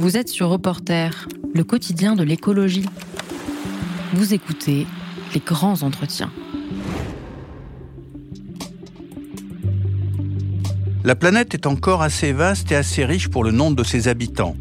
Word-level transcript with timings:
Vous 0.00 0.16
êtes 0.16 0.30
sur 0.30 0.48
Reporter, 0.48 1.28
le 1.52 1.62
quotidien 1.62 2.16
de 2.16 2.22
l'écologie. 2.22 2.86
Vous 4.14 4.32
écoutez 4.32 4.86
les 5.34 5.40
grands 5.40 5.82
entretiens. 5.82 6.32
La 11.04 11.14
planète 11.14 11.52
est 11.52 11.66
encore 11.66 12.00
assez 12.00 12.32
vaste 12.32 12.72
et 12.72 12.76
assez 12.76 13.04
riche 13.04 13.28
pour 13.28 13.44
le 13.44 13.50
nombre 13.50 13.76
de 13.76 13.84
ses 13.84 14.08
habitants. 14.08 14.56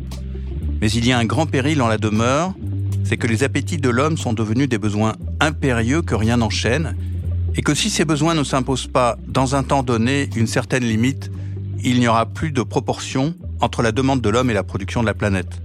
Mais 0.82 0.92
il 0.92 1.08
y 1.08 1.14
a 1.14 1.18
un 1.18 1.24
grand 1.24 1.46
péril 1.46 1.82
en 1.82 1.88
la 1.88 1.98
demeure, 1.98 2.54
c'est 3.06 3.16
que 3.16 3.28
les 3.28 3.46
appétits 3.46 3.78
de 3.78 3.90
l'homme 3.90 4.18
sont 4.18 4.34
devenus 4.34 4.68
des 4.68 4.78
besoins 4.78 5.16
impérieux 5.40 6.02
que 6.02 6.16
rien 6.16 6.36
n'enchaîne, 6.36 6.98
et 7.56 7.62
que 7.62 7.74
si 7.74 7.90
ces 7.90 8.04
besoins 8.04 8.36
ne 8.36 8.44
s'imposent 8.44 8.88
pas 8.88 9.18
dans 9.26 9.56
un 9.56 9.64
temps 9.64 9.84
donné 9.84 10.30
une 10.36 10.48
certaine 10.48 10.84
limite, 10.84 11.32
il 11.82 12.02
n'y 12.02 12.10
aura 12.10 12.26
plus 12.26 12.52
de 12.52 12.62
proportion 12.62 13.36
entre 13.62 13.82
la 13.82 13.92
demande 13.92 14.22
de 14.22 14.30
l'homme 14.30 14.50
et 14.50 14.54
la 14.54 14.64
production 14.64 15.02
de 15.02 15.06
la 15.06 15.14
planète. 15.14 15.62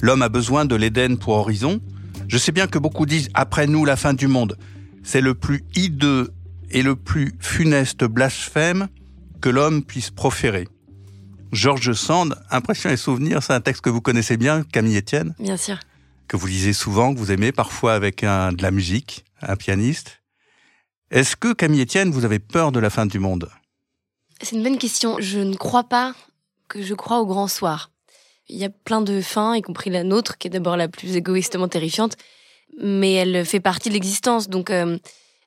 L'homme 0.00 0.22
a 0.22 0.28
besoin 0.28 0.64
de 0.64 0.74
l'Éden 0.74 1.16
pour 1.16 1.34
horizon. 1.34 1.80
Je 2.28 2.38
sais 2.38 2.52
bien 2.52 2.66
que 2.66 2.78
beaucoup 2.78 3.06
disent 3.06 3.30
après 3.34 3.66
nous 3.66 3.84
la 3.84 3.96
fin 3.96 4.14
du 4.14 4.26
monde. 4.26 4.56
C'est 5.02 5.20
le 5.20 5.34
plus 5.34 5.64
hideux 5.74 6.32
et 6.70 6.82
le 6.82 6.96
plus 6.96 7.34
funeste 7.40 8.04
blasphème 8.04 8.88
que 9.40 9.48
l'homme 9.48 9.82
puisse 9.82 10.10
proférer. 10.10 10.68
Georges 11.52 11.92
Sand, 11.92 12.36
Impression 12.50 12.90
et 12.90 12.96
souvenirs, 12.96 13.42
c'est 13.42 13.52
un 13.52 13.60
texte 13.60 13.82
que 13.82 13.90
vous 13.90 14.00
connaissez 14.00 14.36
bien, 14.36 14.64
Camille 14.64 14.98
Etienne. 14.98 15.34
Bien 15.38 15.56
sûr. 15.56 15.78
Que 16.28 16.36
vous 16.36 16.46
lisez 16.46 16.72
souvent, 16.72 17.14
que 17.14 17.18
vous 17.18 17.30
aimez 17.30 17.52
parfois 17.52 17.94
avec 17.94 18.24
un, 18.24 18.52
de 18.52 18.62
la 18.62 18.70
musique, 18.70 19.24
un 19.40 19.56
pianiste. 19.56 20.22
Est-ce 21.10 21.36
que, 21.36 21.52
Camille 21.52 21.82
Etienne, 21.82 22.10
vous 22.10 22.24
avez 22.24 22.40
peur 22.40 22.72
de 22.72 22.80
la 22.80 22.90
fin 22.90 23.06
du 23.06 23.20
monde? 23.20 23.48
C'est 24.42 24.56
une 24.56 24.62
bonne 24.64 24.78
question. 24.78 25.16
Je 25.20 25.38
ne 25.38 25.54
crois 25.54 25.84
pas 25.84 26.14
que 26.68 26.82
je 26.82 26.94
crois 26.94 27.20
au 27.20 27.26
grand 27.26 27.48
soir. 27.48 27.90
Il 28.48 28.56
y 28.56 28.64
a 28.64 28.70
plein 28.70 29.00
de 29.00 29.20
fins, 29.20 29.56
y 29.56 29.62
compris 29.62 29.90
la 29.90 30.04
nôtre, 30.04 30.38
qui 30.38 30.46
est 30.46 30.50
d'abord 30.50 30.76
la 30.76 30.88
plus 30.88 31.16
égoïstement 31.16 31.68
terrifiante, 31.68 32.16
mais 32.80 33.14
elle 33.14 33.44
fait 33.44 33.60
partie 33.60 33.88
de 33.88 33.94
l'existence. 33.94 34.48
Donc, 34.48 34.70
euh, 34.70 34.98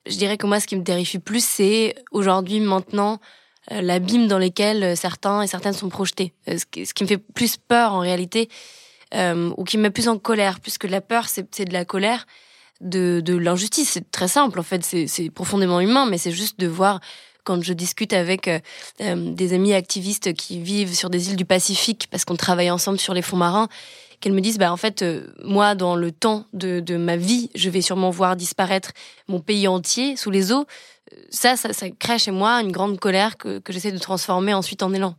je 0.06 0.17
dirais 0.17 0.38
que 0.38 0.45
moi, 0.45 0.59
ce 0.59 0.67
qui 0.67 0.76
me 0.76 0.84
terrifie 0.84 1.20
plus, 1.20 1.44
c'est 1.44 1.95
aujourd'hui, 2.11 2.59
maintenant, 2.59 3.20
euh, 3.72 3.81
l'abîme 3.81 4.28
dans 4.28 4.39
lequel 4.39 4.98
certains 4.98 5.42
et 5.42 5.48
certaines 5.48 5.73
sont 5.73 5.89
projetés. 5.89 6.34
Euh, 6.50 6.58
ce 6.58 6.66
qui, 6.66 7.03
me 7.03 7.08
fait 7.08 7.17
plus 7.17 7.58
peur, 7.58 7.94
en 7.94 8.00
réalité, 8.00 8.50
ou 9.14 9.64
qui 9.64 9.78
me 9.78 9.83
met 9.83 9.89
plus 9.89 10.08
en 10.08 10.20
colère, 10.20 10.59
puisque 10.59 10.83
la 10.83 11.02
peur, 11.02 11.30
c'est 11.30 11.66
de 11.66 11.73
la 11.73 11.83
colère, 11.86 12.28
de 12.81 13.36
l'injustice. 13.36 13.89
C'est 13.89 14.11
très 14.11 14.28
simple, 14.28 14.59
en 14.59 14.64
fait, 14.64 14.83
c'est 14.83 15.30
profondément 15.31 15.80
humain, 15.80 16.06
mais 16.06 16.17
c'est 16.17 16.31
juste 16.31 16.59
de 16.59 16.67
voir 16.67 17.00
quand 17.44 17.62
je 17.64 17.73
discute 17.73 18.14
avec 18.14 18.48
euh, 18.48 18.59
euh, 19.02 19.34
des 19.34 19.54
amis 19.54 19.73
activistes 19.73 20.34
qui 20.34 20.59
vivent 20.59 20.94
sur 20.94 21.09
des 21.09 21.30
îles 21.30 21.36
du 21.36 21.45
Pacifique 21.45 22.08
parce 22.12 22.26
qu'on 22.26 22.36
travaille 22.36 22.72
ensemble 22.72 23.00
sur 23.00 23.14
les 23.14 23.22
fonds 23.22 23.38
marins, 23.38 23.68
qu'elles 24.20 24.34
me 24.34 24.42
disent 24.42 24.58
bah 24.58 24.72
en 24.72 24.78
fait 24.78 25.02
euh, 25.02 25.28
moi 25.44 25.76
dans 25.76 25.95
le 25.95 26.12
temps 26.12 26.45
de, 26.54 26.80
de, 26.80 26.98
ma 26.98 27.16
vie 27.16 27.50
je 27.56 27.70
vais 27.70 27.82
sûrement 27.82 28.10
voir 28.10 28.36
disparaître 28.36 28.92
mon 29.28 29.40
pays 29.40 29.67
entier 29.67 30.16
sous 30.16 30.32
les 30.32 30.52
eaux. 30.52 30.66
Ça 31.30 31.56
ça, 31.56 31.73
ça 31.73 31.90
crée 31.90 32.20
chez 32.20 32.32
moi 32.32 32.62
une 32.62 32.72
grande 32.72 33.00
colère 33.00 33.38
que, 33.38 33.60
que 33.60 33.73
j'essaie 33.73 33.92
de 33.92 33.98
transformer 33.98 34.54
ensuite 34.54 34.84
en 34.84 34.94
élan. 34.94 35.16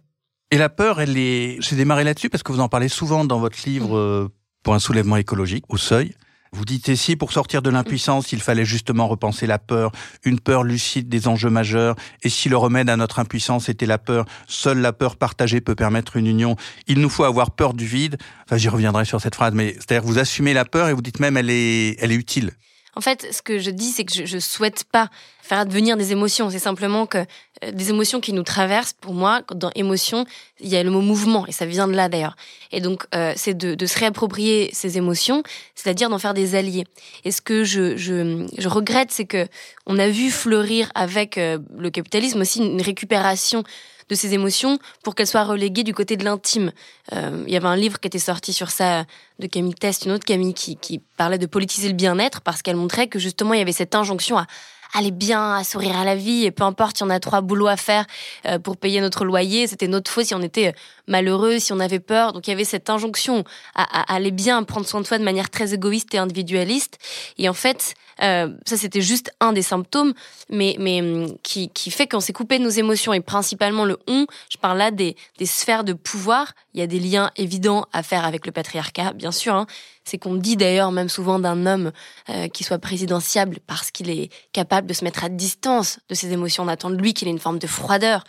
Et 0.51 0.59
la 0.59 0.69
peur 0.69 1.01
elle 1.01 1.17
est 1.17 1.57
j'ai 1.61 1.77
démarré 1.77 2.05
là-dessus 2.05 2.31
parce 2.31 2.43
que 2.43 2.53
vous 2.53 2.61
en 2.61 2.69
parlez 2.69 2.89
souvent 2.89 3.25
dans 3.25 3.39
votre 3.39 3.59
livre 3.67 4.31
pour 4.63 4.75
un 4.75 4.79
soulèvement 4.79 5.17
écologique 5.17 5.65
au 5.69 5.79
seuil 5.79 6.15
vous 6.53 6.65
dites 6.65 6.89
ici, 6.89 7.15
pour 7.15 7.33
sortir 7.33 7.63
de 7.63 7.71
l'impuissance, 7.71 8.33
il 8.33 8.41
fallait 8.41 8.65
justement 8.65 9.07
repenser 9.07 9.47
la 9.47 9.59
peur, 9.59 9.93
une 10.25 10.41
peur 10.41 10.65
lucide 10.65 11.09
des 11.09 11.29
enjeux 11.29 11.51
majeurs. 11.51 11.95
Et 12.23 12.29
si 12.29 12.49
le 12.49 12.57
remède 12.57 12.91
à 12.91 12.97
notre 12.97 13.21
impuissance 13.21 13.69
était 13.69 13.87
la 13.87 13.99
peur, 13.99 14.25
seule 14.49 14.79
la 14.79 14.93
peur 14.93 15.17
partagée 15.17 15.61
peut 15.61 15.77
permettre 15.77 16.17
une 16.17 16.27
union. 16.27 16.57
Il 16.89 17.01
nous 17.01 17.09
faut 17.09 17.25
avoir 17.25 17.53
peur 17.53 17.73
du 17.73 17.87
vide. 17.87 18.19
Enfin, 18.47 18.57
j'y 18.57 18.69
reviendrai 18.69 19.05
sur 19.05 19.21
cette 19.21 19.37
phrase, 19.37 19.55
mais 19.55 19.75
c'est-à-dire 19.75 20.03
vous 20.03 20.19
assumez 20.19 20.53
la 20.53 20.65
peur 20.65 20.89
et 20.89 20.93
vous 20.93 21.03
dites 21.03 21.21
même 21.21 21.37
elle 21.37 21.51
est, 21.51 21.97
elle 22.01 22.11
est 22.11 22.17
utile. 22.17 22.51
En 22.97 23.01
fait, 23.01 23.29
ce 23.33 23.43
que 23.43 23.61
je 23.61 23.71
dis, 23.71 23.93
c'est 23.93 24.05
que 24.05 24.13
je, 24.13 24.25
je 24.27 24.39
souhaite 24.39 24.85
pas 24.91 25.09
faire 25.43 25.61
advenir 25.61 25.97
des 25.97 26.11
émotions. 26.11 26.51
C'est 26.51 26.59
simplement 26.59 27.07
que 27.07 27.25
des 27.73 27.91
émotions 27.91 28.21
qui 28.21 28.33
nous 28.33 28.43
traversent. 28.43 28.95
Pour 28.95 29.15
moi, 29.15 29.43
dans 29.55 29.71
émotion, 29.75 30.25
il 30.61 30.69
y 30.69 30.77
a 30.77 30.83
le 30.83 30.91
mot 30.91 31.01
mouvement 31.01 31.47
et 31.47 31.53
ça 31.53 31.67
vient 31.67 31.89
de 31.89 31.95
là 31.95 32.09
d'ailleurs. 32.09 32.37
Et 32.73 32.81
donc, 32.81 33.05
euh, 33.15 33.33
c'est 33.37 33.55
de, 33.55 33.75
de, 33.75 33.87
se 33.87 33.99
réapproprier 33.99 34.71
ces 34.73 34.97
émotions, 34.97 35.43
c'est-à-dire 35.75 36.09
d'en 36.09 36.19
faire 36.19 36.35
des 36.35 36.55
alliés. 36.55 36.85
Et 37.25 37.31
ce 37.31 37.41
que 37.41 37.65
je, 37.65 37.97
je, 37.97 38.47
je 38.57 38.69
regrette, 38.69 39.11
c'est 39.11 39.27
que 39.27 39.47
on 39.87 39.99
a 39.99 40.09
vu 40.09 40.31
fleurir 40.31 40.91
avec 40.95 41.39
euh, 41.39 41.59
le 41.77 41.91
capitalisme 41.91 42.41
aussi 42.41 42.61
une 42.61 42.83
récupération 42.83 43.65
de 44.11 44.15
ces 44.17 44.35
émotions 44.35 44.79
pour 45.03 45.15
qu'elles 45.15 45.29
soient 45.29 45.45
reléguées 45.45 45.85
du 45.85 45.95
côté 45.95 46.17
de 46.17 46.25
l'intime. 46.25 46.73
Euh, 47.13 47.45
il 47.47 47.53
y 47.53 47.57
avait 47.57 47.69
un 47.69 47.77
livre 47.77 48.01
qui 48.01 48.09
était 48.09 48.19
sorti 48.19 48.53
sur 48.53 48.71
ça 48.71 49.05
de 49.39 49.47
Camille 49.47 49.75
Test, 49.75 50.05
une 50.05 50.13
autre 50.13 50.25
Camille 50.25 50.53
qui, 50.53 50.77
qui 50.77 50.99
parlait 51.17 51.39
de 51.39 51.47
politiser 51.47 51.89
le 51.89 51.95
bien-être 51.95 52.41
parce 52.41 52.61
qu'elle 52.61 52.77
montrait 52.77 53.07
que 53.07 53.19
justement 53.19 53.55
il 53.55 53.59
y 53.59 53.63
avait 53.63 53.73
cette 53.73 53.95
injonction 53.95 54.37
à 54.37 54.47
aller 54.95 55.11
bien, 55.11 55.55
à 55.55 55.65
sourire 55.65 55.97
à 55.97 56.05
la 56.05 56.17
vie, 56.17 56.45
et 56.45 56.51
peu 56.51 56.65
importe 56.65 57.01
on 57.03 57.11
a 57.11 57.21
trois 57.21 57.41
boulots 57.41 57.69
à 57.69 57.77
faire 57.77 58.07
euh, 58.47 58.59
pour 58.59 58.77
payer 58.77 59.01
notre 59.01 59.25
loyer, 59.25 59.67
c'était 59.67 59.89
notre 59.89 60.11
faute 60.11 60.25
si 60.25 60.35
on 60.35 60.43
était 60.43 60.75
malheureux, 61.11 61.59
si 61.59 61.73
on 61.73 61.81
avait 61.81 62.01
peur. 62.01 62.33
Donc 62.33 62.47
il 62.47 62.51
y 62.51 62.55
avait 62.55 62.65
cette 62.65 62.89
injonction 62.89 63.45
à, 63.75 63.83
à, 63.83 64.15
aller 64.15 64.31
bien, 64.31 64.63
prendre 64.63 64.87
soin 64.87 65.01
de 65.01 65.07
soi 65.07 65.19
de 65.19 65.25
manière 65.25 65.51
très 65.51 65.75
égoïste 65.75 66.15
et 66.15 66.19
individualiste. 66.19 66.99
Et 67.37 67.49
en 67.49 67.55
fait, 67.55 67.95
euh, 68.23 68.53
ça 68.67 68.77
c'était 68.77 69.01
juste 69.01 69.33
un 69.41 69.53
des 69.53 69.63
symptômes, 69.63 70.13
mais, 70.51 70.77
mais 70.79 71.01
hum, 71.01 71.37
qui, 71.43 71.71
qui 71.71 71.91
fait 71.91 72.07
qu'on 72.07 72.21
s'est 72.21 72.33
coupé 72.33 72.59
nos 72.59 72.69
émotions 72.69 73.13
et 73.13 73.21
principalement 73.21 73.85
le 73.85 73.99
on. 74.07 74.27
Je 74.51 74.59
parle 74.59 74.79
là 74.79 74.91
des, 74.91 75.17
des 75.39 75.47
sphères 75.47 75.85
de 75.85 75.93
pouvoir. 75.93 76.53
Il 76.75 76.81
y 76.81 76.83
a 76.83 76.87
des 76.87 77.01
liens 77.01 77.31
évidents 77.37 77.87
à 77.93 78.03
faire 78.03 78.25
avec 78.25 78.47
le 78.47 78.53
patriarcat, 78.53 79.13
bien 79.13 79.33
sûr. 79.33 79.55
Hein. 79.55 79.67
C'est 80.05 80.19
qu'on 80.19 80.35
dit 80.35 80.57
d'ailleurs 80.57 80.93
même 80.93 81.09
souvent 81.09 81.39
d'un 81.39 81.67
homme 81.67 81.93
euh, 82.31 82.49
qui 82.49 82.65
soit 82.65 82.79
présidentiable 82.79 83.59
parce 83.67 83.91
qu'il 83.91 84.11
est 84.11 84.31
capable 84.53 84.87
de 84.87 84.93
se 84.93 85.05
mettre 85.05 85.25
à 85.25 85.29
distance 85.29 85.99
de 86.09 86.15
ses 86.15 86.33
émotions. 86.33 86.65
On 86.65 86.69
attend 86.69 86.91
de 86.91 86.97
lui 86.97 87.15
qu'il 87.15 87.29
ait 87.29 87.33
une 87.33 87.39
forme 87.39 87.59
de 87.59 87.67
froideur. 87.67 88.25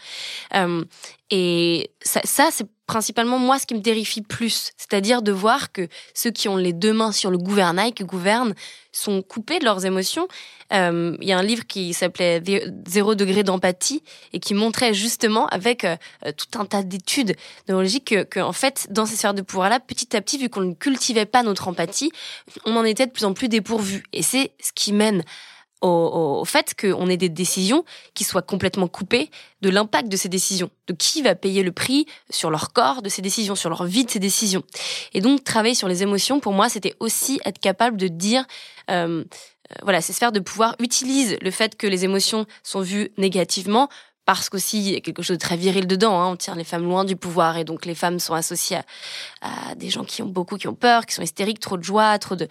Euh, 0.56 0.84
et 1.32 1.92
ça, 2.02 2.20
ça 2.26 2.50
c'est 2.52 2.68
principalement 2.88 3.40
moi 3.40 3.58
ce 3.58 3.66
qui 3.66 3.74
me 3.74 3.82
terrifie 3.82 4.22
plus, 4.22 4.72
c'est-à-dire 4.76 5.22
de 5.22 5.32
voir 5.32 5.72
que 5.72 5.88
ceux 6.14 6.30
qui 6.30 6.50
ont 6.50 6.58
les 6.58 6.74
deux 6.74 6.92
mains 6.92 7.14
sur 7.14 7.32
le 7.32 7.38
gouvernail, 7.38 7.94
qui 7.94 8.04
gouvernent, 8.04 8.54
sont 8.92 9.22
coupés 9.22 9.60
de 9.60 9.64
leurs 9.64 9.86
émotions. 9.86 10.28
Euh, 10.74 11.16
il 11.22 11.28
y 11.30 11.32
a 11.32 11.38
un 11.38 11.44
livre 11.44 11.66
qui 11.66 11.94
s'appelait 11.94 12.44
Zéro 12.86 13.16
degré 13.16 13.44
d'empathie 13.44 14.04
et 14.34 14.42
qui 14.42 14.54
montrait 14.54 14.94
justement 14.94 15.48
avec 15.48 15.86
euh, 15.86 15.96
tout 16.36 16.60
un 16.60 16.66
tas 16.66 16.84
d'études 16.84 17.38
neurologiques 17.70 18.10
que, 18.10 18.24
que, 18.24 18.42
en 18.42 18.52
fait, 18.52 18.88
dans 18.90 19.06
ces 19.06 19.16
sphères 19.16 19.34
de 19.34 19.42
pouvoir-là, 19.42 19.80
petit 19.80 20.14
à 20.18 20.22
petit, 20.22 20.38
vu 20.38 20.50
qu'on 20.50 20.60
ne 20.60 20.74
cultivait 20.74 21.26
pas 21.26 21.44
notre 21.44 21.70
empathie, 21.70 22.12
on 22.66 22.76
en 22.76 22.84
était 22.84 23.06
de 23.06 23.12
plus 23.12 23.24
en 23.24 23.32
plus 23.32 23.48
dépourvu. 23.48 24.04
Et 24.12 24.22
c'est 24.22 24.52
ce 24.60 24.74
qui 24.74 24.92
mène 24.92 25.24
au, 25.82 26.40
au 26.42 26.46
fait 26.46 26.74
qu'on 26.80 27.08
ait 27.10 27.18
des 27.18 27.30
décisions 27.30 27.84
qui 28.14 28.24
soient 28.24 28.42
complètement 28.42 28.88
coupées 28.88 29.30
de 29.62 29.70
l'impact 29.70 30.10
de 30.10 30.18
ces 30.18 30.30
décisions, 30.30 30.70
de 30.88 30.94
qui 30.94 31.22
va 31.22 31.36
payer 31.36 31.64
le 31.64 31.72
prix 31.72 32.06
sur 32.30 32.50
leur 32.50 32.74
corps 32.74 33.02
de 33.02 33.10
ces 33.10 33.22
décisions, 33.22 33.56
sur 33.56 33.70
leur 33.70 33.86
vie 33.86 34.06
de 34.06 34.12
ces 34.12 34.20
décisions. 34.20 34.64
Et 35.14 35.22
donc 35.22 35.44
travailler 35.44 35.76
sur 35.76 35.88
les 35.88 36.04
émotions, 36.04 36.40
pour 36.40 36.54
moi, 36.54 36.70
c'était 36.70 36.96
aussi 37.00 37.40
être 37.46 37.60
capable 37.60 37.98
de 37.98 38.08
dire, 38.08 38.46
euh, 38.90 39.24
euh, 39.24 39.76
voilà, 39.84 40.02
ces 40.02 40.14
sphères 40.14 40.32
de 40.32 40.40
pouvoir 40.40 40.76
utilisent 40.80 41.38
le 41.42 41.52
fait 41.52 41.76
que 41.76 41.88
les 41.88 42.06
émotions 42.06 42.46
sont 42.64 42.82
vues 42.82 43.12
négativement 43.18 43.90
parce 44.26 44.50
qu'aussi 44.50 44.78
il 44.78 44.94
y 44.94 44.96
a 44.96 45.02
quelque 45.02 45.24
chose 45.24 45.38
de 45.38 45.42
très 45.42 45.58
viril 45.58 45.88
dedans. 45.88 46.22
Hein. 46.22 46.32
On 46.32 46.36
tient 46.36 46.56
les 46.56 46.64
femmes 46.64 46.84
loin 46.84 47.06
du 47.06 47.16
pouvoir 47.16 47.58
et 47.58 47.64
donc 47.64 47.86
les 47.86 47.96
femmes 47.96 48.20
sont 48.20 48.36
associées 48.36 48.78
à, 48.78 49.72
à, 49.72 49.76
des 49.76 49.90
gens 49.90 50.04
qui 50.04 50.22
ont 50.22 50.28
beaucoup, 50.28 50.58
qui 50.58 50.68
ont 50.68 50.76
peur, 50.76 51.06
qui 51.06 51.16
sont 51.16 51.24
hystériques, 51.24 51.60
trop 51.60 51.78
de 51.78 51.84
joie, 51.84 52.18
trop 52.20 52.36
de 52.36 52.48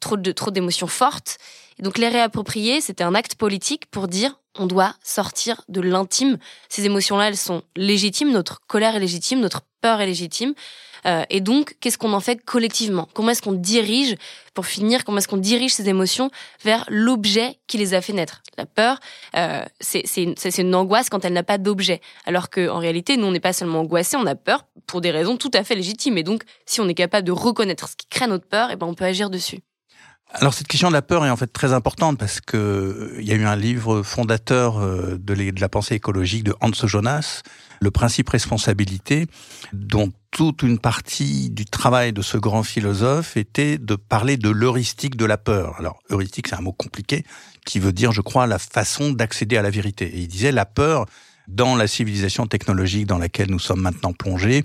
trop 0.00 0.16
de 0.16 0.32
trop 0.32 0.50
d'émotions 0.50 0.88
fortes. 0.88 1.38
Et 1.78 1.82
donc 1.82 1.98
les 1.98 2.08
réapproprier, 2.08 2.80
c'était 2.80 3.04
un 3.04 3.14
acte 3.14 3.34
politique 3.34 3.86
pour 3.86 4.08
dire 4.08 4.38
on 4.58 4.66
doit 4.66 4.94
sortir 5.02 5.62
de 5.68 5.80
l'intime. 5.80 6.38
Ces 6.68 6.84
émotions-là, 6.84 7.28
elles 7.28 7.36
sont 7.36 7.62
légitimes. 7.76 8.30
Notre 8.30 8.60
colère 8.66 8.96
est 8.96 9.00
légitime, 9.00 9.40
notre 9.40 9.62
peur 9.80 10.00
est 10.00 10.06
légitime. 10.06 10.54
Euh, 11.04 11.24
et 11.30 11.40
donc, 11.40 11.76
qu'est-ce 11.80 11.98
qu'on 11.98 12.12
en 12.12 12.20
fait 12.20 12.36
collectivement? 12.44 13.08
Comment 13.12 13.30
est-ce 13.30 13.42
qu'on 13.42 13.52
dirige, 13.52 14.14
pour 14.54 14.66
finir, 14.66 15.04
comment 15.04 15.18
est-ce 15.18 15.26
qu'on 15.26 15.36
dirige 15.36 15.72
ces 15.72 15.88
émotions 15.88 16.30
vers 16.62 16.84
l'objet 16.88 17.58
qui 17.66 17.78
les 17.78 17.94
a 17.94 18.00
fait 18.00 18.12
naître? 18.12 18.42
La 18.56 18.66
peur, 18.66 19.00
euh, 19.36 19.64
c'est 19.80 20.04
une, 20.58 20.74
angoisse 20.74 21.08
quand 21.08 21.24
elle 21.24 21.32
n'a 21.32 21.42
pas 21.42 21.58
d'objet. 21.58 22.00
Alors 22.24 22.50
qu'en 22.50 22.78
réalité, 22.78 23.16
nous, 23.16 23.26
on 23.26 23.32
n'est 23.32 23.40
pas 23.40 23.52
seulement 23.52 23.80
angoissés, 23.80 24.16
on 24.16 24.26
a 24.26 24.36
peur 24.36 24.66
pour 24.86 25.00
des 25.00 25.10
raisons 25.10 25.36
tout 25.36 25.50
à 25.54 25.64
fait 25.64 25.74
légitimes. 25.74 26.18
Et 26.18 26.22
donc, 26.22 26.44
si 26.66 26.80
on 26.80 26.88
est 26.88 26.94
capable 26.94 27.26
de 27.26 27.32
reconnaître 27.32 27.88
ce 27.88 27.96
qui 27.96 28.06
crée 28.06 28.28
notre 28.28 28.46
peur, 28.46 28.70
et 28.70 28.74
eh 28.74 28.76
ben, 28.76 28.86
on 28.86 28.94
peut 28.94 29.04
agir 29.04 29.28
dessus. 29.28 29.60
Alors 30.34 30.54
cette 30.54 30.66
question 30.66 30.88
de 30.88 30.94
la 30.94 31.02
peur 31.02 31.26
est 31.26 31.30
en 31.30 31.36
fait 31.36 31.52
très 31.52 31.74
importante 31.74 32.18
parce 32.18 32.40
que 32.40 32.56
euh, 32.56 33.16
il 33.20 33.28
y 33.28 33.32
a 33.32 33.34
eu 33.34 33.44
un 33.44 33.54
livre 33.54 34.02
fondateur 34.02 34.78
euh, 34.78 35.18
de, 35.18 35.60
la 35.60 35.68
pensée 35.68 35.96
écologique 35.96 36.42
de 36.42 36.54
Hans 36.62 36.72
Jonas, 36.72 37.42
le 37.82 37.90
principe 37.90 38.30
responsabilité, 38.30 39.26
dont 39.74 40.10
toute 40.30 40.62
une 40.62 40.78
partie 40.78 41.50
du 41.50 41.66
travail 41.66 42.14
de 42.14 42.22
ce 42.22 42.38
grand 42.38 42.62
philosophe 42.62 43.36
était 43.36 43.76
de 43.76 43.94
parler 43.94 44.38
de 44.38 44.48
l'heuristique 44.48 45.16
de 45.16 45.26
la 45.26 45.36
peur. 45.36 45.74
Alors 45.78 45.98
heuristique 46.08 46.48
c'est 46.48 46.56
un 46.56 46.62
mot 46.62 46.72
compliqué 46.72 47.26
qui 47.66 47.78
veut 47.78 47.92
dire 47.92 48.12
je 48.12 48.22
crois 48.22 48.46
la 48.46 48.58
façon 48.58 49.10
d'accéder 49.10 49.58
à 49.58 49.62
la 49.62 49.70
vérité. 49.70 50.06
Et 50.06 50.20
il 50.20 50.28
disait 50.28 50.52
la 50.52 50.64
peur 50.64 51.04
dans 51.46 51.76
la 51.76 51.86
civilisation 51.86 52.46
technologique 52.46 53.06
dans 53.06 53.18
laquelle 53.18 53.50
nous 53.50 53.58
sommes 53.58 53.82
maintenant 53.82 54.14
plongés 54.14 54.64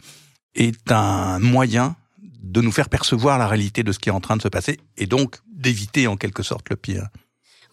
est 0.56 0.94
un 0.94 1.40
moyen 1.40 1.98
de 2.42 2.62
nous 2.62 2.72
faire 2.72 2.90
percevoir 2.90 3.38
la 3.38 3.48
réalité 3.48 3.84
de 3.84 3.92
ce 3.92 4.00
qui 4.00 4.10
est 4.10 4.14
en 4.14 4.20
train 4.20 4.38
de 4.38 4.42
se 4.42 4.48
passer 4.48 4.78
et 4.98 5.06
donc 5.06 5.38
d'éviter 5.48 6.08
en 6.08 6.18
quelque 6.18 6.44
sorte 6.44 6.70
le 6.70 6.76
pire. 6.76 7.08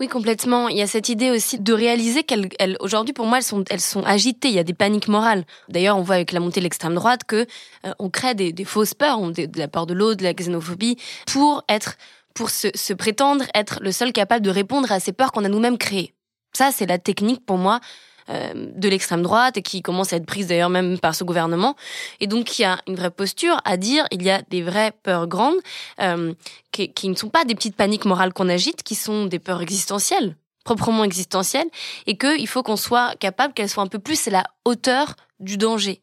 Oui, 0.01 0.09
complètement. 0.09 0.69
Il 0.69 0.77
y 0.77 0.83
a 0.83 0.89
cette 0.89 1.09
idée 1.09 1.31
aussi 1.31 1.61
de 1.61 1.73
réaliser 1.73 2.25
qu'elles, 2.25 2.49
aujourd'hui, 2.81 3.13
pour 3.13 3.27
moi, 3.27 3.39
elles 3.39 3.45
sont, 3.45 3.63
elles 3.71 3.81
sont 3.81 4.03
agitées. 4.03 4.49
Il 4.49 4.55
y 4.55 4.59
a 4.59 4.65
des 4.65 4.75
paniques 4.75 5.07
morales. 5.07 5.45
D'ailleurs, 5.69 5.97
on 5.97 6.03
voit 6.03 6.17
avec 6.17 6.33
la 6.33 6.41
montée 6.41 6.59
de 6.59 6.65
l'extrême 6.65 6.95
droite 6.95 7.23
que 7.25 7.47
euh, 7.87 7.93
on 8.01 8.11
crée 8.11 8.35
des, 8.35 8.65
fausses 8.65 8.95
peurs, 8.95 9.21
on, 9.21 9.31
de, 9.31 9.49
la 9.55 9.69
peur 9.69 9.87
de 9.87 9.95
l'autre, 9.95 10.17
de 10.17 10.25
la 10.25 10.35
xénophobie, 10.35 10.97
pour 11.27 11.63
être, 11.69 11.97
pour 12.35 12.51
se 12.51 12.93
prétendre 12.93 13.45
être 13.55 13.79
le 13.83 13.93
seul 13.93 14.13
capable 14.13 14.45
de 14.45 14.51
répondre 14.51 14.91
à 14.91 14.99
ces 14.99 15.13
peurs 15.13 15.31
qu'on 15.31 15.45
a 15.45 15.49
nous-mêmes 15.49 15.79
créées. 15.79 16.13
Ça, 16.53 16.71
c'est 16.73 16.87
la 16.87 16.99
technique 16.99 17.45
pour 17.47 17.59
moi 17.59 17.81
euh, 18.31 18.53
de 18.55 18.89
l'extrême 18.89 19.23
droite 19.23 19.57
et 19.57 19.63
qui 19.63 19.83
commence 19.83 20.13
à 20.13 20.17
être 20.17 20.27
prise 20.27 20.47
d'ailleurs 20.47 20.71
même 20.71 20.99
par 20.99 21.15
ce 21.15 21.25
gouvernement. 21.25 21.77
Et 22.21 22.27
donc 22.27 22.59
il 22.59 22.63
y 22.63 22.65
a 22.65 22.79
une 22.87 22.95
vraie 22.95 23.11
posture 23.11 23.61
à 23.65 23.77
dire 23.77 24.07
il 24.11 24.23
y 24.23 24.31
a 24.31 24.43
des 24.51 24.63
vraies 24.63 24.93
peurs 25.03 25.27
grandes 25.27 25.57
euh, 26.01 26.33
qui, 26.73 26.93
qui 26.93 27.09
ne 27.09 27.15
sont 27.15 27.29
pas 27.29 27.45
des 27.45 27.55
petites 27.55 27.77
paniques 27.77 28.05
morales 28.05 28.33
qu'on 28.33 28.49
agite, 28.49 28.83
qui 28.83 28.95
sont 28.95 29.27
des 29.27 29.39
peurs 29.39 29.63
existentielles 29.63 30.37
proprement 30.65 31.05
existentielles 31.05 31.69
et 32.07 32.17
qu'il 32.17 32.49
faut 32.49 32.63
qu'on 32.63 32.77
soit 32.77 33.15
capable 33.21 33.53
qu'elles 33.53 33.69
soient 33.69 33.83
un 33.83 33.89
peu 33.89 33.99
plus 33.99 34.27
à 34.29 34.31
la 34.31 34.45
hauteur 34.65 35.15
du 35.45 35.57
danger 35.57 36.01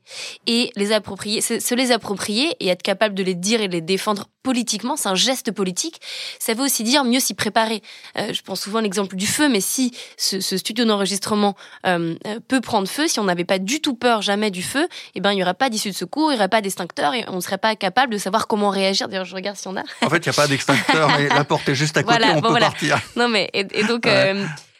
et 0.47 0.71
les 0.75 0.91
approprier, 0.91 1.41
se 1.41 1.75
les 1.75 1.91
approprier 1.91 2.55
et 2.59 2.67
être 2.67 2.83
capable 2.83 3.15
de 3.15 3.23
les 3.23 3.35
dire 3.35 3.61
et 3.61 3.67
de 3.67 3.73
les 3.73 3.81
défendre 3.81 4.27
politiquement, 4.43 4.95
c'est 4.95 5.09
un 5.09 5.15
geste 5.15 5.51
politique. 5.51 6.01
Ça 6.39 6.53
veut 6.53 6.63
aussi 6.63 6.83
dire 6.83 7.03
mieux 7.03 7.19
s'y 7.19 7.33
préparer. 7.33 7.81
Euh, 8.17 8.33
je 8.33 8.41
pense 8.41 8.61
souvent 8.61 8.79
à 8.79 8.81
l'exemple 8.81 9.15
du 9.15 9.27
feu, 9.27 9.49
mais 9.49 9.61
si 9.61 9.93
ce, 10.17 10.39
studio 10.39 10.85
d'enregistrement 10.85 11.55
euh, 11.85 12.15
euh, 12.27 12.39
peut 12.47 12.61
prendre 12.61 12.87
feu, 12.87 13.07
si 13.07 13.19
on 13.19 13.25
n'avait 13.25 13.45
pas 13.45 13.59
du 13.59 13.81
tout 13.81 13.95
peur 13.95 14.21
jamais 14.21 14.51
du 14.51 14.63
feu, 14.63 14.87
eh 15.15 15.21
ben 15.21 15.31
il 15.31 15.39
y 15.39 15.43
aurait 15.43 15.53
pas 15.53 15.69
d'issue 15.69 15.91
de 15.91 15.95
secours, 15.95 16.31
il 16.31 16.35
y 16.35 16.37
aurait 16.37 16.49
pas 16.49 16.61
d'extincteur 16.61 17.13
et 17.13 17.25
on 17.27 17.35
ne 17.35 17.41
serait 17.41 17.57
pas 17.57 17.75
capable 17.75 18.13
de 18.13 18.17
savoir 18.17 18.47
comment 18.47 18.69
réagir. 18.69 19.07
D'ailleurs, 19.07 19.25
je 19.25 19.35
regarde 19.35 19.57
si 19.57 19.67
on 19.67 19.75
a. 19.75 19.83
En 20.01 20.09
fait, 20.09 20.25
il 20.25 20.29
n'y 20.29 20.33
a 20.33 20.33
pas 20.33 20.47
d'extincteur, 20.47 21.09
mais 21.17 21.27
la 21.27 21.43
porte 21.43 21.67
est 21.69 21.75
juste 21.75 21.97
à 21.97 22.03
côté, 22.03 22.25
on 22.35 22.41
peut 22.41 22.59
partir. 22.59 22.99
Non 23.15 23.27
mais 23.27 23.49
et, 23.53 23.63
donc. 23.83 24.07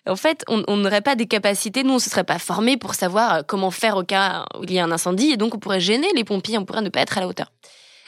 En 0.07 0.15
fait, 0.15 0.43
on 0.47 0.77
n'aurait 0.77 1.01
pas 1.01 1.15
des 1.15 1.27
capacités, 1.27 1.83
nous, 1.83 1.91
on 1.91 1.95
ne 1.95 1.99
se 1.99 2.09
serait 2.09 2.23
pas 2.23 2.39
formés 2.39 2.75
pour 2.75 2.95
savoir 2.95 3.33
euh, 3.33 3.41
comment 3.45 3.69
faire 3.69 3.97
au 3.97 4.03
cas 4.03 4.45
où 4.59 4.63
il 4.63 4.73
y 4.73 4.79
a 4.79 4.83
un 4.83 4.91
incendie, 4.91 5.31
et 5.31 5.37
donc 5.37 5.53
on 5.53 5.59
pourrait 5.59 5.79
gêner 5.79 6.07
les 6.15 6.23
pompiers, 6.23 6.57
on 6.57 6.65
pourrait 6.65 6.81
ne 6.81 6.89
pas 6.89 7.01
être 7.01 7.17
à 7.17 7.21
la 7.21 7.27
hauteur. 7.27 7.51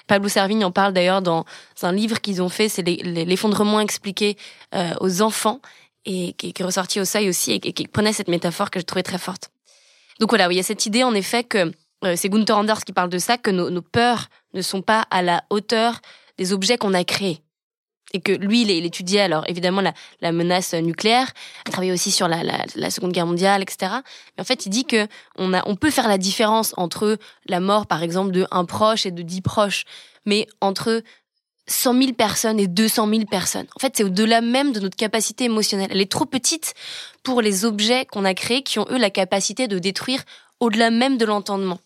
Pablo 0.07 0.27
Servigne 0.27 0.65
en 0.65 0.71
parle 0.71 0.93
d'ailleurs 0.93 1.21
dans 1.21 1.45
un 1.83 1.91
livre 1.91 2.19
qu'ils 2.19 2.41
ont 2.41 2.49
fait, 2.49 2.67
c'est 2.67 2.81
l'effondrement 2.81 3.79
expliqué 3.79 4.37
euh, 4.73 4.93
aux 5.01 5.21
enfants, 5.21 5.61
et 6.05 6.33
qui, 6.33 6.53
est 6.57 6.63
ressorti 6.63 6.99
au 6.99 7.05
seuil 7.05 7.29
aussi, 7.29 7.51
et, 7.51 7.59
qui 7.59 7.87
prenait 7.87 8.11
cette 8.11 8.27
métaphore 8.27 8.71
que 8.71 8.79
je 8.79 8.85
trouvais 8.85 9.03
très 9.03 9.19
forte. 9.19 9.51
Donc 10.19 10.29
voilà, 10.29 10.51
il 10.51 10.55
y 10.55 10.59
a 10.59 10.63
cette 10.63 10.87
idée 10.87 11.03
en 11.03 11.13
effet 11.13 11.43
que, 11.43 11.71
euh, 12.05 12.15
c'est 12.15 12.27
Gunther 12.27 12.57
Anders 12.57 12.83
qui 12.83 12.91
parle 12.91 13.09
de 13.09 13.19
ça, 13.19 13.37
que 13.37 13.51
nos 13.51 13.81
peurs 13.81 14.29
ne 14.53 14.63
sont 14.63 14.81
pas 14.81 15.05
à 15.11 15.21
la 15.21 15.43
hauteur 15.51 16.01
des 16.39 16.53
objets 16.53 16.77
qu'on 16.77 16.95
a 16.95 17.03
créés 17.03 17.43
et 18.13 18.21
que 18.21 18.31
lui, 18.31 18.61
il, 18.61 18.85
étudiait 18.85 19.21
alors 19.21 19.43
évidemment 19.47 19.81
la, 20.21 20.31
menace 20.31 20.73
nucléaire, 20.73 21.31
il 21.67 21.71
travaillait 21.71 21.93
aussi 21.93 22.11
sur 22.11 22.27
la, 22.27 22.41
Seconde 22.89 23.11
Guerre 23.11 23.25
mondiale, 23.25 23.61
etc. 23.61 23.91
Mais 24.37 24.41
en 24.41 24.45
fait, 24.45 24.65
il 24.65 24.69
dit 24.69 24.85
que 24.85 25.07
on 25.37 25.75
peut 25.75 25.91
faire 25.91 26.07
la 26.07 26.17
différence 26.17 26.73
entre 26.77 27.17
la 27.47 27.59
mort, 27.59 27.87
par 27.87 28.03
exemple, 28.03 28.31
de 28.31 28.45
un 28.51 28.65
proche 28.65 29.05
et 29.05 29.11
de 29.11 29.23
dix 29.23 29.41
proches, 29.41 29.85
mais 30.25 30.47
entre 30.61 31.03
100 31.67 31.99
000 31.99 32.13
personnes 32.13 32.59
et 32.59 32.67
200 32.67 33.07
000 33.09 33.25
personnes. 33.25 33.67
En 33.75 33.79
fait, 33.79 33.93
c'est 33.95 34.03
au-delà 34.03 34.41
même 34.41 34.73
de 34.73 34.79
notre 34.79 34.97
capacité 34.97 35.45
émotionnelle. 35.45 35.89
Elle 35.91 36.01
est 36.01 36.11
trop 36.11 36.25
petite 36.25 36.73
pour 37.23 37.41
les 37.41 37.65
objets 37.65 38.05
qu'on 38.05 38.25
a 38.25 38.33
créés 38.33 38.63
qui 38.63 38.79
ont, 38.79 38.85
eux, 38.89 38.97
la 38.97 39.09
capacité 39.09 39.67
de 39.67 39.79
détruire 39.79 40.23
au-delà 40.59 40.91
même 40.91 41.17
de 41.17 41.25
l'entendement. 41.25 41.79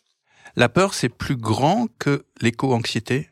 La 0.56 0.70
peur, 0.70 0.94
c'est 0.94 1.10
plus 1.10 1.36
grand 1.36 1.88
que 2.00 2.26
l'éco-anxiété? 2.42 3.30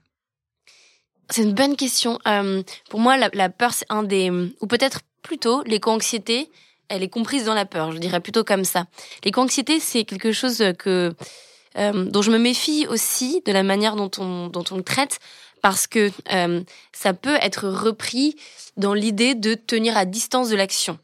C'est 1.29 1.43
une 1.43 1.53
bonne 1.53 1.75
question. 1.75 2.19
Euh, 2.27 2.63
pour 2.89 2.99
moi, 2.99 3.17
la, 3.17 3.49
peur, 3.49 3.73
c'est 3.73 3.85
un 3.89 4.03
des... 4.03 4.29
Ou 4.29 4.67
peut-être 4.67 5.01
plutôt, 5.21 5.63
l'éco-anxiété, 5.63 6.49
elle 6.89 7.03
est 7.03 7.09
comprise 7.09 7.45
dans 7.45 7.53
la 7.53 7.65
peur, 7.65 7.91
je 7.91 7.97
dirais 7.97 8.19
plutôt 8.19 8.43
comme 8.43 8.63
ça. 8.63 8.85
L'éco-anxiété, 9.23 9.79
c'est 9.79 10.03
quelque 10.03 10.31
chose 10.31 10.63
que... 10.77 11.13
Euh, 11.77 12.05
dont 12.05 12.21
je 12.21 12.31
me 12.31 12.37
méfie 12.37 12.87
aussi 12.87 13.41
de 13.45 13.51
la 13.51 13.61
manière 13.61 13.97
dont 13.97 14.11
on, 14.17 14.47
dont 14.47 14.63
on 14.71 14.77
le 14.77 14.83
traite, 14.83 15.19
parce 15.61 15.87
que 15.87 16.09
euh, 16.31 16.61
ça 16.93 17.13
peut 17.13 17.37
être 17.41 17.67
repris 17.67 18.35
dans 18.77 18.93
l'idée 18.93 19.35
de 19.35 19.55
tenir 19.55 19.97
à 19.97 20.05
distance 20.05 20.49
de 20.49 20.55
l'action. 20.55 20.99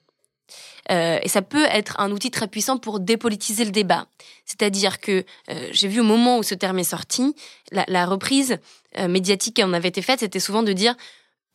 Euh, 0.91 1.19
et 1.21 1.29
ça 1.29 1.41
peut 1.41 1.65
être 1.71 1.99
un 1.99 2.11
outil 2.11 2.31
très 2.31 2.47
puissant 2.47 2.77
pour 2.77 2.99
dépolitiser 2.99 3.65
le 3.65 3.71
débat. 3.71 4.07
C'est-à-dire 4.45 4.99
que 4.99 5.23
euh, 5.49 5.67
j'ai 5.71 5.87
vu 5.87 6.01
au 6.01 6.03
moment 6.03 6.37
où 6.37 6.43
ce 6.43 6.55
terme 6.55 6.79
est 6.79 6.83
sorti, 6.83 7.33
la, 7.71 8.05
reprise 8.05 8.57
euh, 8.97 9.07
médiatique 9.07 9.55
qui 9.55 9.63
en 9.63 9.73
avait 9.73 9.89
été 9.89 10.01
faite, 10.01 10.19
c'était 10.19 10.39
souvent 10.39 10.63
de 10.63 10.73
dire 10.73 10.95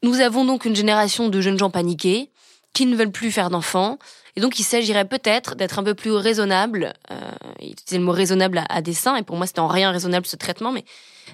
nous 0.03 0.21
avons 0.21 0.44
donc 0.44 0.65
une 0.65 0.77
génération 0.77 1.29
de 1.29 1.41
jeunes 1.41 1.59
gens 1.59 1.71
paniqués 1.71 2.31
qui 2.73 2.87
ne 2.87 2.97
veulent 2.97 3.12
plus 3.12 3.31
faire 3.31 3.50
d'enfants. 3.50 3.99
Et 4.37 4.41
donc, 4.41 4.59
il 4.59 4.65
s'agirait 4.65 5.06
peut-être 5.06 5.55
d'être 5.55 5.79
un 5.79 5.83
peu 5.83 5.94
plus 5.94 6.12
raisonnable. 6.12 6.93
Il 7.61 7.73
utilisait 7.73 7.97
le 7.97 8.05
mot 8.05 8.12
raisonnable 8.12 8.59
à, 8.59 8.67
à 8.69 8.83
dessein, 8.83 9.17
et 9.17 9.23
pour 9.23 9.37
moi, 9.37 9.47
c'était 9.47 9.61
en 9.61 9.67
rien 9.67 9.91
raisonnable 9.91 10.27
ce 10.27 10.37
traitement, 10.37 10.73
mais 10.73 10.85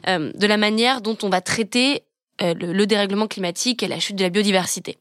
de 0.07 0.47
la 0.47 0.57
manière 0.57 1.01
dont 1.01 1.19
on 1.25 1.29
va 1.29 1.41
traiter 1.41 2.05
euh, 2.41 2.55
le, 2.55 2.87
dérèglement 2.87 3.29
climatique 3.29 3.83
et 3.83 3.89
la 3.89 4.01
chute 4.01 4.17
de 4.17 4.23
la 4.23 4.31
biodiversité. 4.31 4.97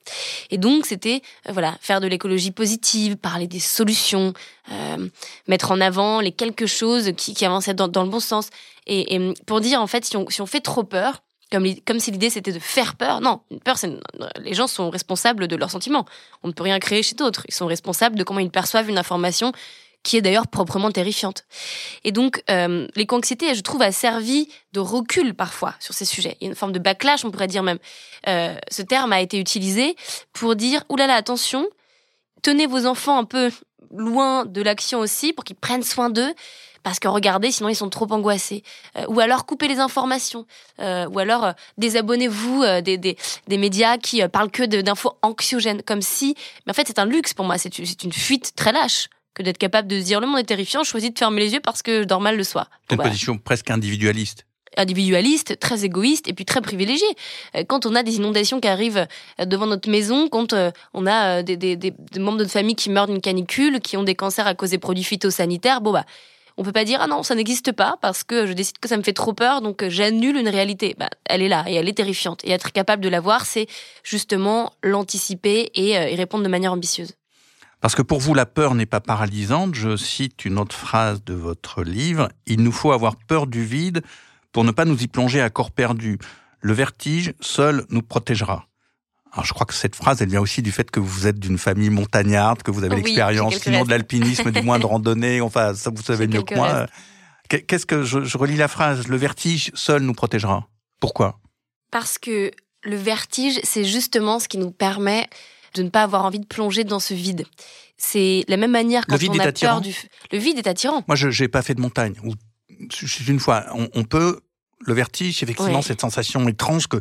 Et 0.49 0.57
donc, 0.57 0.85
c'était 0.85 1.21
euh, 1.47 1.53
voilà 1.53 1.77
faire 1.79 2.01
de 2.01 2.07
l'écologie 2.07 2.51
positive, 2.51 3.15
parler 3.15 3.47
des 3.47 3.59
solutions, 3.59 4.33
euh, 4.71 5.07
mettre 5.47 5.71
en 5.71 5.79
avant 5.79 6.19
les 6.19 6.33
quelque 6.33 6.67
chose 6.67 7.13
qui, 7.15 7.33
qui 7.33 7.45
dans, 7.45 8.03
le 8.03 8.09
bon 8.09 8.19
sens. 8.19 8.49
Et, 8.85 9.33
pour 9.45 9.61
dire, 9.61 9.81
en 9.81 9.87
fait, 9.87 10.03
si 10.03 10.17
on, 10.17 10.29
si 10.29 10.41
on 10.41 10.45
fait 10.45 10.59
trop 10.59 10.83
peur, 10.83 11.23
comme, 11.51 11.65
comme 11.85 11.99
si 11.99 12.11
l'idée 12.11 12.29
c'était 12.29 12.51
de 12.51 12.59
faire 12.59 12.95
peur. 12.95 13.21
Non, 13.21 13.41
une 13.49 13.59
peur, 13.59 13.77
les 14.41 14.53
gens 14.53 14.67
sont 14.67 14.89
responsables 14.89 15.47
de 15.47 15.55
leurs 15.55 15.71
sentiments. 15.71 16.05
On 16.43 16.49
ne 16.49 16.53
peut 16.53 16.63
rien 16.63 16.79
créer 16.79 17.01
chez 17.01 17.15
d'autres. 17.15 17.45
Ils 17.47 17.53
sont 17.53 17.65
responsables 17.65 18.17
de 18.17 18.23
comment 18.23 18.39
ils 18.39 18.51
perçoivent 18.51 18.89
une 18.89 18.97
information 18.97 19.51
qui 20.03 20.17
est 20.17 20.21
d'ailleurs 20.21 20.47
proprement 20.47 20.91
terrifiante. 20.91 21.45
Et 22.03 22.11
donc, 22.11 22.43
euh, 22.49 22.87
l'éco-anxiété, 22.95 23.53
je 23.53 23.61
trouve, 23.61 23.81
a 23.81 23.91
servi 23.91 24.49
de 24.73 24.79
recul 24.79 25.33
parfois 25.33 25.75
sur 25.79 25.93
ces 25.93 26.05
sujets. 26.05 26.37
Il 26.39 26.45
y 26.45 26.47
a 26.47 26.49
une 26.49 26.55
forme 26.55 26.71
de 26.71 26.79
backlash, 26.79 27.23
on 27.25 27.31
pourrait 27.31 27.47
dire 27.47 27.63
même. 27.63 27.79
Euh, 28.27 28.55
ce 28.69 28.81
terme 28.81 29.13
a 29.13 29.21
été 29.21 29.39
utilisé 29.39 29.95
pour 30.33 30.55
dire, 30.55 30.83
oulala, 30.89 31.15
attention, 31.15 31.67
tenez 32.41 32.67
vos 32.67 32.85
enfants 32.85 33.17
un 33.17 33.25
peu 33.25 33.51
loin 33.91 34.45
de 34.45 34.61
l'action 34.61 34.99
aussi, 34.99 35.33
pour 35.33 35.43
qu'ils 35.43 35.55
prennent 35.55 35.83
soin 35.83 36.09
d'eux, 36.09 36.33
parce 36.83 36.99
que 36.99 37.07
regardez, 37.07 37.51
sinon 37.51 37.69
ils 37.69 37.75
sont 37.75 37.89
trop 37.89 38.11
angoissés. 38.11 38.63
Euh, 38.97 39.05
ou 39.07 39.19
alors 39.19 39.45
coupez 39.45 39.67
les 39.67 39.79
informations. 39.79 40.45
Euh, 40.79 41.07
ou 41.09 41.19
alors 41.19 41.45
euh, 41.45 41.51
désabonnez-vous 41.77 42.63
euh, 42.63 42.81
des, 42.81 42.97
des, 42.97 43.17
des, 43.47 43.57
médias 43.57 43.97
qui 43.97 44.27
parlent 44.29 44.51
que 44.51 44.63
d'infos 44.63 45.13
anxiogènes, 45.21 45.83
comme 45.83 46.01
si... 46.01 46.35
Mais 46.65 46.71
en 46.71 46.73
fait, 46.73 46.87
c'est 46.87 46.99
un 46.99 47.05
luxe 47.05 47.33
pour 47.33 47.45
moi, 47.45 47.57
c'est 47.57 47.77
une 47.77 48.13
fuite 48.13 48.53
très 48.55 48.71
lâche 48.71 49.09
que 49.33 49.43
d'être 49.43 49.57
capable 49.57 49.87
de 49.87 49.99
se 49.99 50.05
dire 50.05 50.19
le 50.19 50.27
monde 50.27 50.39
est 50.39 50.43
terrifiant, 50.43 50.83
je 50.83 50.89
choisis 50.89 51.13
de 51.13 51.17
fermer 51.17 51.41
les 51.41 51.53
yeux 51.53 51.61
parce 51.61 51.81
que 51.81 52.01
je 52.01 52.07
dors 52.07 52.21
mal 52.21 52.37
le 52.37 52.43
soir. 52.43 52.69
C'est 52.89 52.95
une 52.95 53.01
position 53.01 53.37
presque 53.37 53.69
individualiste 53.69 54.45
individualiste, 54.77 55.59
très 55.59 55.85
égoïste 55.85 56.27
et 56.27 56.33
puis 56.33 56.45
très 56.45 56.61
privilégié. 56.61 57.07
Euh, 57.55 57.63
quand 57.67 57.85
on 57.85 57.95
a 57.95 58.03
des 58.03 58.15
inondations 58.15 58.59
qui 58.59 58.67
arrivent 58.67 59.05
euh, 59.39 59.45
devant 59.45 59.67
notre 59.67 59.89
maison, 59.89 60.29
quand 60.29 60.53
euh, 60.53 60.71
on 60.93 61.05
a 61.07 61.43
des, 61.43 61.57
des, 61.57 61.75
des, 61.75 61.93
membres 62.17 62.37
de 62.37 62.43
notre 62.43 62.53
famille 62.53 62.75
qui 62.75 62.89
meurent 62.89 63.07
d'une 63.07 63.21
canicule, 63.21 63.79
qui 63.81 63.97
ont 63.97 64.03
des 64.03 64.15
cancers 64.15 64.47
à 64.47 64.55
cause 64.55 64.71
des 64.71 64.77
produits 64.77 65.03
phytosanitaires, 65.03 65.81
bon 65.81 65.91
bah 65.91 66.05
on 66.57 66.63
peut 66.63 66.73
pas 66.73 66.83
dire 66.83 66.99
ah 67.01 67.07
non 67.07 67.23
ça 67.23 67.33
n'existe 67.33 67.71
pas 67.71 67.97
parce 68.01 68.23
que 68.23 68.45
je 68.45 68.51
décide 68.51 68.77
que 68.77 68.89
ça 68.89 68.97
me 68.97 69.03
fait 69.03 69.13
trop 69.13 69.33
peur 69.33 69.61
donc 69.61 69.87
j'annule 69.87 70.35
une 70.35 70.49
réalité. 70.49 70.95
Bah, 70.97 71.09
elle 71.25 71.41
est 71.41 71.47
là 71.47 71.63
et 71.67 71.75
elle 71.75 71.87
est 71.87 71.93
terrifiante 71.93 72.43
et 72.43 72.51
être 72.51 72.71
capable 72.71 73.01
de 73.03 73.09
la 73.09 73.21
voir 73.21 73.45
c'est 73.45 73.67
justement 74.03 74.73
l'anticiper 74.83 75.71
et 75.75 75.91
y 75.91 76.15
répondre 76.15 76.43
de 76.43 76.49
manière 76.49 76.73
ambitieuse. 76.73 77.13
Parce 77.81 77.95
que 77.95 78.03
pour 78.03 78.19
vous, 78.19 78.35
la 78.35 78.45
peur 78.45 78.75
n'est 78.75 78.85
pas 78.85 79.01
paralysante. 79.01 79.73
Je 79.73 79.97
cite 79.97 80.45
une 80.45 80.59
autre 80.59 80.75
phrase 80.75 81.23
de 81.23 81.33
votre 81.33 81.83
livre. 81.83 82.29
Il 82.45 82.61
nous 82.61 82.71
faut 82.71 82.91
avoir 82.91 83.15
peur 83.15 83.47
du 83.47 83.65
vide 83.65 84.03
pour 84.51 84.63
ne 84.63 84.71
pas 84.71 84.85
nous 84.85 85.01
y 85.01 85.07
plonger 85.07 85.41
à 85.41 85.49
corps 85.49 85.71
perdu. 85.71 86.19
Le 86.61 86.73
vertige 86.73 87.33
seul 87.41 87.85
nous 87.89 88.03
protégera. 88.03 88.67
Alors 89.33 89.45
je 89.45 89.53
crois 89.53 89.65
que 89.65 89.73
cette 89.73 89.95
phrase, 89.95 90.21
elle 90.21 90.29
vient 90.29 90.41
aussi 90.41 90.61
du 90.61 90.71
fait 90.71 90.91
que 90.91 90.99
vous 90.99 91.25
êtes 91.25 91.39
d'une 91.39 91.57
famille 91.57 91.89
montagnarde, 91.89 92.61
que 92.61 92.69
vous 92.69 92.83
avez 92.83 92.97
l'expérience, 92.97 93.55
sinon 93.57 93.83
de 93.83 93.89
l'alpinisme, 93.89 94.51
du 94.51 94.61
moins 94.61 94.77
de 94.77 94.85
randonnée. 94.87 95.41
Enfin, 95.41 95.73
ça 95.73 95.89
vous 95.89 96.03
savez 96.03 96.27
mieux 96.27 96.43
que 96.43 96.53
moi. 96.53 96.85
Qu'est-ce 97.49 97.85
que 97.85 98.03
je, 98.03 98.23
je 98.23 98.37
relis 98.37 98.57
la 98.57 98.67
phrase? 98.67 99.07
Le 99.07 99.17
vertige 99.17 99.71
seul 99.73 100.03
nous 100.03 100.13
protégera. 100.13 100.67
Pourquoi? 100.99 101.39
Parce 101.89 102.17
que 102.17 102.51
le 102.83 102.95
vertige, 102.95 103.59
c'est 103.63 103.85
justement 103.85 104.39
ce 104.39 104.47
qui 104.47 104.57
nous 104.57 104.71
permet 104.71 105.27
de 105.75 105.83
ne 105.83 105.89
pas 105.89 106.03
avoir 106.03 106.25
envie 106.25 106.39
de 106.39 106.45
plonger 106.45 106.83
dans 106.83 106.99
ce 106.99 107.13
vide. 107.13 107.45
C'est 107.97 108.43
la 108.47 108.57
même 108.57 108.71
manière 108.71 109.05
quand 109.05 109.17
on 109.23 109.39
a 109.39 109.51
peur 109.51 109.81
du. 109.81 109.95
Le 110.31 110.37
vide 110.37 110.57
est 110.57 110.67
attirant. 110.67 111.03
Moi, 111.07 111.15
je 111.15 111.43
n'ai 111.43 111.47
pas 111.47 111.61
fait 111.61 111.75
de 111.75 111.81
montagne. 111.81 112.15
Ou 112.23 112.33
une 113.27 113.39
fois, 113.39 113.65
on, 113.93 114.03
peut 114.03 114.39
le 114.79 114.93
vertige, 114.93 115.43
effectivement, 115.43 115.81
cette 115.81 116.01
sensation 116.01 116.47
étrange 116.47 116.87
que 116.87 116.97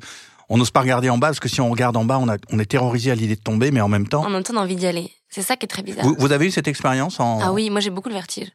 on 0.51 0.59
n'ose 0.59 0.73
pas 0.73 0.81
regarder 0.81 1.09
en 1.09 1.17
bas 1.17 1.29
parce 1.29 1.41
que 1.41 1.49
si 1.49 1.61
on 1.61 1.71
regarde 1.71 1.97
en 1.97 2.05
bas, 2.05 2.19
on, 2.19 2.29
a, 2.29 2.37
on 2.51 2.59
est 2.59 2.67
terrorisé 2.67 3.13
à 3.13 3.15
l'idée 3.15 3.37
de 3.37 3.41
tomber, 3.41 3.71
mais 3.71 3.81
en 3.81 3.89
même 3.89 4.09
temps. 4.09 4.27
En 4.27 4.31
même 4.31 4.43
temps, 4.43 4.55
on 4.55 4.59
a 4.59 4.63
envie 4.63 4.75
d'y 4.75 4.87
aller. 4.87 5.13
C'est 5.29 5.43
ça 5.43 5.57
qui 5.57 5.65
est 5.65 5.69
très 5.69 5.83
bizarre. 5.83 6.05
Vous, 6.19 6.33
avez 6.33 6.47
eu 6.47 6.51
cette 6.51 6.67
expérience 6.67 7.21
en. 7.21 7.39
Ah 7.41 7.53
oui, 7.53 7.71
moi 7.71 7.81
j'ai 7.81 7.91
beaucoup 7.91 8.09
le 8.09 8.17
vertige. 8.17 8.51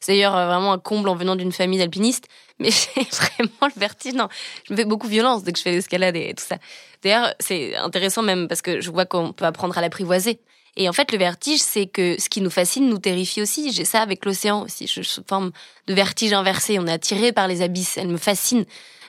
C'est 0.00 0.12
d'ailleurs 0.12 0.36
euh, 0.36 0.46
vraiment 0.46 0.72
un 0.72 0.78
comble 0.78 1.08
en 1.08 1.14
venant 1.14 1.36
d'une 1.36 1.52
famille 1.52 1.78
d'alpinistes. 1.78 2.28
Mais 2.58 2.70
j'ai 2.94 3.04
vraiment 3.10 3.72
le 3.74 3.80
vertige. 3.80 4.14
Non, 4.14 4.28
je 4.66 4.72
me 4.72 4.76
fais 4.76 4.84
beaucoup 4.84 5.08
violence 5.08 5.44
dès 5.44 5.52
que 5.52 5.58
je 5.58 5.62
fais 5.62 5.72
l'escalade 5.72 6.16
et 6.16 6.34
tout 6.34 6.44
ça. 6.44 6.56
D'ailleurs, 7.02 7.34
c'est 7.40 7.76
intéressant 7.76 8.22
même 8.22 8.48
parce 8.48 8.62
que 8.62 8.80
je 8.80 8.90
vois 8.90 9.06
qu'on 9.06 9.32
peut 9.32 9.44
apprendre 9.44 9.76
à 9.78 9.80
l'apprivoiser. 9.80 10.40
Et 10.76 10.88
en 10.88 10.92
fait, 10.92 11.10
le 11.10 11.18
vertige, 11.18 11.60
c'est 11.60 11.86
que 11.86 12.20
ce 12.20 12.28
qui 12.28 12.40
nous 12.40 12.50
fascine 12.50 12.88
nous 12.88 12.98
terrifie 12.98 13.42
aussi. 13.42 13.72
J'ai 13.72 13.84
ça 13.84 14.00
avec 14.00 14.24
l'océan 14.24 14.62
aussi. 14.62 14.86
Je 14.86 15.02
suis 15.02 15.22
forme 15.28 15.50
de 15.88 15.94
vertige 15.94 16.32
inversé. 16.32 16.78
On 16.78 16.86
est 16.86 16.92
attiré 16.92 17.32
par 17.32 17.48
les 17.48 17.62
abysses. 17.62 17.98
Elles 17.98 18.08
me 18.08 18.16
fascinent. 18.16 18.64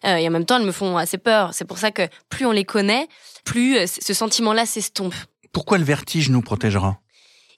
Euh, 0.05 0.15
et 0.15 0.27
en 0.27 0.31
même 0.31 0.45
temps, 0.45 0.57
elles 0.57 0.65
me 0.65 0.71
font 0.71 0.97
assez 0.97 1.17
peur. 1.17 1.53
C'est 1.53 1.65
pour 1.65 1.77
ça 1.77 1.91
que 1.91 2.07
plus 2.29 2.45
on 2.45 2.51
les 2.51 2.65
connaît, 2.65 3.07
plus 3.45 3.77
euh, 3.77 3.85
ce 3.85 4.13
sentiment-là 4.13 4.65
s'estompe. 4.65 5.13
Pourquoi 5.51 5.77
le 5.77 5.83
vertige 5.83 6.29
nous 6.29 6.41
protégera? 6.41 6.99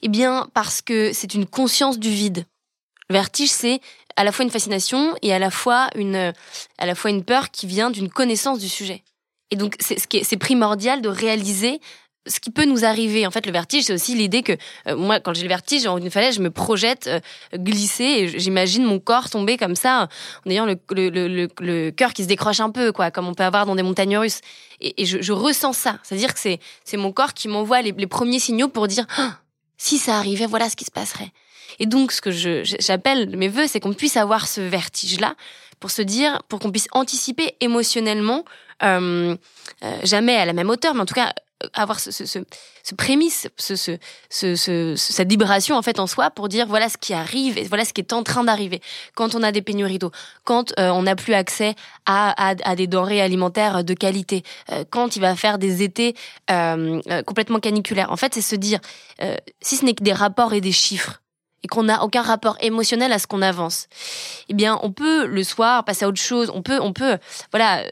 Eh 0.01 0.09
bien, 0.09 0.47
parce 0.53 0.81
que 0.81 1.13
c'est 1.13 1.33
une 1.33 1.45
conscience 1.45 1.99
du 1.99 2.09
vide. 2.09 2.45
Vertige, 3.11 3.49
c'est 3.49 3.81
à 4.15 4.23
la 4.23 4.31
fois 4.31 4.43
une 4.43 4.51
fascination 4.51 5.15
et 5.21 5.33
à 5.33 5.39
la 5.39 5.51
fois 5.51 5.89
une, 5.95 6.33
à 6.77 6.85
la 6.85 6.95
fois 6.95 7.09
une 7.09 7.23
peur 7.23 7.51
qui 7.51 7.67
vient 7.67 7.89
d'une 7.89 8.09
connaissance 8.09 8.59
du 8.59 8.69
sujet. 8.69 9.03
Et 9.51 9.57
donc, 9.57 9.75
c'est 9.79 10.37
primordial 10.37 11.01
de 11.01 11.09
réaliser 11.09 11.81
ce 12.27 12.39
qui 12.39 12.51
peut 12.51 12.65
nous 12.65 12.85
arriver. 12.85 13.25
En 13.25 13.31
fait, 13.31 13.45
le 13.45 13.51
vertige, 13.51 13.85
c'est 13.85 13.93
aussi 13.93 14.15
l'idée 14.15 14.43
que 14.43 14.53
euh, 14.87 14.95
moi, 14.95 15.19
quand 15.19 15.33
j'ai 15.33 15.43
le 15.43 15.49
vertige 15.49 15.87
en 15.87 15.97
une 15.97 16.11
falaise, 16.11 16.35
je 16.35 16.41
me 16.41 16.51
projette 16.51 17.07
euh, 17.07 17.19
glisser 17.55 18.03
et 18.03 18.39
j'imagine 18.39 18.83
mon 18.83 18.99
corps 18.99 19.29
tomber 19.29 19.57
comme 19.57 19.75
ça, 19.75 20.07
en 20.45 20.49
ayant 20.49 20.65
le, 20.65 20.77
le, 20.91 21.47
le, 21.59 21.91
cœur 21.91 22.13
qui 22.13 22.23
se 22.23 22.27
décroche 22.27 22.59
un 22.59 22.69
peu, 22.69 22.91
quoi, 22.91 23.11
comme 23.11 23.27
on 23.27 23.33
peut 23.33 23.43
avoir 23.43 23.65
dans 23.65 23.75
des 23.75 23.83
montagnes 23.83 24.17
russes. 24.17 24.41
Et, 24.81 25.05
je, 25.05 25.31
ressens 25.31 25.73
ça. 25.73 25.99
C'est-à-dire 26.03 26.33
que 26.33 26.39
c'est, 26.39 26.59
mon 26.97 27.11
corps 27.11 27.33
qui 27.33 27.47
m'envoie 27.47 27.81
les, 27.81 27.91
les, 27.91 28.07
premiers 28.07 28.39
signaux 28.39 28.67
pour 28.67 28.87
dire 28.87 29.05
ah, 29.17 29.37
si 29.77 29.97
ça 29.97 30.17
arrivait, 30.17 30.45
voilà 30.45 30.69
ce 30.69 30.75
qui 30.75 30.85
se 30.85 30.91
passerait. 30.91 31.31
Et 31.79 31.85
donc, 31.85 32.11
ce 32.11 32.21
que 32.21 32.31
j'appelle 32.31 33.35
mes 33.35 33.47
voeux, 33.47 33.67
c'est 33.67 33.79
qu'on 33.79 33.93
puisse 33.93 34.17
avoir 34.17 34.47
ce 34.47 34.61
vertige-là 34.61 35.35
pour 35.79 35.91
se 35.91 36.01
dire, 36.01 36.41
pour 36.47 36.59
qu'on 36.59 36.71
puisse 36.71 36.87
anticiper 36.91 37.55
émotionnellement, 37.59 38.45
euh, 38.83 39.35
euh, 39.83 39.97
jamais 40.03 40.35
à 40.35 40.45
la 40.45 40.53
même 40.53 40.69
hauteur, 40.69 40.93
mais 40.93 41.01
en 41.01 41.05
tout 41.05 41.15
cas 41.15 41.33
avoir 41.73 41.99
ce, 41.99 42.93
prémisse, 42.95 43.47
ce, 43.57 43.75
ce, 43.75 44.95
cette 44.95 45.29
vibration 45.29 45.75
en 45.75 45.81
fait 45.81 45.99
en 45.99 46.07
soi 46.07 46.29
pour 46.29 46.49
dire 46.49 46.67
voilà 46.67 46.89
ce 46.89 46.97
qui 46.97 47.13
arrive 47.13 47.57
et 47.57 47.63
voilà 47.63 47.85
ce 47.85 47.93
qui 47.93 48.01
est 48.01 48.13
en 48.13 48.23
train 48.23 48.43
d'arriver. 48.43 48.81
Quand 49.15 49.35
on 49.35 49.43
a 49.43 49.51
des 49.51 49.61
pénuries 49.61 49.99
d'eau, 49.99 50.11
quand 50.43 50.73
euh, 50.79 50.89
on 50.89 51.03
n'a 51.03 51.15
plus 51.15 51.33
accès 51.33 51.75
à, 52.05 52.55
des 52.75 52.87
denrées 52.87 53.21
alimentaires 53.21 53.83
de 53.83 53.93
qualité, 53.93 54.43
euh, 54.71 54.83
quand 54.89 55.15
il 55.15 55.21
va 55.21 55.35
faire 55.35 55.57
des 55.57 55.83
étés 55.83 56.15
euh, 56.49 57.01
complètement 57.25 57.59
caniculaires. 57.59 58.11
En 58.11 58.17
fait, 58.17 58.33
c'est 58.33 58.41
se 58.41 58.55
dire 58.55 58.79
si 59.61 59.77
ce 59.77 59.85
n'est 59.85 59.93
que 59.93 60.03
des 60.03 60.13
rapports 60.13 60.53
et 60.53 60.61
des 60.61 60.71
chiffres 60.71 61.20
et 61.63 61.67
qu'on 61.67 61.83
n'a 61.83 62.03
aucun 62.03 62.21
rapport 62.21 62.57
émotionnel 62.61 63.11
à 63.11 63.19
ce 63.19 63.27
qu'on 63.27 63.41
avance, 63.41 63.87
eh 64.49 64.53
bien, 64.53 64.79
on 64.81 64.91
peut 64.91 65.25
le 65.25 65.43
soir 65.43 65.83
passer 65.85 66.05
à 66.05 66.07
autre 66.07 66.21
chose. 66.21 66.51
On 66.53 66.61
peut, 66.61 66.79
on 66.81 66.93
peut, 66.93 67.17
voilà, 67.51 67.83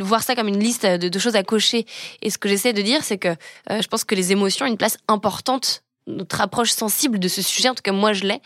voir 0.00 0.22
ça 0.22 0.34
comme 0.34 0.48
une 0.48 0.60
liste 0.60 0.86
de, 0.86 1.18
choses 1.18 1.36
à 1.36 1.42
cocher. 1.42 1.86
Et 2.22 2.30
ce 2.30 2.38
que 2.38 2.48
j'essaie 2.48 2.72
de 2.72 2.82
dire, 2.82 3.02
c'est 3.02 3.18
que 3.18 3.28
euh, 3.70 3.82
je 3.82 3.88
pense 3.88 4.04
que 4.04 4.14
les 4.14 4.32
émotions 4.32 4.66
ont 4.66 4.68
une 4.68 4.76
place 4.76 4.98
importante 5.08 5.82
notre 6.06 6.40
approche 6.40 6.70
sensible 6.70 7.18
de 7.18 7.28
ce 7.28 7.42
sujet, 7.42 7.68
en 7.68 7.74
tout 7.74 7.82
cas 7.82 7.92
moi 7.92 8.12
je 8.12 8.24
l'ai, 8.24 8.40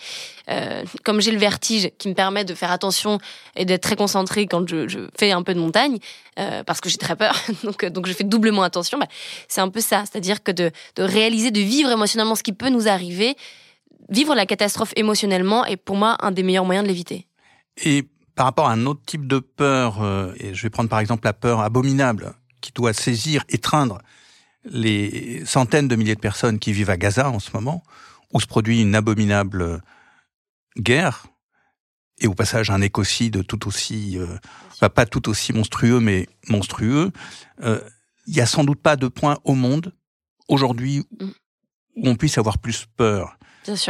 euh, 0.49 0.83
comme 1.05 1.21
j'ai 1.21 1.31
le 1.31 1.39
vertige 1.39 1.91
qui 1.99 2.09
me 2.09 2.15
permet 2.15 2.45
de 2.45 2.55
faire 2.55 2.71
attention 2.71 3.19
et 3.55 3.65
d'être 3.65 3.83
très 3.83 3.97
concentré 3.97 4.47
quand 4.47 4.67
je, 4.67 5.09
fais 5.19 5.31
un 5.33 5.43
peu 5.43 5.55
de 5.55 5.61
montagne, 5.61 5.99
euh, 6.39 6.65
parce 6.65 6.81
que 6.81 6.89
j'ai 6.89 6.97
très 6.97 7.17
peur, 7.17 7.39
donc, 7.65 7.85
donc 7.85 8.07
je 8.07 8.13
fais 8.13 8.25
doublement 8.25 8.63
attention, 8.63 8.99
bah, 8.99 9.09
c'est 9.49 9.61
un 9.61 9.69
peu 9.69 9.81
ça, 9.81 10.05
c'est-à-dire 10.11 10.43
que 10.43 10.53
de 10.53 10.73
réaliser, 10.97 11.51
de 11.51 11.61
vivre 11.61 11.91
émotionnellement 11.91 12.35
ce 12.35 12.43
qui 12.43 12.55
peut 12.55 12.71
nous 12.71 12.89
arriver, 12.89 13.37
vivre 14.11 14.35
la 14.35 14.47
catastrophe 14.47 14.93
émotionnellement 14.97 15.65
est 15.65 15.77
pour 15.77 15.97
moi 15.97 16.17
un 16.21 16.33
des 16.33 16.43
meilleurs 16.43 16.65
moyens 16.65 16.85
de 16.85 16.89
l'éviter. 16.89 17.27
Et 17.85 18.05
par 18.35 18.47
rapport 18.47 18.69
à 18.69 18.73
un 18.73 18.87
autre 18.87 19.03
type 19.07 19.27
de 19.27 19.39
peur, 19.39 20.03
euh, 20.03 20.33
et 20.39 20.55
je 20.55 20.63
vais 20.63 20.71
prendre 20.71 20.91
par 20.91 21.01
exemple 21.01 21.25
la 21.25 21.33
peur 21.33 21.61
abominable 21.61 22.35
qui 22.61 22.73
doit 22.73 22.93
saisir, 22.93 23.45
étreindre 23.49 23.99
les 24.65 25.43
centaines 25.47 25.89
de 25.89 25.97
milliers 25.97 26.15
de 26.15 26.21
personnes 26.21 26.59
qui 26.59 26.73
vivent 26.73 26.91
à 26.91 26.97
Gaza 26.97 27.31
en 27.31 27.39
ce 27.39 27.51
moment, 27.55 27.83
où 28.33 28.41
se 28.41 28.47
produit 28.47 28.83
une 28.83 28.95
abominable 28.95 29.83
guerre, 30.77 31.27
et 32.21 32.27
au 32.27 32.35
passage 32.35 32.71
un 32.71 32.83
écocide 32.83 33.47
tout 33.47 33.67
aussi, 33.67 34.19
euh, 34.19 34.89
pas 34.89 35.07
tout 35.07 35.29
aussi 35.29 35.53
monstrueux, 35.53 36.01
mais 36.01 36.29
monstrueux. 36.49 37.11
Euh, 37.63 37.81
il 38.27 38.37
y 38.37 38.41
a 38.41 38.47
sans 38.47 38.65
doute 38.65 38.81
pas 38.81 38.97
de 38.97 39.09
point 39.09 39.39
au 39.45 39.55
monde 39.55 39.95
aujourd'hui 40.49 41.05
mm. 41.19 41.25
où 41.97 42.09
on 42.09 42.17
puisse 42.17 42.39
avoir 42.39 42.59
plus 42.59 42.87
peur. 42.97 43.39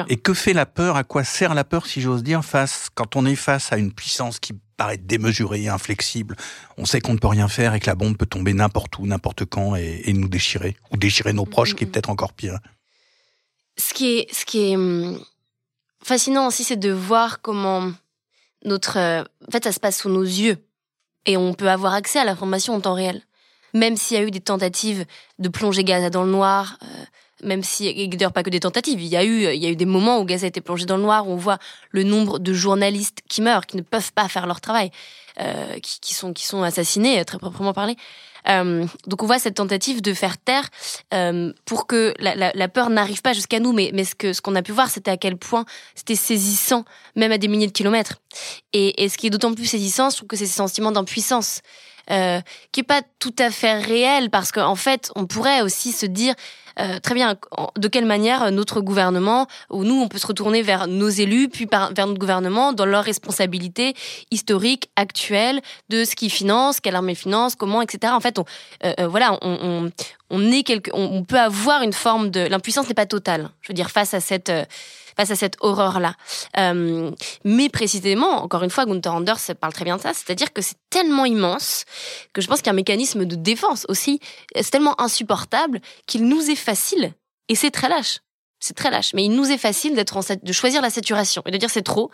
Et 0.08 0.16
que 0.16 0.34
fait 0.34 0.52
la 0.52 0.66
peur? 0.66 0.96
À 0.96 1.04
quoi 1.04 1.24
sert 1.24 1.54
la 1.54 1.64
peur, 1.64 1.86
si 1.86 2.00
j'ose 2.00 2.22
dire, 2.22 2.44
face 2.44 2.88
quand 2.94 3.16
on 3.16 3.24
est 3.24 3.36
face 3.36 3.72
à 3.72 3.76
une 3.76 3.92
puissance 3.92 4.38
qui 4.38 4.54
paraît 4.76 4.96
démesurée, 4.96 5.68
inflexible 5.68 6.36
On 6.76 6.84
sait 6.84 7.00
qu'on 7.00 7.14
ne 7.14 7.18
peut 7.18 7.28
rien 7.28 7.48
faire 7.48 7.74
et 7.74 7.80
que 7.80 7.86
la 7.86 7.94
bombe 7.94 8.16
peut 8.16 8.26
tomber 8.26 8.52
n'importe 8.52 8.98
où, 8.98 9.06
n'importe 9.06 9.44
quand 9.44 9.76
et, 9.76 10.12
nous 10.12 10.28
déchirer, 10.28 10.76
ou 10.90 10.96
déchirer 10.96 11.32
nos 11.32 11.46
proches, 11.46 11.74
qui 11.74 11.84
est 11.84 11.86
peut-être 11.86 12.10
encore 12.10 12.32
pire? 12.32 12.58
Ce 13.78 13.94
qui 13.94 14.18
est, 14.18 14.34
ce 14.34 14.44
qui 14.44 14.72
est 14.72 14.76
fascinant 16.02 16.46
aussi, 16.48 16.64
c'est 16.64 16.76
de 16.76 16.90
voir 16.90 17.40
comment 17.40 17.92
notre, 18.64 18.98
euh, 18.98 19.22
en 19.46 19.50
fait, 19.50 19.64
ça 19.64 19.72
se 19.72 19.80
passe 19.80 19.98
sous 19.98 20.10
nos 20.10 20.22
yeux 20.22 20.58
et 21.26 21.36
on 21.36 21.54
peut 21.54 21.70
avoir 21.70 21.94
accès 21.94 22.18
à 22.18 22.24
l'information 22.24 22.74
en 22.74 22.80
temps 22.80 22.94
réel. 22.94 23.22
Même 23.72 23.96
s'il 23.96 24.16
y 24.16 24.20
a 24.20 24.24
eu 24.24 24.30
des 24.30 24.40
tentatives 24.40 25.04
de 25.38 25.48
plonger 25.48 25.84
Gaza 25.84 26.10
dans 26.10 26.24
le 26.24 26.30
noir. 26.30 26.78
Euh, 26.82 27.04
même 27.42 27.62
si 27.62 28.08
d'ailleurs 28.08 28.32
pas 28.32 28.42
que 28.42 28.50
des 28.50 28.60
tentatives, 28.60 29.00
il 29.00 29.08
y 29.08 29.16
a 29.16 29.24
eu 29.24 29.52
il 29.52 29.62
y 29.62 29.66
a 29.66 29.70
eu 29.70 29.76
des 29.76 29.86
moments 29.86 30.18
où 30.18 30.24
Gaza 30.24 30.46
a 30.46 30.48
été 30.48 30.60
plongé 30.60 30.86
dans 30.86 30.96
le 30.96 31.02
noir, 31.02 31.28
où 31.28 31.32
on 31.32 31.36
voit 31.36 31.58
le 31.90 32.02
nombre 32.02 32.38
de 32.38 32.52
journalistes 32.52 33.18
qui 33.28 33.42
meurent, 33.42 33.66
qui 33.66 33.76
ne 33.76 33.82
peuvent 33.82 34.12
pas 34.12 34.28
faire 34.28 34.46
leur 34.46 34.60
travail, 34.60 34.90
euh, 35.40 35.78
qui, 35.80 36.14
sont 36.14 36.32
qui 36.32 36.44
sont 36.44 36.62
assassinés 36.62 37.24
très 37.24 37.38
proprement 37.38 37.72
parlé. 37.72 37.96
Euh, 38.48 38.86
donc 39.06 39.22
on 39.22 39.26
voit 39.26 39.38
cette 39.38 39.56
tentative 39.56 40.00
de 40.00 40.14
faire 40.14 40.38
taire 40.38 40.68
euh, 41.12 41.52
pour 41.66 41.86
que 41.86 42.14
la 42.18 42.68
peur 42.68 42.90
n'arrive 42.90 43.22
pas 43.22 43.32
jusqu'à 43.32 43.60
nous, 43.60 43.72
mais, 43.72 43.90
mais 43.92 44.04
ce 44.04 44.14
que 44.14 44.32
ce 44.32 44.40
qu'on 44.40 44.54
a 44.54 44.62
pu 44.62 44.72
voir, 44.72 44.90
c'était 44.90 45.10
à 45.10 45.16
quel 45.16 45.36
point 45.36 45.64
c'était 45.94 46.14
saisissant, 46.14 46.84
même 47.16 47.32
à 47.32 47.38
des 47.38 47.48
milliers 47.48 47.66
de 47.66 47.72
kilomètres. 47.72 48.20
Et, 48.72 49.02
et 49.02 49.08
ce 49.08 49.18
qui 49.18 49.26
est 49.26 49.30
d'autant 49.30 49.52
plus 49.54 49.66
saisissant, 49.66 50.10
je 50.10 50.16
trouve 50.16 50.28
que 50.28 50.36
c'est 50.36 50.46
ce 50.46 50.54
sentiment 50.54 50.92
d'impuissance. 50.92 51.60
Euh, 52.10 52.40
qui 52.72 52.80
est 52.80 52.84
pas 52.84 53.02
tout 53.18 53.34
à 53.38 53.50
fait 53.50 53.78
réel 53.78 54.30
parce 54.30 54.50
qu'en 54.50 54.66
en 54.66 54.74
fait 54.74 55.12
on 55.14 55.26
pourrait 55.26 55.60
aussi 55.62 55.92
se 55.92 56.06
dire 56.06 56.34
euh, 56.80 56.98
très 56.98 57.14
bien, 57.14 57.36
de 57.76 57.88
quelle 57.88 58.06
manière 58.06 58.50
notre 58.52 58.80
gouvernement, 58.80 59.46
ou 59.70 59.84
nous, 59.84 60.00
on 60.00 60.08
peut 60.08 60.18
se 60.18 60.26
retourner 60.26 60.62
vers 60.62 60.86
nos 60.86 61.08
élus, 61.08 61.48
puis 61.48 61.66
vers 61.70 61.90
notre 61.90 62.18
gouvernement, 62.18 62.72
dans 62.72 62.86
leurs 62.86 63.04
responsabilités 63.04 63.94
historiques, 64.30 64.88
actuelles, 64.96 65.60
de 65.88 66.04
ce 66.04 66.14
qu'ils 66.16 66.30
financent, 66.30 66.80
quelle 66.80 66.96
armée 66.96 67.14
finance, 67.14 67.54
comment, 67.54 67.82
etc. 67.82 68.12
En 68.14 68.20
fait, 68.20 68.38
euh, 68.38 68.94
euh, 69.00 69.08
voilà, 69.08 69.38
on, 69.42 69.90
on, 70.30 70.40
on, 70.92 71.24
peut 71.24 71.38
avoir 71.38 71.82
une 71.82 71.92
forme 71.92 72.30
de, 72.30 72.40
l'impuissance 72.40 72.88
n'est 72.88 72.94
pas 72.94 73.06
totale. 73.06 73.50
Je 73.60 73.68
veux 73.68 73.74
dire, 73.74 73.90
face 73.90 74.14
à 74.14 74.20
cette 74.20 74.50
face 75.16 75.30
à 75.30 75.36
cette 75.36 75.56
horreur-là. 75.60 76.14
Euh, 76.58 77.10
mais 77.44 77.68
précisément, 77.68 78.42
encore 78.42 78.62
une 78.62 78.70
fois, 78.70 78.86
Gunther 78.86 79.14
Anders 79.14 79.40
parle 79.60 79.72
très 79.72 79.84
bien 79.84 79.96
de 79.96 80.02
ça, 80.02 80.12
c'est-à-dire 80.14 80.52
que 80.52 80.62
c'est 80.62 80.76
tellement 80.90 81.24
immense 81.24 81.84
que 82.32 82.40
je 82.40 82.46
pense 82.46 82.58
qu'il 82.58 82.66
y 82.66 82.70
a 82.70 82.72
un 82.72 82.76
mécanisme 82.76 83.24
de 83.24 83.36
défense 83.36 83.86
aussi. 83.88 84.20
C'est 84.54 84.70
tellement 84.70 85.00
insupportable 85.00 85.80
qu'il 86.06 86.26
nous 86.26 86.50
est 86.50 86.56
facile, 86.56 87.12
et 87.48 87.54
c'est 87.54 87.70
très 87.70 87.88
lâche, 87.88 88.18
c'est 88.58 88.74
très 88.74 88.90
lâche, 88.90 89.12
mais 89.14 89.24
il 89.24 89.32
nous 89.32 89.50
est 89.50 89.58
facile 89.58 89.94
d'être 89.94 90.18
de 90.42 90.52
choisir 90.52 90.82
la 90.82 90.90
saturation 90.90 91.42
et 91.46 91.50
de 91.50 91.56
dire 91.56 91.70
c'est 91.70 91.82
trop, 91.82 92.10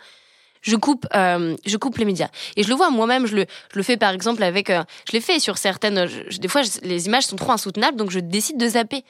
je 0.61 0.75
coupe, 0.75 1.05
euh, 1.15 1.55
je 1.65 1.77
coupe 1.77 1.97
les 1.97 2.05
médias. 2.05 2.29
Et 2.55 2.63
je 2.63 2.69
le 2.69 2.75
vois 2.75 2.89
moi-même, 2.89 3.25
je 3.25 3.35
le, 3.35 3.45
je 3.71 3.77
le 3.77 3.83
fais 3.83 3.97
par 3.97 4.11
exemple 4.11 4.43
avec, 4.43 4.69
euh, 4.69 4.83
je 5.07 5.13
l'ai 5.13 5.21
fait 5.21 5.39
sur 5.39 5.57
certaines, 5.57 6.07
des 6.39 6.47
fois 6.47 6.61
les 6.83 7.05
images 7.05 7.25
sont 7.25 7.35
trop 7.35 7.51
insoutenables, 7.51 7.97
donc 7.97 8.11
je 8.11 8.19
décide 8.19 8.57
de 8.57 8.67
zapper. 8.67 9.03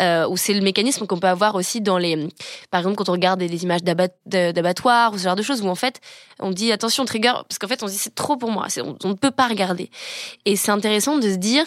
Euh, 0.00 0.26
ou 0.28 0.36
c'est 0.36 0.54
le 0.54 0.60
mécanisme 0.60 1.06
qu'on 1.06 1.18
peut 1.18 1.28
avoir 1.28 1.54
aussi 1.54 1.80
dans 1.80 1.98
les, 1.98 2.28
par 2.70 2.80
exemple 2.80 2.96
quand 2.96 3.08
on 3.08 3.12
regarde 3.12 3.40
des, 3.40 3.62
images 3.62 3.82
d'abattoirs 3.84 5.12
ou 5.12 5.18
ce 5.18 5.24
genre 5.24 5.36
de 5.36 5.42
choses 5.42 5.62
où 5.62 5.68
en 5.68 5.76
fait 5.76 6.00
on 6.40 6.50
dit 6.50 6.72
attention 6.72 7.04
trigger 7.04 7.32
parce 7.48 7.58
qu'en 7.60 7.68
fait 7.68 7.82
on 7.84 7.86
se 7.86 7.92
dit 7.92 7.98
c'est 7.98 8.14
trop 8.14 8.36
pour 8.36 8.50
moi, 8.50 8.66
on, 9.04 9.08
ne 9.08 9.14
peut 9.14 9.30
pas 9.30 9.46
regarder. 9.46 9.90
Et 10.44 10.56
c'est 10.56 10.72
intéressant 10.72 11.18
de 11.18 11.30
se 11.30 11.36
dire 11.36 11.64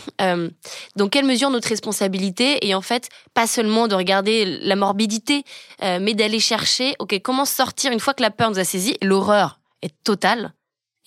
dans 0.95 1.07
quelle 1.07 1.25
mesure 1.25 1.49
notre 1.49 1.69
responsabilité 1.69 2.67
est 2.67 2.73
en 2.73 2.81
fait 2.81 3.09
pas 3.33 3.47
seulement 3.47 3.87
de 3.87 3.95
regarder 3.95 4.59
la 4.61 4.75
morbidité, 4.75 5.43
mais 5.81 6.13
d'aller 6.13 6.39
chercher 6.39 6.95
ok 6.99 7.19
comment 7.23 7.45
sortir 7.45 7.91
une 7.91 7.99
fois 7.99 8.13
que 8.13 8.21
la 8.21 8.31
peur 8.31 8.49
nous 8.49 8.59
a 8.59 8.63
saisi 8.65 8.97
l'horreur 9.01 9.26
est 9.81 9.93
totale 10.03 10.53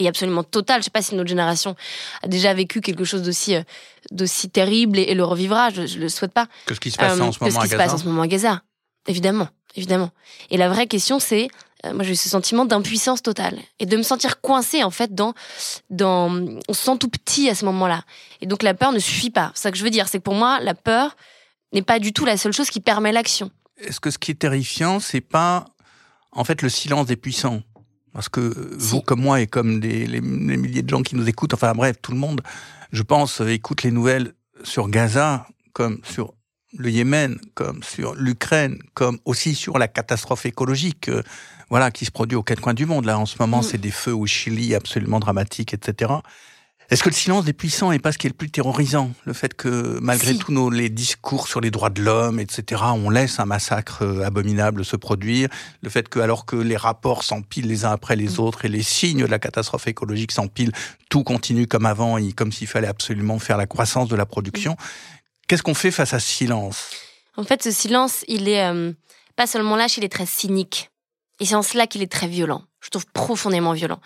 et 0.01 0.09
absolument 0.09 0.43
totale. 0.43 0.81
Je 0.81 0.85
sais 0.85 0.91
pas 0.91 1.03
si 1.03 1.15
notre 1.15 1.29
génération 1.29 1.77
a 2.23 2.29
déjà 2.29 2.53
vécu 2.55 2.81
quelque 2.81 3.05
chose 3.05 3.23
d'aussi 3.23 3.55
euh, 3.55 3.63
d'aussi 4.11 4.51
terrible 4.51 4.99
et, 4.99 5.15
le 5.15 5.25
revivra. 5.25 5.71
Je, 5.71 5.83
ne 5.83 6.03
le 6.03 6.09
souhaite 6.09 6.33
pas. 6.33 6.47
Que 6.67 6.75
ce 6.75 6.81
qui 6.81 6.91
se 6.91 6.97
passe 6.97 7.21
en 7.21 7.33
ce 7.33 7.39
moment 7.39 7.43
à 7.43 7.49
Gaza. 7.49 7.61
ce 7.61 7.65
qui 7.65 7.71
se 7.71 7.77
passe 7.77 7.93
en 7.93 7.99
ce 7.99 8.05
moment 8.05 8.23
à 8.23 8.27
Gaza. 8.27 8.63
Évidemment, 9.07 9.49
évidemment. 9.77 10.11
Et 10.51 10.57
la 10.57 10.69
vraie 10.69 10.87
question, 10.87 11.19
c'est, 11.19 11.49
euh, 11.85 11.95
moi, 11.95 12.05
j'ai 12.05 12.13
eu 12.13 12.17
ce 12.17 12.29
sentiment 12.29 12.65
d'impuissance 12.65 13.23
totale 13.23 13.59
et 13.79 13.87
de 13.87 13.97
me 13.97 14.03
sentir 14.03 14.41
coincée 14.41 14.83
en 14.83 14.91
fait 14.91 15.15
dans, 15.15 15.35
dans, 15.91 16.31
on 16.69 16.73
se 16.73 16.83
sent 16.83 16.99
tout 16.99 17.09
petit 17.09 17.49
à 17.49 17.55
ce 17.55 17.65
moment-là. 17.67 18.03
Et 18.41 18.47
donc 18.47 18.63
la 18.63 18.75
peur 18.75 18.93
ne 18.93 18.99
suffit 18.99 19.31
pas. 19.31 19.53
C'est 19.55 19.63
ça 19.63 19.71
que 19.71 19.79
je 19.79 19.85
veux 19.85 19.91
dire, 19.91 20.09
c'est 20.09 20.19
que 20.19 20.25
pour 20.25 20.35
moi, 20.35 20.61
la 20.61 20.75
peur 20.75 21.17
n'est 21.73 21.83
pas 21.83 21.99
du 21.99 22.13
tout 22.13 22.25
la 22.25 22.37
seule 22.37 22.53
chose 22.53 22.71
qui 22.71 22.81
permet 22.81 23.13
l'action. 23.13 23.51
Est-ce 23.79 24.01
que 24.01 24.11
ce 24.11 24.19
qui 24.19 24.31
est 24.31 24.35
terrifiant, 24.35 25.01
c'est 25.01 25.21
pas 25.21 25.67
en 26.33 26.45
fait 26.45 26.63
le 26.63 26.69
silence 26.69 27.07
des 27.07 27.17
puissants? 27.17 27.63
Parce 28.13 28.29
que 28.29 28.41
vous, 28.77 29.01
comme 29.03 29.21
moi, 29.21 29.41
et 29.41 29.47
comme 29.47 29.81
les, 29.81 30.21
milliers 30.21 30.83
de 30.83 30.89
gens 30.89 31.03
qui 31.03 31.17
nous 31.17 31.29
écoutent, 31.29 31.55
enfin 31.55 31.73
bref, 31.73 31.97
tout 32.03 32.13
le 32.13 32.19
monde, 32.19 32.41
je 32.93 33.03
pense, 33.03 33.41
écoute 33.41 33.83
les 33.83 33.91
nouvelles 33.93 34.35
sur 34.65 34.89
Gaza, 34.89 35.47
comme 35.73 36.01
sur 36.03 36.35
le 36.77 36.91
Yémen, 36.91 37.39
comme 37.55 37.83
sur 37.83 38.15
l'Ukraine, 38.15 38.79
comme 38.95 39.19
aussi 39.25 39.55
sur 39.55 39.79
la 39.79 39.89
catastrophe 39.89 40.47
écologique, 40.47 41.09
euh, 41.09 41.23
voilà, 41.69 41.91
qui 41.91 42.05
se 42.05 42.11
produit 42.11 42.37
aux 42.37 42.43
quatre 42.43 42.61
coins 42.61 42.75
du 42.75 42.87
monde. 42.87 43.05
Là, 43.05 43.19
en 43.19 43.27
ce 43.27 43.37
moment, 43.39 43.61
mm. 43.61 43.63
c'est 43.63 43.79
des 43.79 43.91
feux 43.91 44.15
au 44.15 44.27
Chili 44.27 44.75
absolument 44.75 45.21
dramatiques, 45.21 45.75
etc. 45.75 46.13
Est-ce 46.91 47.05
que 47.05 47.09
le 47.09 47.15
silence 47.15 47.45
des 47.45 47.53
puissants 47.53 47.93
n'est 47.93 48.01
pas 48.01 48.11
ce 48.11 48.19
qui 48.19 48.27
est 48.27 48.31
le 48.31 48.35
plus 48.35 48.51
terrorisant 48.51 49.13
Le 49.25 49.33
fait 49.33 49.55
que, 49.55 50.01
malgré 50.03 50.37
tous 50.37 50.51
nos 50.51 50.71
les 50.71 50.89
discours 50.89 51.47
sur 51.47 51.61
les 51.61 51.71
droits 51.71 51.89
de 51.89 52.03
l'homme, 52.03 52.41
etc., 52.41 52.83
on 52.97 53.11
laisse 53.11 53.39
un 53.39 53.45
massacre 53.45 54.03
euh, 54.03 54.25
abominable 54.25 54.85
se 54.85 54.97
produire. 54.97 55.49
Le 55.83 55.89
fait 55.89 56.09
que, 56.09 56.19
alors 56.19 56.47
que 56.47 56.57
les 56.57 56.77
rapports 56.77 57.23
s'empilent 57.23 57.69
les 57.69 57.85
uns 57.85 57.93
après 57.93 58.17
les 58.17 58.31
mm. 58.31 58.41
autres 58.41 58.65
et 58.65 58.69
les 58.69 58.83
signes 58.83 59.21
de 59.21 59.27
la 59.27 59.39
catastrophe 59.39 59.87
écologique 59.87 60.33
s'empilent, 60.33 60.73
tout 61.11 61.23
continue 61.23 61.69
comme 61.69 61.87
avant, 61.87 62.19
et 62.19 62.33
comme 62.33 62.51
s'il 62.51 62.67
fallait 62.67 62.89
absolument 62.89 63.39
faire 63.39 63.57
la 63.57 63.67
croissance 63.67 64.09
de 64.09 64.17
la 64.17 64.27
production. 64.27 64.73
Mm. 64.73 64.77
Qu'est-ce 65.47 65.63
qu'on 65.63 65.75
fait 65.75 65.93
face 65.93 66.13
à 66.13 66.19
ce 66.19 66.29
silence? 66.29 66.91
En 67.37 67.45
fait, 67.45 67.63
ce 67.63 67.71
silence, 67.71 68.25
il 68.27 68.49
est 68.49 68.67
euh, 68.67 68.93
pas 69.37 69.47
seulement 69.47 69.77
lâche, 69.77 69.97
il 69.97 70.03
est 70.03 70.13
très 70.13 70.27
cynique. 70.27 70.91
Et 71.39 71.45
c'est 71.45 71.55
en 71.55 71.63
cela 71.63 71.87
qu'il 71.87 72.03
est 72.03 72.11
très 72.11 72.27
violent. 72.27 72.65
Je 72.81 72.89
trouve 72.91 73.07
profondément 73.13 73.75
violent 73.75 74.01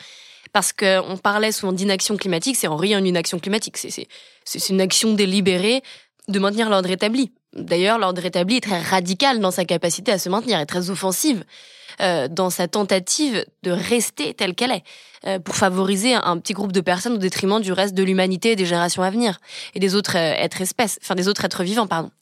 parce 0.55 0.73
qu'on 0.73 1.19
parlait 1.21 1.51
souvent 1.51 1.73
d'inaction 1.73 2.17
climatique, 2.17 2.55
c'est 2.55 2.69
en 2.69 2.77
rien 2.77 3.01
une 3.01 3.09
inaction 3.09 3.41
climatique, 3.41 3.77
c'est 3.77 4.69
une 4.71 4.81
action 4.81 5.13
délibérée 5.13 5.83
de 6.29 6.39
maintenir 6.39 6.71
l'ordre 6.71 6.91
établi. 6.91 7.33
D'ailleurs, 7.55 7.99
l'ordre 7.99 8.25
établi 8.25 8.57
est 8.57 8.61
très 8.61 8.81
radical 8.81 9.41
dans 9.41 9.51
sa 9.51 9.65
capacité 9.65 10.13
à 10.13 10.19
se 10.19 10.29
maintenir, 10.29 10.61
et 10.61 10.67
très 10.67 10.91
offensive 10.91 11.45
euh, 12.01 12.29
dans 12.29 12.51
sa 12.51 12.69
tentative 12.69 13.45
de 13.65 13.73
rester 13.73 14.33
telle 14.33 14.55
qu'elle 14.55 14.71
est, 14.71 14.85
euh, 15.27 15.41
pour 15.41 15.57
favoriser 15.57 16.15
un, 16.15 16.39
petit 16.39 16.53
groupe 16.53 16.71
de 16.71 16.81
personnes 16.81 17.15
au 17.15 17.19
détriment 17.19 17.61
du 17.61 17.73
reste 17.73 17.95
de 17.95 18.05
l'humanité 18.05 18.53
et 18.53 18.57
des 18.57 18.67
générations 18.67 19.03
à 19.03 19.11
venir, 19.11 19.41
et 19.75 19.81
des 19.81 19.97
autres 19.97 20.17
euh, 20.17 20.35
êtres 20.37 20.61
espèces, 20.61 21.01
enfin 21.03 21.17
des 21.17 21.27
autres 21.27 21.45
êtres 21.45 21.65
vivants, 21.65 21.89
pardon. 21.89 22.13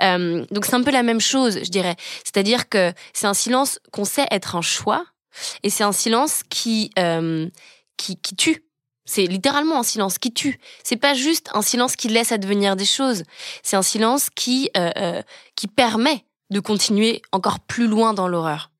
donc 0.00 0.66
c'est 0.66 0.74
un 0.74 0.82
peu 0.82 0.90
la 0.90 1.04
même 1.04 1.20
chose, 1.20 1.60
je 1.62 1.70
dirais. 1.70 1.94
C'est-à-dire 2.24 2.68
que 2.68 2.92
c'est 3.12 3.28
un 3.28 3.34
silence 3.34 3.78
qu'on 3.92 4.04
sait 4.04 4.26
être 4.32 4.56
un 4.56 4.62
choix, 4.62 5.04
et 5.62 5.70
c'est 5.70 5.84
un 5.84 5.92
silence 5.92 6.42
qui, 6.48 6.90
euh, 6.98 7.48
qui, 7.96 8.16
qui 8.16 8.36
tue. 8.36 8.64
C'est 9.08 9.24
littéralement 9.24 9.80
un 9.80 9.82
silence 9.82 10.18
qui 10.18 10.34
tue. 10.34 10.60
C'est 10.84 10.98
pas 10.98 11.14
juste 11.14 11.48
un 11.54 11.62
silence 11.62 11.96
qui 11.96 12.08
laisse 12.08 12.30
advenir 12.30 12.76
des 12.76 12.84
choses. 12.84 13.24
C'est 13.62 13.76
un 13.76 13.82
silence 13.82 14.28
qui, 14.34 14.70
euh, 14.76 14.90
euh, 14.98 15.22
qui 15.56 15.66
permet 15.66 16.24
de 16.50 16.60
continuer 16.60 17.22
encore 17.32 17.60
plus 17.60 17.86
loin 17.88 18.12
dans 18.12 18.28
l'horreur. 18.28 18.70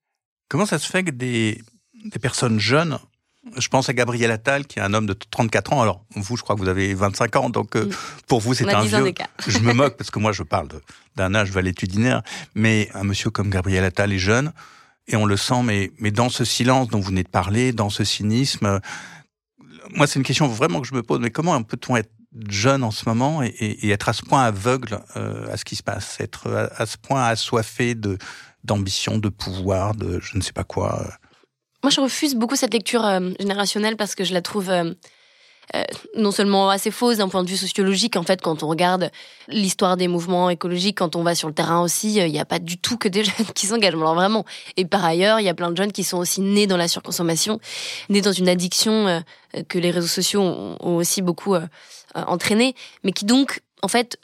Comment 0.49 0.67
ça 0.67 0.79
se 0.79 0.87
fait 0.87 1.03
que 1.03 1.11
des, 1.11 1.63
des 2.05 2.19
personnes 2.19 2.61
jeunes, 2.61 2.99
je 3.57 3.69
pense 3.69 3.89
à 3.89 3.95
Gabriel 3.95 4.31
Attal, 4.31 4.67
qui 4.67 4.79
est 4.79 4.83
un 4.83 4.93
homme 4.93 5.07
de 5.07 5.15
34 5.15 5.73
ans. 5.73 5.81
Alors, 5.81 6.05
vous, 6.15 6.37
je 6.37 6.43
crois 6.43 6.57
que 6.57 6.61
vous 6.61 6.69
avez 6.69 6.93
25 6.93 7.37
ans, 7.37 7.49
donc 7.49 7.75
euh, 7.77 7.89
pour 8.27 8.41
vous, 8.41 8.53
c'est 8.53 8.69
un 8.69 8.83
vieux. 8.83 9.15
je 9.47 9.59
me 9.61 9.73
moque 9.73 9.97
parce 9.97 10.11
que 10.11 10.19
moi, 10.19 10.33
je 10.33 10.43
parle 10.43 10.69
d'un 11.17 11.35
âge 11.35 11.51
valétudinaire, 11.51 12.23
mais 12.55 12.91
un 12.93 13.05
monsieur 13.05 13.31
comme 13.31 13.49
Gabriel 13.49 13.85
Attal 13.85 14.13
est 14.13 14.19
jeune 14.19 14.53
et 15.09 15.17
on 15.17 15.27
le 15.27 15.37
sent, 15.37 15.63
mais, 15.65 15.91
mais 15.99 16.11
dans 16.11 16.29
ce 16.29 16.45
silence 16.45 16.89
dont 16.89 17.01
vous 17.01 17.09
venez 17.09 17.25
de 17.25 17.29
parler, 17.29 17.73
dans 17.73 17.91
ce 17.91 18.05
cynisme, 18.05 18.81
moi 19.95 20.07
c'est 20.07 20.19
une 20.19 20.25
question 20.25 20.47
vraiment 20.47 20.81
que 20.81 20.87
je 20.87 20.95
me 20.95 21.03
pose, 21.03 21.19
mais 21.21 21.31
comment 21.31 21.61
peut-on 21.63 21.97
être 21.97 22.11
jeune 22.49 22.85
en 22.85 22.91
ce 22.91 23.09
moment 23.09 23.43
et, 23.43 23.49
et, 23.49 23.91
être 23.91 24.09
à 24.09 24.13
ce 24.13 24.23
point 24.23 24.45
aveugle 24.45 25.01
euh, 25.17 25.51
à 25.53 25.57
ce 25.57 25.65
qui 25.65 25.77
se 25.77 25.83
passe, 25.83 26.21
être 26.21 26.71
à, 26.77 26.87
ce 26.87 26.97
point 26.99 27.25
assoiffé 27.25 27.95
de 27.95 28.19
d'ambition, 28.65 29.19
de 29.19 29.29
pouvoir, 29.29 29.95
de 29.95 30.21
je 30.21 30.37
ne 30.37 30.43
sais 30.43 30.53
pas 30.53 30.65
quoi. 30.65 31.01
Euh? 31.01 31.11
Moi, 31.83 31.91
je 31.91 32.01
refuse 32.01 32.35
beaucoup 32.35 32.57
cette 32.57 32.75
lecture 32.75 33.05
euh, 33.05 33.31
générationnelle 33.39 33.97
parce 33.97 34.15
que 34.15 34.25
je 34.25 34.35
la 34.35 34.43
trouve 34.43 34.69
euh, 34.69 34.93
non 36.15 36.31
seulement 36.31 36.71
assez 36.71 36.91
fausse 36.91 37.19
d'un 37.19 37.29
point 37.29 37.43
de 37.43 37.49
vue 37.49 37.57
sociologique, 37.57 38.17
en 38.17 38.23
fait, 38.23 38.41
quand 38.41 38.63
on 38.63 38.69
regarde 38.69 39.11
l'histoire 39.49 39.97
des 39.97 40.09
mouvements 40.09 40.51
écologiques, 40.51 40.99
quand 40.99 41.17
on 41.17 41.23
va 41.23 41.35
sur 41.35 41.49
le 41.49 41.55
terrain 41.55 41.83
aussi, 41.83 42.21
euh, 42.21 42.27
il 42.27 42.33
n'y 42.33 42.41
a 42.41 42.45
pas 42.45 42.59
du 42.59 42.79
tout 42.79 42.97
que 42.97 43.09
des 43.09 43.25
jeunes 43.25 43.47
qui 43.55 43.67
s'engagent. 43.67 43.95
Alors 43.95 44.15
vraiment. 44.15 44.45
Et 44.77 44.85
par 44.85 45.05
ailleurs, 45.05 45.41
il 45.41 45.45
y 45.45 45.49
a 45.49 45.55
plein 45.55 45.71
de 45.71 45.77
jeunes 45.77 45.93
qui 45.93 46.05
sont 46.05 46.19
aussi 46.19 46.41
nés 46.41 46.67
dans 46.67 46.77
la 46.77 46.89
surconsommation, 46.89 47.61
nés 48.09 48.21
dans 48.21 48.33
une 48.33 48.49
addiction 48.49 49.09
euh, 49.09 49.21
que 49.69 49.79
les 49.79 49.91
réseaux 49.91 50.07
sociaux 50.07 50.43
ont, 50.43 50.97
aussi 50.97 51.23
beaucoup 51.23 51.55
entraîné, 52.15 52.75
mais 53.05 53.13
qui 53.13 53.25
donc, 53.25 53.61
en 53.83 53.89
fait, 53.89 54.19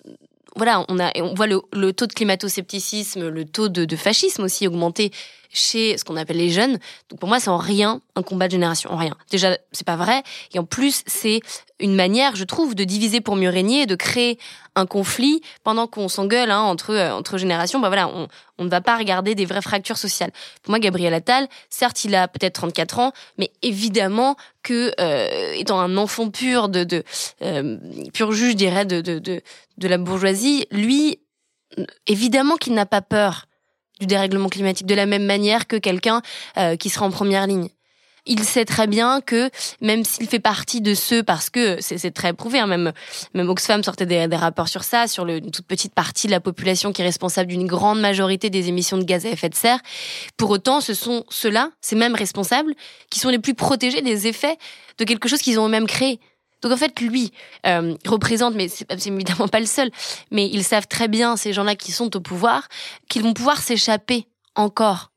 voilà, 0.56 0.84
on 0.88 0.98
a, 0.98 1.12
on 1.20 1.34
voit 1.34 1.46
le, 1.46 1.92
taux 1.92 2.06
de 2.06 2.12
climato-scepticisme, 2.12 3.28
le 3.28 3.44
taux 3.44 3.68
de 3.68 3.96
fascisme 3.96 4.42
aussi 4.42 4.66
augmenter 4.66 5.12
chez 5.54 5.96
ce 5.96 6.04
qu'on 6.04 6.16
appelle 6.16 6.36
les 6.36 6.50
jeunes. 6.50 6.78
Donc 7.08 7.20
pour 7.20 7.28
moi, 7.28 7.40
c'est 7.40 7.48
en 7.48 7.56
rien 7.56 8.00
un 8.16 8.22
combat 8.22 8.48
de 8.48 8.52
génération, 8.52 8.92
en 8.92 8.96
rien. 8.96 9.16
Déjà, 9.30 9.56
c'est 9.72 9.86
pas 9.86 9.96
vrai. 9.96 10.22
Et 10.52 10.58
en 10.58 10.64
plus, 10.64 11.02
c'est 11.06 11.40
une 11.80 11.94
manière, 11.94 12.36
je 12.36 12.44
trouve, 12.44 12.74
de 12.74 12.84
diviser 12.84 13.20
pour 13.20 13.36
mieux 13.36 13.48
régner, 13.48 13.86
de 13.86 13.94
créer 13.94 14.38
un 14.74 14.86
conflit 14.86 15.40
pendant 15.62 15.86
qu'on 15.86 16.08
s'engueule 16.08 16.50
hein, 16.50 16.60
entre 16.60 16.90
euh, 16.90 17.12
entre 17.12 17.38
générations. 17.38 17.80
Bah 17.80 17.88
voilà, 17.88 18.08
on, 18.08 18.28
on 18.58 18.64
ne 18.64 18.68
va 18.68 18.80
pas 18.80 18.96
regarder 18.96 19.34
des 19.34 19.44
vraies 19.44 19.62
fractures 19.62 19.98
sociales. 19.98 20.32
Pour 20.62 20.70
moi, 20.70 20.78
Gabriel 20.78 21.14
Attal, 21.14 21.48
certes, 21.70 22.04
il 22.04 22.14
a 22.14 22.28
peut-être 22.28 22.54
34 22.54 22.98
ans, 22.98 23.12
mais 23.38 23.52
évidemment 23.62 24.36
que 24.62 24.92
euh, 25.00 25.52
étant 25.54 25.80
un 25.80 25.96
enfant 25.96 26.30
pur 26.30 26.68
de, 26.68 26.84
de 26.84 27.04
euh, 27.42 27.78
pur 28.12 28.32
juge, 28.32 28.52
je 28.52 28.56
dirais, 28.56 28.84
de, 28.84 29.00
de, 29.00 29.18
de, 29.18 29.40
de 29.78 29.88
la 29.88 29.98
bourgeoisie, 29.98 30.66
lui, 30.70 31.18
évidemment 32.06 32.56
qu'il 32.56 32.74
n'a 32.74 32.86
pas 32.86 33.02
peur 33.02 33.46
du 34.00 34.06
dérèglement 34.06 34.48
climatique 34.48 34.86
de 34.86 34.94
la 34.94 35.06
même 35.06 35.24
manière 35.24 35.66
que 35.66 35.76
quelqu'un 35.76 36.22
euh, 36.56 36.76
qui 36.76 36.90
sera 36.90 37.06
en 37.06 37.10
première 37.10 37.46
ligne. 37.46 37.68
Il 38.26 38.42
sait 38.42 38.64
très 38.64 38.86
bien 38.86 39.20
que 39.20 39.50
même 39.82 40.02
s'il 40.02 40.26
fait 40.26 40.38
partie 40.38 40.80
de 40.80 40.94
ceux, 40.94 41.22
parce 41.22 41.50
que 41.50 41.76
c'est 41.80 42.10
très 42.10 42.32
prouvé, 42.32 42.58
hein, 42.58 42.66
même 42.66 42.92
même 43.34 43.50
Oxfam 43.50 43.82
sortait 43.82 44.06
des, 44.06 44.24
rapports 44.34 44.68
sur 44.68 44.82
ça, 44.82 45.06
sur 45.06 45.26
une 45.26 45.50
toute 45.50 45.66
petite 45.66 45.92
partie 45.92 46.26
de 46.26 46.32
la 46.32 46.40
population 46.40 46.90
qui 46.90 47.02
est 47.02 47.04
responsable 47.04 47.50
d'une 47.50 47.66
grande 47.66 48.00
majorité 48.00 48.48
des 48.48 48.68
émissions 48.68 48.96
de 48.96 49.04
gaz 49.04 49.26
à 49.26 49.28
effet 49.28 49.50
de 49.50 49.54
serre. 49.54 49.78
Pour 50.38 50.48
autant, 50.48 50.80
ce 50.80 50.94
sont 50.94 51.24
ceux-là, 51.28 51.70
ces 51.82 51.96
mêmes 51.96 52.14
responsables, 52.14 52.74
qui 53.10 53.20
sont 53.20 53.28
les 53.28 53.38
plus 53.38 53.54
protégés 53.54 54.00
des 54.00 54.26
effets 54.26 54.56
de 54.96 55.04
quelque 55.04 55.28
chose 55.28 55.40
qu'ils 55.40 55.60
ont 55.60 55.66
eux-mêmes 55.66 55.86
créé. 55.86 56.18
Donc 56.64 56.72
en 56.72 56.78
fait, 56.78 56.98
lui 56.98 57.30
euh, 57.66 57.94
représente, 58.06 58.54
mais 58.54 58.68
c'est 58.68 59.06
évidemment 59.06 59.48
pas 59.48 59.60
le 59.60 59.66
seul, 59.66 59.90
mais 60.30 60.48
ils 60.48 60.64
savent 60.64 60.88
très 60.88 61.08
bien, 61.08 61.36
ces 61.36 61.52
gens-là 61.52 61.76
qui 61.76 61.92
sont 61.92 62.16
au 62.16 62.20
pouvoir, 62.20 62.68
qu'ils 63.10 63.22
vont 63.22 63.34
pouvoir 63.34 63.58
s'échapper 63.60 64.26
encore 64.54 65.10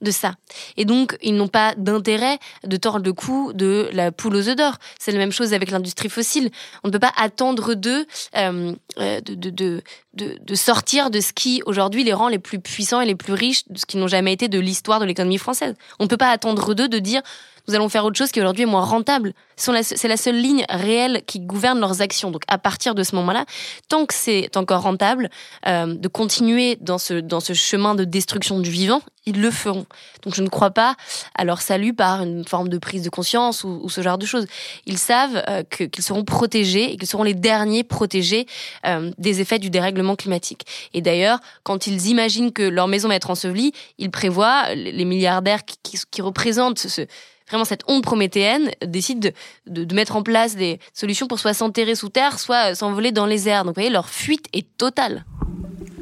de 0.00 0.10
ça. 0.10 0.34
Et 0.76 0.84
donc, 0.84 1.16
ils 1.22 1.36
n'ont 1.36 1.48
pas 1.48 1.74
d'intérêt 1.76 2.38
de 2.64 2.76
tordre 2.76 3.04
le 3.04 3.12
cou 3.12 3.52
de 3.52 3.88
la 3.92 4.10
poule 4.10 4.34
aux 4.34 4.48
œufs 4.48 4.56
d'or. 4.56 4.74
C'est 4.98 5.12
la 5.12 5.18
même 5.18 5.30
chose 5.32 5.54
avec 5.54 5.70
l'industrie 5.70 6.08
fossile. 6.08 6.50
On 6.82 6.88
ne 6.88 6.92
peut 6.92 6.98
pas 6.98 7.12
attendre 7.16 7.74
d'eux 7.74 8.06
euh, 8.36 8.74
euh, 8.98 9.20
de, 9.20 9.34
de, 9.34 9.50
de, 9.50 9.82
de, 10.14 10.38
de 10.40 10.54
sortir 10.54 11.10
de 11.10 11.20
ce 11.20 11.32
qui, 11.32 11.62
aujourd'hui, 11.66 12.02
les 12.02 12.12
rend 12.12 12.28
les 12.28 12.38
plus 12.40 12.58
puissants 12.60 13.00
et 13.00 13.06
les 13.06 13.16
plus 13.16 13.34
riches, 13.34 13.68
de 13.68 13.78
ce 13.78 13.86
qui 13.86 13.98
n'ont 13.98 14.08
jamais 14.08 14.32
été 14.32 14.48
de 14.48 14.58
l'histoire 14.58 14.98
de 14.98 15.04
l'économie 15.04 15.38
française. 15.38 15.74
On 16.00 16.04
ne 16.04 16.08
peut 16.08 16.16
pas 16.16 16.30
attendre 16.30 16.74
d'eux 16.74 16.88
de 16.88 16.98
dire 16.98 17.22
nous 17.68 17.74
allons 17.74 17.88
faire 17.90 18.04
autre 18.04 18.16
chose 18.16 18.32
qui 18.32 18.40
aujourd'hui 18.40 18.62
est 18.62 18.66
moins 18.66 18.84
rentable. 18.84 19.34
C'est 19.56 20.08
la 20.08 20.16
seule 20.16 20.40
ligne 20.40 20.64
réelle 20.70 21.22
qui 21.26 21.40
gouverne 21.40 21.78
leurs 21.80 22.00
actions. 22.00 22.30
Donc 22.30 22.42
à 22.48 22.58
partir 22.58 22.94
de 22.94 23.02
ce 23.02 23.14
moment-là, 23.16 23.44
tant 23.88 24.06
que 24.06 24.14
c'est 24.14 24.56
encore 24.56 24.82
rentable 24.82 25.30
euh, 25.66 25.94
de 25.94 26.08
continuer 26.08 26.76
dans 26.80 26.98
ce, 26.98 27.14
dans 27.14 27.40
ce 27.40 27.52
chemin 27.52 27.94
de 27.94 28.04
destruction 28.04 28.60
du 28.60 28.70
vivant, 28.70 29.02
ils 29.26 29.40
le 29.42 29.50
feront. 29.50 29.84
Donc 30.22 30.34
je 30.34 30.42
ne 30.42 30.48
crois 30.48 30.70
pas 30.70 30.94
à 31.34 31.44
leur 31.44 31.60
salut 31.60 31.92
par 31.92 32.22
une 32.22 32.46
forme 32.46 32.68
de 32.70 32.78
prise 32.78 33.02
de 33.02 33.10
conscience 33.10 33.64
ou, 33.64 33.88
ce 33.90 34.00
genre 34.00 34.16
de 34.16 34.24
choses. 34.24 34.46
Ils 34.86 34.96
savent 34.96 35.42
euh, 35.48 35.62
qu'ils 35.64 36.04
seront 36.04 36.24
protégés 36.24 36.92
et 36.92 36.96
qu'ils 36.96 37.08
seront 37.08 37.24
les 37.24 37.34
derniers 37.34 37.84
protégés 37.84 38.46
euh, 38.86 39.10
des 39.18 39.40
effets 39.42 39.58
du 39.58 39.68
dérèglement 39.68 40.16
climatique. 40.16 40.64
Et 40.94 41.02
d'ailleurs, 41.02 41.40
quand 41.64 41.86
ils 41.86 42.06
imaginent 42.06 42.52
que 42.52 42.62
leur 42.62 42.88
maison 42.88 43.08
va 43.08 43.16
être 43.16 43.30
ensevelie, 43.30 43.72
ils 43.98 44.10
prévoient, 44.10 44.74
les 44.74 45.04
milliardaires 45.04 45.64
qui, 45.64 45.76
qui, 45.82 45.98
qui 46.10 46.22
représentent 46.22 46.78
ce, 46.78 47.06
vraiment 47.48 47.64
cette 47.64 47.82
onde 47.86 48.02
prométhéenne 48.02 48.70
décide 48.84 49.32
de, 49.66 49.84
de, 49.84 49.94
mettre 49.94 50.16
en 50.16 50.22
place 50.22 50.56
des 50.56 50.78
solutions 50.92 51.26
pour 51.26 51.38
soit 51.38 51.54
s'enterrer 51.54 51.94
sous 51.94 52.08
terre, 52.08 52.38
soit 52.38 52.74
s'envoler 52.74 53.12
dans 53.12 53.26
les 53.26 53.48
airs. 53.48 53.64
Donc 53.64 53.74
vous 53.74 53.80
voyez, 53.80 53.90
leur 53.90 54.08
fuite 54.08 54.46
est 54.52 54.66
totale. 54.76 55.24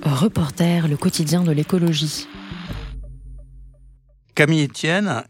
Reporter, 0.02 0.88
le 0.88 0.96
quotidien 0.96 1.42
de 1.42 1.52
l'écologie. 1.52 2.26
Camille 4.34 4.64
Etienne, 4.64 5.24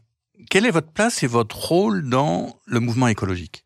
quelle 0.50 0.66
est 0.66 0.70
votre 0.70 0.90
place 0.90 1.22
et 1.22 1.26
votre 1.26 1.56
rôle 1.56 2.08
dans 2.08 2.58
le 2.66 2.80
mouvement 2.80 3.08
écologique? 3.08 3.64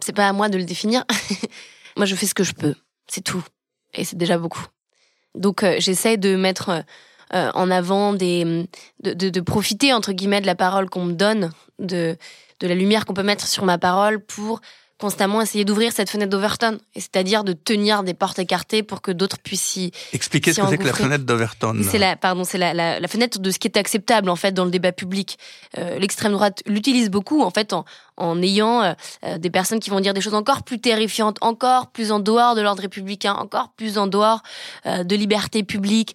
C'est 0.00 0.14
pas 0.14 0.28
à 0.28 0.32
moi 0.32 0.48
de 0.48 0.58
le 0.58 0.64
définir. 0.64 1.04
moi, 1.96 2.06
je 2.06 2.14
fais 2.14 2.26
ce 2.26 2.34
que 2.34 2.44
je 2.44 2.52
peux. 2.52 2.74
C'est 3.08 3.22
tout. 3.22 3.44
Et 3.94 4.04
c'est 4.04 4.16
déjà 4.16 4.38
beaucoup. 4.38 4.64
Donc, 5.34 5.62
euh, 5.62 5.76
j'essaie 5.78 6.16
de 6.16 6.36
mettre 6.36 6.84
euh, 7.34 7.50
en 7.54 7.70
avant 7.70 8.12
des, 8.12 8.44
de, 9.02 9.12
de, 9.12 9.28
de, 9.30 9.40
profiter 9.40 9.92
entre 9.92 10.12
guillemets 10.12 10.40
de 10.40 10.46
la 10.46 10.54
parole 10.54 10.88
qu'on 10.88 11.04
me 11.04 11.12
donne, 11.12 11.50
de, 11.78 12.16
de 12.60 12.66
la 12.66 12.74
lumière 12.74 13.04
qu'on 13.04 13.14
peut 13.14 13.22
mettre 13.22 13.46
sur 13.46 13.64
ma 13.64 13.78
parole 13.78 14.20
pour 14.20 14.60
constamment 14.98 15.42
essayer 15.42 15.64
d'ouvrir 15.64 15.92
cette 15.92 16.08
fenêtre 16.08 16.30
d'Overton, 16.30 16.78
c'est-à-dire 16.94 17.44
de 17.44 17.52
tenir 17.52 18.02
des 18.02 18.14
portes 18.14 18.38
écartées 18.38 18.82
pour 18.82 19.02
que 19.02 19.10
d'autres 19.10 19.38
puissent 19.38 19.76
y 19.76 19.92
expliquer 20.12 20.54
ce 20.54 20.62
que 20.62 20.68
c'est 20.68 20.78
que 20.78 20.84
la 20.84 20.94
fenêtre 20.94 21.24
d'Overton. 21.24 21.78
C'est 21.82 21.98
la, 21.98 22.16
pardon, 22.16 22.44
c'est 22.44 22.56
la, 22.56 22.72
la, 22.72 23.08
fenêtre 23.08 23.38
de 23.38 23.50
ce 23.50 23.58
qui 23.58 23.68
est 23.68 23.76
acceptable 23.76 24.30
en 24.30 24.36
fait 24.36 24.52
dans 24.52 24.64
le 24.64 24.70
débat 24.70 24.92
public. 24.92 25.38
Euh, 25.76 25.98
l'extrême 25.98 26.32
droite 26.32 26.62
l'utilise 26.66 27.10
beaucoup 27.10 27.42
en 27.42 27.50
fait 27.50 27.74
en, 27.74 27.84
en 28.16 28.40
ayant 28.40 28.82
euh, 28.82 28.92
euh, 29.24 29.36
des 29.36 29.50
personnes 29.50 29.80
qui 29.80 29.90
vont 29.90 30.00
dire 30.00 30.14
des 30.14 30.22
choses 30.22 30.34
encore 30.34 30.62
plus 30.62 30.80
terrifiantes, 30.80 31.36
encore 31.42 31.88
plus 31.88 32.10
en 32.10 32.18
dehors 32.18 32.54
de 32.54 32.62
l'ordre 32.62 32.80
républicain, 32.80 33.34
encore 33.34 33.72
plus 33.76 33.98
en 33.98 34.06
dehors 34.06 34.42
de 34.86 35.16
liberté 35.16 35.62
publique, 35.62 36.14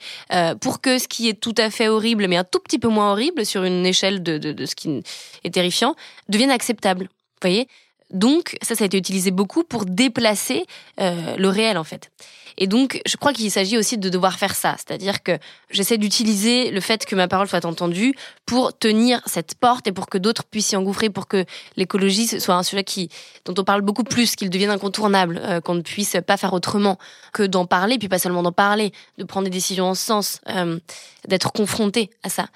pour 0.61 0.81
que 0.81 0.97
ce 0.97 1.07
qui 1.07 1.29
est 1.29 1.39
tout 1.39 1.55
à 1.57 1.69
fait 1.69 1.87
horrible, 1.87 2.27
mais 2.27 2.37
un 2.37 2.43
tout 2.43 2.59
petit 2.59 2.79
peu 2.79 2.87
moins 2.87 3.11
horrible 3.11 3.45
sur 3.45 3.63
une 3.63 3.85
échelle 3.85 4.23
de, 4.23 4.37
de, 4.37 4.51
de 4.51 4.65
ce 4.65 4.75
qui 4.75 5.01
est 5.43 5.51
terrifiant, 5.51 5.95
devienne 6.29 6.51
acceptable. 6.51 7.03
Vous 7.05 7.49
voyez? 7.49 7.67
Donc, 8.11 8.57
ça, 8.61 8.75
ça 8.75 8.83
a 8.83 8.87
été 8.87 8.97
utilisé 8.97 9.31
beaucoup 9.31 9.63
pour 9.63 9.85
déplacer 9.85 10.65
euh, 10.99 11.35
le 11.37 11.49
réel, 11.49 11.77
en 11.77 11.83
fait. 11.83 12.11
Et 12.57 12.67
donc, 12.67 13.01
je 13.05 13.15
crois 13.17 13.33
qu'il 13.33 13.49
s'agit 13.49 13.77
aussi 13.77 13.97
de 13.97 14.09
devoir 14.09 14.37
faire 14.37 14.55
ça. 14.55 14.75
C'est-à-dire 14.77 15.23
que 15.23 15.37
j'essaie 15.69 15.97
d'utiliser 15.97 16.71
le 16.71 16.81
fait 16.81 17.05
que 17.05 17.15
ma 17.15 17.27
parole 17.27 17.47
soit 17.47 17.65
entendue 17.65 18.13
pour 18.45 18.77
tenir 18.77 19.21
cette 19.25 19.55
porte 19.55 19.87
et 19.87 19.91
pour 19.91 20.07
que 20.07 20.17
d'autres 20.17 20.43
puissent 20.43 20.67
s'y 20.67 20.75
engouffrer, 20.75 21.09
pour 21.09 21.27
que 21.27 21.45
l'écologie 21.77 22.27
soit 22.27 22.55
un 22.55 22.63
sujet 22.63 22.83
qui, 22.83 23.09
dont 23.45 23.53
on 23.57 23.63
parle 23.63 23.81
beaucoup 23.81 24.03
plus, 24.03 24.35
qu'il 24.35 24.49
devienne 24.49 24.69
incontournable, 24.69 25.41
euh, 25.43 25.61
qu'on 25.61 25.75
ne 25.75 25.81
puisse 25.81 26.17
pas 26.25 26.37
faire 26.37 26.53
autrement 26.53 26.97
que 27.33 27.43
d'en 27.43 27.65
parler, 27.65 27.97
puis 27.97 28.09
pas 28.09 28.19
seulement 28.19 28.43
d'en 28.43 28.51
parler, 28.51 28.91
de 29.17 29.23
prendre 29.23 29.45
des 29.45 29.51
décisions 29.51 29.85
en 29.85 29.95
ce 29.95 30.05
sens, 30.05 30.41
euh, 30.49 30.79
d'être 31.27 31.51
confronté 31.51 32.09
à 32.23 32.29
ça. 32.29 32.47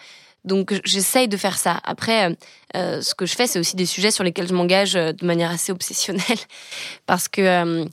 Donc 0.46 0.80
j'essaye 0.86 1.28
de 1.28 1.38
faire 1.38 1.58
ça. 1.58 1.80
Après, 1.84 2.30
euh, 2.30 2.36
euh, 2.78 3.02
ce 3.02 3.16
que 3.16 3.26
je 3.26 3.36
fais, 3.36 3.48
c'est 3.48 3.60
aussi 3.60 3.76
des 3.76 3.88
sujets 3.88 4.12
sur 4.12 4.24
lesquels 4.24 4.48
je 4.48 4.54
m'engage 4.54 4.96
euh, 4.96 5.12
de 5.12 5.26
manière 5.26 5.50
assez 5.50 5.72
obsessionnelle, 5.72 6.38
parce 7.08 7.28
que 7.28 7.86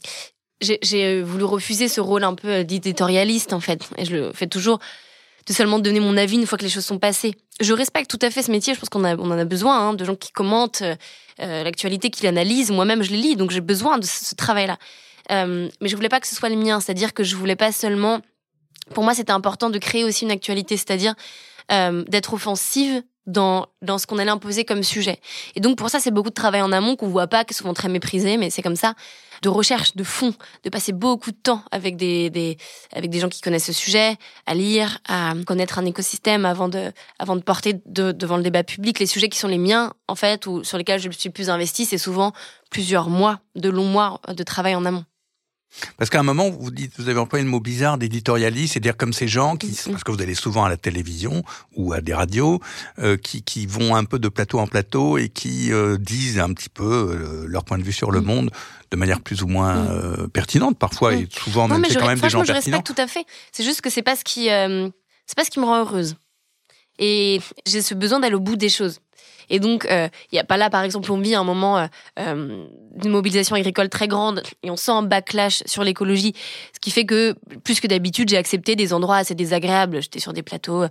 j'ai 0.61 1.23
voulu 1.23 1.45
refuser 1.45 1.88
ce 1.88 2.01
rôle 2.01 2.23
un 2.23 2.35
peu 2.35 2.62
d'éditorialiste 2.62 3.53
en 3.53 3.61
fait, 3.61 3.88
et 3.97 4.05
je 4.05 4.15
le 4.15 4.33
fais 4.33 4.47
toujours 4.47 4.79
de 5.49 5.53
seulement 5.53 5.81
donner 5.81 5.99
mon 5.99 6.17
avis 6.17 6.37
une 6.37 6.47
fois 6.47 6.57
que 6.57 6.62
les 6.62 6.71
choses 6.71 6.85
sont 6.85 7.01
passées. 7.01 7.35
Je 7.61 7.73
respecte 7.73 8.09
tout 8.09 8.19
à 8.23 8.31
fait 8.31 8.43
ce 8.43 8.51
métier, 8.53 8.75
je 8.75 8.79
pense 8.79 8.88
qu'on 8.88 9.05
on 9.05 9.31
en 9.31 9.38
a 9.38 9.45
besoin, 9.45 9.88
hein, 9.88 9.95
de 9.95 10.05
gens 10.05 10.15
qui 10.15 10.31
commentent 10.31 10.85
l'actualité, 11.38 12.11
qui 12.11 12.23
l'analysent. 12.23 12.71
Moi-même, 12.71 13.03
je 13.03 13.11
les 13.11 13.17
lis, 13.17 13.35
donc 13.35 13.51
j'ai 13.51 13.61
besoin 13.61 13.99
de 13.99 14.05
ce, 14.05 14.25
ce 14.25 14.35
travail-là. 14.37 14.79
mais 15.31 15.88
je 15.88 15.97
voulais 15.97 16.09
pas 16.09 16.21
que 16.21 16.29
ce 16.29 16.37
soit 16.37 16.49
le 16.49 16.55
mien, 16.55 16.79
c'est-à-dire 16.79 17.12
que 17.12 17.25
je 17.25 17.35
voulais 17.35 17.57
pas 17.57 17.73
seulement. 17.73 18.21
Pour 18.95 19.03
moi, 19.03 19.15
c'était 19.15 19.33
important 19.33 19.69
de 19.69 19.79
créer 19.79 20.05
aussi 20.05 20.25
une 20.25 20.31
actualité, 20.31 20.77
c'est-à-dire 20.77 21.15
euh, 21.73 22.05
d'être 22.09 22.35
offensive 22.35 23.03
dans, 23.27 23.67
dans 23.83 23.99
ce 23.99 24.07
qu'on 24.07 24.19
allait 24.19 24.31
imposer 24.31 24.65
comme 24.65 24.83
sujet. 24.83 25.21
Et 25.55 25.61
donc 25.61 25.79
pour 25.79 25.91
ça, 25.91 26.01
c'est 26.01 26.11
beaucoup 26.11 26.31
de 26.31 26.35
travail 26.35 26.63
en 26.63 26.73
amont 26.73 26.97
qu'on 26.97 27.09
voit 27.09 27.29
pas, 27.29 27.45
qui 27.45 27.55
est 27.55 27.57
souvent 27.57 27.75
très 27.75 27.89
méprisé, 27.89 28.37
mais 28.37 28.51
c'est 28.51 28.63
comme 28.63 28.77
ça, 28.77 28.95
de 29.43 29.49
recherche, 29.49 29.97
de 29.97 30.05
fond, 30.05 30.35
de 30.65 30.71
passer 30.71 30.93
beaucoup 30.93 31.31
de 31.31 31.37
temps 31.37 31.63
avec 31.71 31.97
des, 31.97 32.31
des, 32.31 32.57
avec 32.93 33.11
des 33.11 33.21
gens 33.21 33.29
qui 33.29 33.41
connaissent 33.41 33.67
ce 33.67 33.73
sujet, 33.73 34.17
à 34.47 34.55
lire, 34.55 34.99
à 35.09 35.35
connaître 35.47 35.79
un 35.79 35.85
écosystème 35.85 36.45
avant 36.45 36.69
de, 36.69 36.93
avant 37.19 37.37
de 37.37 37.43
porter 37.43 37.81
devant 37.87 38.37
le 38.37 38.43
débat 38.43 38.65
public 38.65 38.99
les 38.99 39.07
sujets 39.07 39.29
qui 39.29 39.39
sont 39.39 39.49
les 39.49 39.59
miens, 39.59 39.93
en 40.09 40.15
fait, 40.15 40.47
ou 40.47 40.65
sur 40.65 40.79
lesquels 40.79 41.01
je 41.01 41.11
suis 41.11 41.31
plus 41.31 41.51
investie, 41.51 41.85
c'est 41.85 41.99
souvent 41.99 42.33
plusieurs 42.71 43.09
mois, 43.09 43.41
de 43.55 43.69
longs 43.69 43.85
mois 43.85 44.21
de 44.29 44.43
travail 44.43 44.75
en 44.75 44.85
amont. 44.85 45.05
Parce 45.97 46.11
qu'à 46.11 46.21
un 46.21 46.23
moment, 46.23 46.51
vous 46.51 46.71
dites, 46.71 46.93
vous 46.99 47.09
avez 47.09 47.19
employé 47.19 47.45
le 47.45 47.51
mot 47.51 47.61
bizarre 47.61 47.99
d'éditorialiste, 47.99 48.75
c'est-à-dire 48.75 48.97
comme 48.97 49.13
ces 49.13 49.29
gens 49.29 49.57
qui, 49.57 49.79
parce 49.91 50.05
que 50.05 50.13
vous 50.13 50.23
allez 50.23 50.35
souvent 50.35 50.65
à 50.65 50.69
la 50.69 50.77
télévision 50.77 51.43
ou 51.75 51.93
à 51.93 52.01
des 52.01 52.15
radios, 52.15 52.61
euh, 52.99 53.17
qui, 53.17 53.43
qui 53.43 53.67
vont 53.67 53.95
un 53.95 54.05
peu 54.05 54.19
de 54.19 54.29
plateau 54.29 54.59
en 54.59 54.67
plateau 54.67 55.19
et 55.19 55.29
qui 55.29 55.73
euh, 55.73 55.97
disent 55.99 56.39
un 56.39 56.53
petit 56.53 56.69
peu 56.69 56.85
euh, 56.85 57.47
leur 57.47 57.65
point 57.65 57.79
de 57.79 57.83
vue 57.83 57.93
sur 57.93 58.11
le 58.11 58.21
monde 58.21 58.51
de 58.91 58.97
manière 58.97 59.21
plus 59.21 59.43
ou 59.43 59.47
moins 59.47 59.89
pertinente 60.35 60.79
parfois 60.79 61.15
et 61.15 61.27
souvent 61.31 61.67
même 61.67 61.83
c'est 61.89 61.99
quand 61.99 62.07
même 62.07 62.21
des 62.21 62.29
gens 62.29 62.45
je 62.45 62.53
pertinents. 62.53 62.77
respecte 62.77 62.95
tout 62.95 63.01
à 63.03 63.07
fait. 63.07 63.25
C'est 63.51 63.65
juste 63.65 63.81
que 63.81 63.89
c'est 63.89 64.03
pas 64.03 64.17
ce 64.17 64.25
qui, 64.25 64.47
c'est 64.47 65.37
pas 65.37 65.45
ce 65.45 65.51
qui 65.51 65.61
me 65.61 65.65
rend 65.65 65.79
heureuse. 65.79 66.17
Et 66.99 67.41
j'ai 67.67 67.81
ce 67.81 67.95
besoin 67.95 68.21
d'aller 68.21 68.35
au 68.35 68.41
bout 68.41 68.57
des 68.57 68.69
choses. 68.69 69.01
Et 69.53 69.61
donc, 69.61 69.85
il 69.85 69.93
euh, 69.93 70.09
y 70.33 70.38
a 70.38 70.45
pas 70.45 70.57
là, 70.57 70.71
par 70.71 70.83
exemple, 70.83 71.12
on 71.12 71.19
vit 71.19 71.35
un 71.35 71.45
moment 71.45 71.79
euh, 71.79 71.87
euh, 72.19 72.65
d'une 72.97 73.11
mobilisation 73.11 73.55
agricole 73.55 73.91
très 73.91 74.09
grande 74.09 74.43
et 74.62 74.71
on 74.71 74.77
sent 74.77 74.93
un 74.93 75.03
backlash 75.03 75.62
sur 75.67 75.85
l'écologie, 75.85 76.35
ce 76.73 76.81
qui 76.81 76.91
fait 76.91 77.05
que, 77.05 77.37
plus 77.62 77.79
que 77.79 77.87
d'habitude, 77.87 78.31
j'ai 78.31 78.38
accepté 78.38 78.77
des 78.77 78.95
endroits 78.95 79.19
assez 79.19 79.35
désagréables. 79.35 80.01
J'étais 80.01 80.21
sur 80.21 80.33
des 80.33 80.43
plateaux 80.43 80.87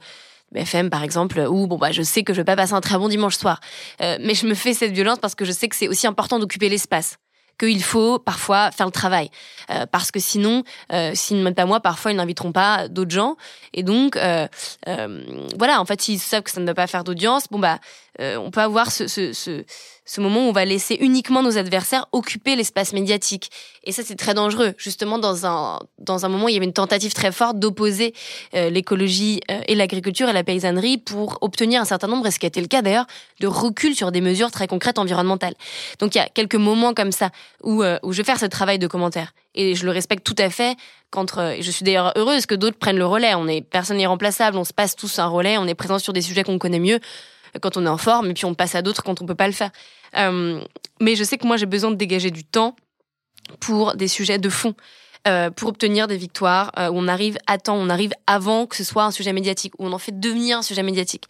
BFM 0.52 0.89
par 0.91 1.02
exemple 1.02 1.39
où 1.39 1.65
bon 1.65 1.78
bah 1.78 1.93
je 1.93 2.02
sais 2.02 2.24
que 2.24 2.34
je 2.34 2.41
vais 2.41 2.45
pas 2.45 2.58
passer 2.58 2.74
un 2.74 2.82
très 2.82 2.97
bon 2.97 3.08
dimanche 3.08 3.38
soir 3.38 3.62
mais 4.02 4.34
je 4.34 4.45
me 4.45 4.54
fais 4.54 4.74
cette 4.74 4.91
violence 4.91 5.17
parce 5.19 5.34
que 5.34 5.45
je 5.45 5.54
sais 5.54 5.69
que 5.69 5.78
c'est 5.78 5.88
aussi 5.88 6.08
important 6.08 6.39
d'occuper 6.39 6.67
l'espace 6.67 7.19
qu'il 7.58 7.82
faut 7.82 8.19
parfois 8.19 8.71
faire 8.71 8.88
le 8.88 8.91
travail. 8.91 9.30
Parce 9.91 10.10
que 10.10 10.19
sinon, 10.19 10.63
euh, 10.91 11.12
s'ils 11.13 11.43
ne 11.43 11.50
pas 11.52 11.65
moi, 11.65 11.80
parfois 11.80 12.12
ils 12.12 12.17
n'inviteront 12.17 12.52
pas 12.52 12.88
d'autres 12.88 13.12
gens. 13.12 13.36
Et 13.74 13.84
donc, 13.84 14.15
voilà, 14.15 15.80
en 15.80 15.86
fait, 15.86 16.02
s'ils 16.02 16.19
savent 16.19 16.41
que 16.41 16.50
ça 16.50 16.60
ne 16.60 16.65
va 16.65 16.74
pas 16.74 16.88
faire 16.88 17.04
d'audience, 17.04 17.45
bon 17.52 17.60
bah, 17.60 17.78
euh, 18.21 18.38
on 18.38 18.51
peut 18.51 18.62
avoir 18.62 18.91
ce, 18.91 19.07
ce, 19.07 19.34
ce, 19.34 20.21
moment 20.21 20.45
où 20.45 20.49
on 20.49 20.51
va 20.51 20.65
laisser 20.65 20.95
uniquement 20.99 21.43
nos 21.43 21.57
adversaires 21.57 22.07
occuper 22.12 22.55
l'espace 22.55 22.93
médiatique. 22.93 23.49
Et 23.84 23.91
ça, 23.91 24.03
c'est 24.05 24.15
très 24.15 24.34
dangereux. 24.34 24.73
Justement, 24.77 25.17
dans 25.17 25.45
un, 25.45 25.79
dans 25.99 26.25
un 26.25 26.29
moment 26.29 26.45
où 26.45 26.49
il 26.49 26.53
y 26.53 26.57
avait 26.57 26.65
une 26.65 26.73
tentative 26.73 27.13
très 27.13 27.31
forte 27.31 27.57
d'opposer 27.57 28.13
l'écologie 28.53 29.41
et 29.67 29.75
l'agriculture 29.75 30.29
et 30.29 30.34
la 30.34 30.43
paysannerie 30.43 30.97
pour 30.97 31.39
obtenir 31.41 31.81
un 31.81 31.86
certain 31.86 32.07
nombre, 32.07 32.27
et 32.27 32.31
ce 32.31 32.39
qui 32.39 32.45
a 32.45 32.47
été 32.47 32.62
le 32.62 32.67
cas 32.67 32.81
d'ailleurs, 32.81 33.07
de 33.39 33.47
recul 33.47 33.95
sur 33.95 34.12
des 34.12 34.21
mesures 34.21 34.51
très 34.51 34.67
concrètes 34.67 34.99
environnementales. 34.99 35.55
Donc 35.99 36.15
il 36.15 36.19
y 36.19 36.21
a 36.21 36.29
quelques 36.29 36.55
moments 36.55 36.93
comme 36.93 37.12
ça 37.12 37.29
où, 37.63 37.84
euh, 37.84 37.99
où 38.03 38.13
je 38.13 38.17
vais 38.17 38.23
faire 38.23 38.39
ce 38.39 38.45
travail 38.45 38.79
de 38.79 38.88
commentaire. 38.88 39.34
Et 39.55 39.75
je 39.75 39.86
le 39.86 39.91
respecte 39.91 40.25
tout 40.25 40.36
à 40.38 40.49
fait. 40.49 40.77
Quand, 41.10 41.38
euh, 41.38 41.57
je 41.60 41.71
suis 41.71 41.84
d'ailleurs 41.84 42.13
heureuse 42.15 42.45
que 42.45 42.55
d'autres 42.55 42.77
prennent 42.77 42.97
le 42.97 43.05
relais. 43.05 43.34
On 43.36 43.47
est 43.47 43.62
personne 43.62 43.99
irremplaçable, 43.99 44.57
on 44.57 44.63
se 44.63 44.73
passe 44.73 44.95
tous 44.95 45.19
un 45.19 45.27
relais, 45.27 45.57
on 45.57 45.67
est 45.67 45.75
présent 45.75 45.99
sur 45.99 46.13
des 46.13 46.21
sujets 46.21 46.43
qu'on 46.43 46.57
connaît 46.57 46.79
mieux 46.79 46.95
euh, 46.95 47.40
quand 47.60 47.78
on 47.78 47.86
est 47.86 47.90
en 47.90 47.98
forme, 47.98 48.32
et 48.32 48.34
puis 48.34 48.46
on 48.46 48.54
passe 48.54 48.76
à 48.76 48.82
d'autres 48.82 49.04
quand 49.04 49.22
on 49.22 49.26
peut 49.26 49.36
pas 49.36 49.48
le 49.48 49.54
faire. 49.54 49.72
mais 50.16 51.16
je 51.16 51.24
sais 51.24 51.38
que 51.38 51.48
moi 51.48 51.58
j'ai 51.58 51.66
besoin 51.66 51.92
de 51.92 51.96
dégager 51.96 52.32
du 52.32 52.44
temps 52.44 52.76
pour 53.60 53.96
des 53.96 54.08
sujets 54.08 54.38
de 54.38 54.50
fond. 54.50 54.76
Euh, 55.28 55.52
pour 55.52 55.70
obtenir 55.70 56.08
des 56.08 56.18
victoires, 56.18 56.72
euh, 56.80 56.90
où 56.90 56.94
on 56.96 57.08
arrive 57.08 57.38
à 57.46 57.60
temps, 57.60 57.76
on 57.76 57.92
arrive 57.92 58.12
avant 58.26 58.66
que 58.66 58.76
ce 58.76 58.84
soit 58.84 59.04
un 59.04 59.12
sujet 59.12 59.34
médiatique, 59.34 59.72
où 59.78 59.86
on 59.86 59.92
en 59.92 60.00
fait 60.00 60.20
devenir 60.20 60.58
un 60.58 60.62
sujet 60.64 60.82
médiatique. 60.82 61.26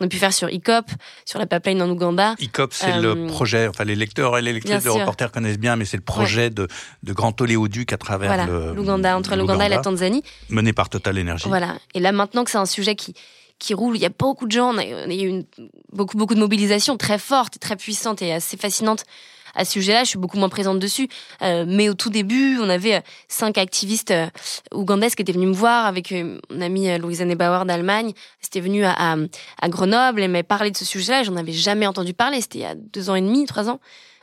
On 0.00 0.06
a 0.06 0.08
pu 0.08 0.16
faire 0.16 0.32
sur 0.32 0.48
ICOP, 0.48 0.86
sur 1.26 1.38
la 1.38 1.44
pipeline 1.44 1.82
en 1.82 1.90
Ouganda. 1.90 2.36
ICOP, 2.38 2.72
c'est 2.72 2.98
le 2.98 3.10
euh, 3.10 3.26
projet, 3.26 3.68
enfin 3.68 3.84
les 3.84 3.96
lecteurs 3.96 4.38
et 4.38 4.40
les 4.40 4.54
lectrices 4.54 4.84
de 4.84 4.88
reporters 4.88 5.30
connaissent 5.30 5.58
bien, 5.58 5.76
mais 5.76 5.84
c'est 5.84 5.98
le 5.98 6.02
projet 6.02 6.48
de, 6.48 6.68
de 7.02 7.12
grand 7.12 7.38
oléoduc 7.38 7.92
à 7.92 7.98
travers 7.98 8.46
l'Ouganda, 8.74 9.14
entre 9.14 9.36
l'Ouganda 9.36 9.66
et 9.66 9.68
la 9.68 9.82
Tanzanie. 9.82 10.22
Mené 10.48 10.72
par 10.72 10.88
Total 10.88 11.18
Energy. 11.18 11.46
Voilà. 11.46 11.74
Et 11.92 12.00
là, 12.00 12.12
maintenant 12.12 12.44
que 12.44 12.50
c'est 12.50 12.56
un 12.56 12.64
sujet 12.64 12.94
qui, 12.94 13.12
qui 13.58 13.74
roule. 13.74 13.96
Il 13.96 14.02
y 14.02 14.06
a 14.06 14.10
beaucoup 14.10 14.46
de 14.46 14.52
gens, 14.52 14.74
on 14.74 14.78
a, 14.78 14.84
eu 14.84 15.26
une, 15.26 15.44
beaucoup, 15.92 16.16
beaucoup 16.16 16.34
de 16.34 16.40
mobilisation 16.40 16.96
très 16.96 17.18
forte, 17.18 17.58
très 17.58 17.76
puissante 17.76 18.22
et 18.22 18.32
assez 18.32 18.56
fascinante 18.56 19.04
à 19.54 19.64
ce 19.64 19.72
sujet-là. 19.72 20.04
Je 20.04 20.10
suis 20.10 20.18
beaucoup 20.18 20.38
moins 20.38 20.48
présente 20.48 20.78
dessus. 20.78 21.08
Euh, 21.42 21.64
mais 21.66 21.88
au 21.88 21.94
tout 21.94 22.10
début, 22.10 22.58
on 22.60 22.68
avait 22.68 22.96
euh, 22.96 23.00
cinq 23.28 23.58
activistes 23.58 24.10
euh, 24.10 24.26
ougandaises 24.72 25.14
qui 25.14 25.22
étaient 25.22 25.32
venus 25.32 25.48
me 25.48 25.54
voir 25.54 25.86
avec 25.86 26.12
mon 26.12 26.60
amie 26.60 26.98
Louise-Anne 26.98 27.34
Bauer 27.34 27.64
d'Allemagne. 27.64 28.12
C'était 28.40 28.60
venu 28.60 28.84
à, 28.84 29.16
à, 29.60 29.68
Grenoble 29.68 30.22
et 30.22 30.28
m'avait 30.28 30.42
parlé 30.42 30.70
de 30.70 30.76
ce 30.76 30.84
sujet-là. 30.84 31.22
J'en 31.22 31.36
avais 31.36 31.52
jamais 31.52 31.86
entendu 31.86 32.14
parler. 32.14 32.40
C'était 32.40 32.58
il 32.58 32.62
y 32.62 32.66
a 32.66 32.74
deux 32.74 33.10
ans 33.10 33.14
et 33.14 33.20
demi, 33.20 33.46
trois 33.46 33.68
ans 33.68 33.80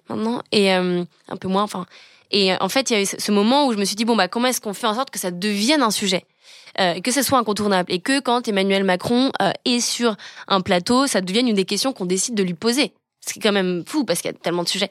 maintenant. 0.10 0.42
Et 0.52 0.72
un 0.72 1.06
peu 1.40 1.48
moins, 1.48 1.64
enfin. 1.64 1.86
Et 2.32 2.54
en 2.62 2.70
fait, 2.70 2.90
il 2.90 2.94
y 2.94 2.96
avait 2.96 3.06
ce 3.06 3.32
moment 3.32 3.68
où 3.68 3.74
je 3.74 3.78
me 3.78 3.84
suis 3.84 3.96
dit, 3.96 4.06
bon, 4.06 4.16
bah, 4.16 4.30
comment 4.30 4.48
est-ce 4.48 4.62
qu'on 4.62 4.74
fait 4.74 4.88
en 4.88 4.94
sorte 4.94 5.10
que 5.10 5.20
ça 5.20 5.32
devienne 5.32 5.82
un 5.82 5.92
sujet? 5.92 6.24
euh, 6.24 6.31
que 6.78 7.12
ce 7.12 7.22
soit 7.22 7.40
incontournable 7.40 7.92
et 7.92 8.00
que 8.00 8.20
quand 8.20 8.48
Emmanuel 8.48 8.84
Macron 8.84 9.32
est 9.66 9.80
sur 9.80 10.16
un 10.48 10.62
plateau, 10.62 11.08
ça 11.08 11.22
devienne 11.22 11.48
une 11.48 11.56
des 11.56 11.66
questions 11.66 11.94
qu'on 11.94 12.06
décide 12.06 12.36
de 12.36 12.44
lui 12.44 12.54
poser. 12.54 12.94
Ce 13.26 13.34
qui 13.34 13.40
est 13.40 13.42
quand 13.44 13.52
même 13.52 13.84
fou 13.86 14.04
parce 14.04 14.22
qu'il 14.22 14.32
y 14.32 14.34
a 14.34 14.38
tellement 14.38 14.64
de 14.64 14.68
sujets, 14.68 14.90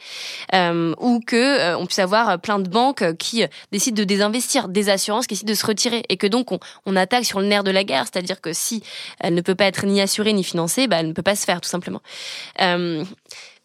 euh, 0.54 0.94
ou 1.00 1.20
que 1.20 1.36
euh, 1.36 1.76
on 1.76 1.86
puisse 1.86 1.98
avoir 1.98 2.38
plein 2.40 2.60
de 2.60 2.68
banques 2.68 3.16
qui 3.16 3.44
décident 3.72 3.96
de 3.96 4.04
désinvestir, 4.04 4.68
des 4.68 4.88
assurances 4.88 5.26
qui 5.26 5.34
décident 5.34 5.50
de 5.50 5.56
se 5.56 5.66
retirer, 5.66 6.04
et 6.08 6.16
que 6.16 6.28
donc 6.28 6.52
on, 6.52 6.60
on 6.86 6.94
attaque 6.94 7.24
sur 7.24 7.40
le 7.40 7.46
nerf 7.46 7.64
de 7.64 7.72
la 7.72 7.82
guerre, 7.82 8.04
c'est-à-dire 8.04 8.40
que 8.40 8.52
si 8.52 8.84
elle 9.18 9.34
ne 9.34 9.40
peut 9.40 9.56
pas 9.56 9.64
être 9.64 9.84
ni 9.84 10.00
assurée 10.00 10.32
ni 10.32 10.44
financée, 10.44 10.86
bah, 10.86 10.98
elle 11.00 11.08
ne 11.08 11.12
peut 11.12 11.22
pas 11.22 11.34
se 11.34 11.44
faire 11.44 11.60
tout 11.60 11.68
simplement. 11.68 12.02
Euh, 12.60 13.04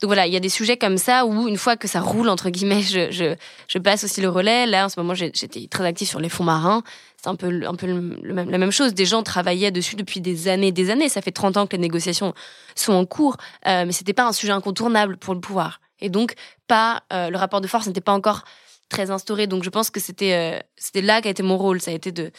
donc 0.01 0.09
voilà, 0.09 0.27
il 0.27 0.33
y 0.33 0.35
a 0.35 0.41
des 0.41 0.49
sujets 0.49 0.75
comme 0.75 0.97
ça 0.97 1.25
où 1.25 1.47
une 1.47 1.57
fois 1.57 1.77
que 1.77 1.87
ça 1.87 2.01
roule 2.01 2.27
entre 2.27 2.49
guillemets, 2.49 2.81
je, 2.81 3.77
passe 3.79 4.03
aussi 4.03 4.19
le 4.21 4.29
relais. 4.29 4.65
Là 4.65 4.85
en 4.85 4.89
ce 4.89 4.99
moment, 4.99 5.13
j'étais 5.13 5.67
très 5.69 5.85
active 5.85 6.07
sur 6.07 6.19
les 6.19 6.29
fonds 6.29 6.43
marins 6.43 6.83
c'est 7.25 7.31
un 7.31 7.35
peu, 7.35 7.61
un 7.65 7.73
peu 7.73 7.87
la 8.21 8.57
même 8.57 8.71
chose. 8.71 8.93
Des 8.93 9.05
gens 9.05 9.23
travaillaient 9.23 9.71
dessus 9.71 9.95
depuis 9.95 10.21
des 10.21 10.47
années, 10.47 10.71
des 10.71 10.91
années. 10.91 11.09
Ça 11.09 11.21
fait 11.21 11.31
30 11.31 11.57
ans 11.57 11.65
que 11.65 11.75
les 11.75 11.81
négociations 11.81 12.35
sont 12.75 12.93
en 12.93 13.05
cours, 13.05 13.37
euh, 13.65 13.85
mais 13.85 13.91
c'était 13.91 14.13
pas 14.13 14.25
un 14.25 14.31
sujet 14.31 14.51
incontournable 14.51 15.17
pour 15.17 15.33
le 15.33 15.39
pouvoir. 15.39 15.81
Et 16.01 16.09
donc, 16.09 16.35
pas 16.67 17.01
euh, 17.11 17.31
le 17.31 17.37
rapport 17.37 17.61
de 17.61 17.67
force 17.67 17.87
n'était 17.87 18.01
pas 18.01 18.11
encore 18.11 18.43
très 18.89 19.09
instauré. 19.09 19.47
Donc, 19.47 19.63
je 19.63 19.71
pense 19.71 19.89
que 19.89 19.99
c'était 19.99 20.61
euh, 20.63 21.01
là 21.01 21.21
qu'a 21.21 21.29
été 21.29 21.41
mon 21.41 21.57
rôle. 21.57 21.81
Ça 21.81 21.91
a 21.91 21.93
été 21.95 22.11
de 22.11 22.31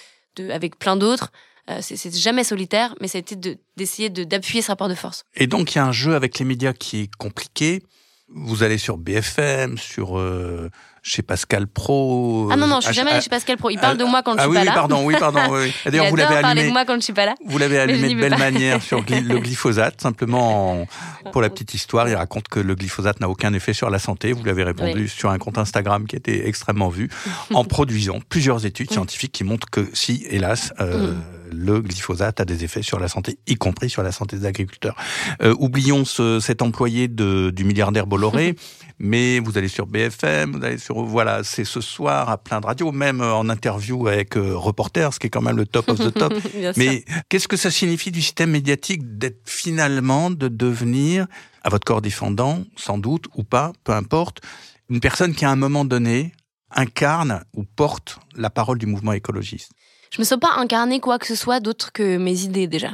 avec 0.50 0.78
plein 0.78 0.96
d'autres. 0.96 1.32
Euh, 1.68 1.78
c'est 1.80 2.14
jamais 2.14 2.44
solitaire, 2.44 2.94
mais 3.00 3.08
ça 3.08 3.18
a 3.18 3.20
été 3.20 3.36
d'essayer 3.76 4.08
de, 4.08 4.22
d'appuyer 4.22 4.62
ce 4.62 4.68
rapport 4.68 4.88
de 4.88 4.94
force. 4.94 5.24
Et 5.34 5.46
donc, 5.46 5.74
il 5.74 5.78
y 5.78 5.80
a 5.80 5.84
un 5.84 5.92
jeu 5.92 6.14
avec 6.14 6.38
les 6.38 6.44
médias 6.44 6.72
qui 6.72 7.00
est 7.00 7.14
compliqué 7.16 7.82
vous 8.28 8.62
allez 8.62 8.78
sur 8.78 8.96
BFM, 8.98 9.78
sur 9.78 10.18
euh, 10.18 10.70
chez 11.06 11.22
Pascal 11.22 11.68
Pro. 11.68 12.48
Ah 12.50 12.56
non, 12.56 12.66
non, 12.66 12.80
je 12.80 12.86
suis 12.86 12.94
jamais 12.94 13.12
allée 13.12 13.20
chez 13.20 13.30
Pascal 13.30 13.56
Pro. 13.56 13.70
Il 13.70 13.78
parle 13.78 13.96
de 13.96 14.02
moi 14.02 14.22
quand 14.24 14.32
je 14.32 14.40
suis 14.40 14.50
ah, 14.50 14.52
pas 14.52 14.60
oui, 14.60 14.66
là. 14.66 14.72
Pardon, 14.72 15.04
oui, 15.04 15.14
pardon, 15.18 15.40
oui. 15.50 15.72
D'ailleurs, 15.86 16.08
vous 16.08 16.16
l'avez 16.16 16.34
allumé. 16.34 16.42
parler 16.42 16.66
de 16.66 16.72
moi 16.72 16.84
quand 16.84 16.96
je 16.96 17.00
suis 17.00 17.12
pas 17.12 17.26
là. 17.26 17.34
Vous 17.46 17.58
l'avez 17.58 17.78
allumé 17.78 18.12
de 18.12 18.20
belle 18.20 18.36
manière 18.36 18.82
sur 18.82 19.04
le 19.08 19.38
glyphosate. 19.40 20.00
Simplement, 20.00 20.84
pour 21.30 21.42
la 21.42 21.48
petite 21.48 21.74
histoire, 21.74 22.08
il 22.08 22.16
raconte 22.16 22.48
que 22.48 22.58
le 22.58 22.74
glyphosate 22.74 23.20
n'a 23.20 23.28
aucun 23.28 23.52
effet 23.52 23.72
sur 23.72 23.88
la 23.88 24.00
santé. 24.00 24.32
Vous 24.32 24.44
l'avez 24.44 24.64
répondu 24.64 25.06
sur 25.06 25.30
un 25.30 25.38
compte 25.38 25.58
Instagram 25.58 26.08
qui 26.08 26.16
était 26.16 26.48
extrêmement 26.48 26.88
vu, 26.88 27.08
en 27.54 27.64
produisant 27.76 28.18
plusieurs 28.28 28.66
études 28.66 28.90
scientifiques 28.90 29.32
qui 29.32 29.44
montrent 29.44 29.70
que 29.70 29.88
si, 29.92 30.26
hélas, 30.28 30.72
euh, 30.80 31.14
le 31.52 31.80
glyphosate 31.80 32.40
a 32.40 32.44
des 32.44 32.64
effets 32.64 32.82
sur 32.82 32.98
la 32.98 33.06
santé, 33.06 33.38
y 33.46 33.54
compris 33.54 33.90
sur 33.90 34.02
la 34.02 34.10
santé 34.10 34.36
des 34.36 34.46
agriculteurs. 34.46 34.96
Euh, 35.42 35.54
oublions 35.58 36.04
ce, 36.04 36.40
cet 36.40 36.62
employé 36.62 37.06
de, 37.06 37.50
du 37.50 37.64
milliardaire 37.64 38.06
Bolloré, 38.08 38.56
mais 38.98 39.40
vous 39.40 39.58
allez 39.58 39.68
sur 39.68 39.86
BFM, 39.86 40.56
vous 40.56 40.64
allez 40.64 40.78
sur 40.78 41.02
voilà, 41.02 41.44
c'est 41.44 41.64
ce 41.64 41.80
soir 41.80 42.30
à 42.30 42.38
plein 42.38 42.60
de 42.60 42.66
radios, 42.66 42.92
même 42.92 43.20
en 43.20 43.48
interview 43.48 44.08
avec 44.08 44.36
euh, 44.36 44.56
Reporter, 44.56 45.12
ce 45.12 45.18
qui 45.18 45.26
est 45.26 45.30
quand 45.30 45.42
même 45.42 45.56
le 45.56 45.66
top 45.66 45.90
of 45.90 45.98
the 45.98 46.12
top. 46.12 46.32
mais 46.76 47.04
qu'est-ce 47.28 47.48
que 47.48 47.56
ça 47.56 47.70
signifie 47.70 48.10
du 48.10 48.22
système 48.22 48.50
médiatique 48.50 49.18
d'être 49.18 49.40
finalement 49.44 50.30
de 50.30 50.48
devenir 50.48 51.26
à 51.62 51.68
votre 51.68 51.84
corps 51.84 52.02
défendant, 52.02 52.64
sans 52.76 52.98
doute 52.98 53.26
ou 53.34 53.44
pas, 53.44 53.72
peu 53.84 53.92
importe, 53.92 54.40
une 54.88 55.00
personne 55.00 55.34
qui 55.34 55.44
à 55.44 55.50
un 55.50 55.56
moment 55.56 55.84
donné 55.84 56.32
incarne 56.70 57.44
ou 57.54 57.64
porte 57.64 58.18
la 58.34 58.50
parole 58.50 58.78
du 58.78 58.86
mouvement 58.86 59.12
écologiste? 59.12 59.72
Je 60.10 60.20
me 60.20 60.24
sens 60.24 60.38
pas 60.40 60.54
incarner 60.56 61.00
quoi 61.00 61.18
que 61.18 61.26
ce 61.26 61.34
soit 61.34 61.60
d'autre 61.60 61.92
que 61.92 62.16
mes 62.16 62.42
idées 62.42 62.66
déjà. 62.66 62.92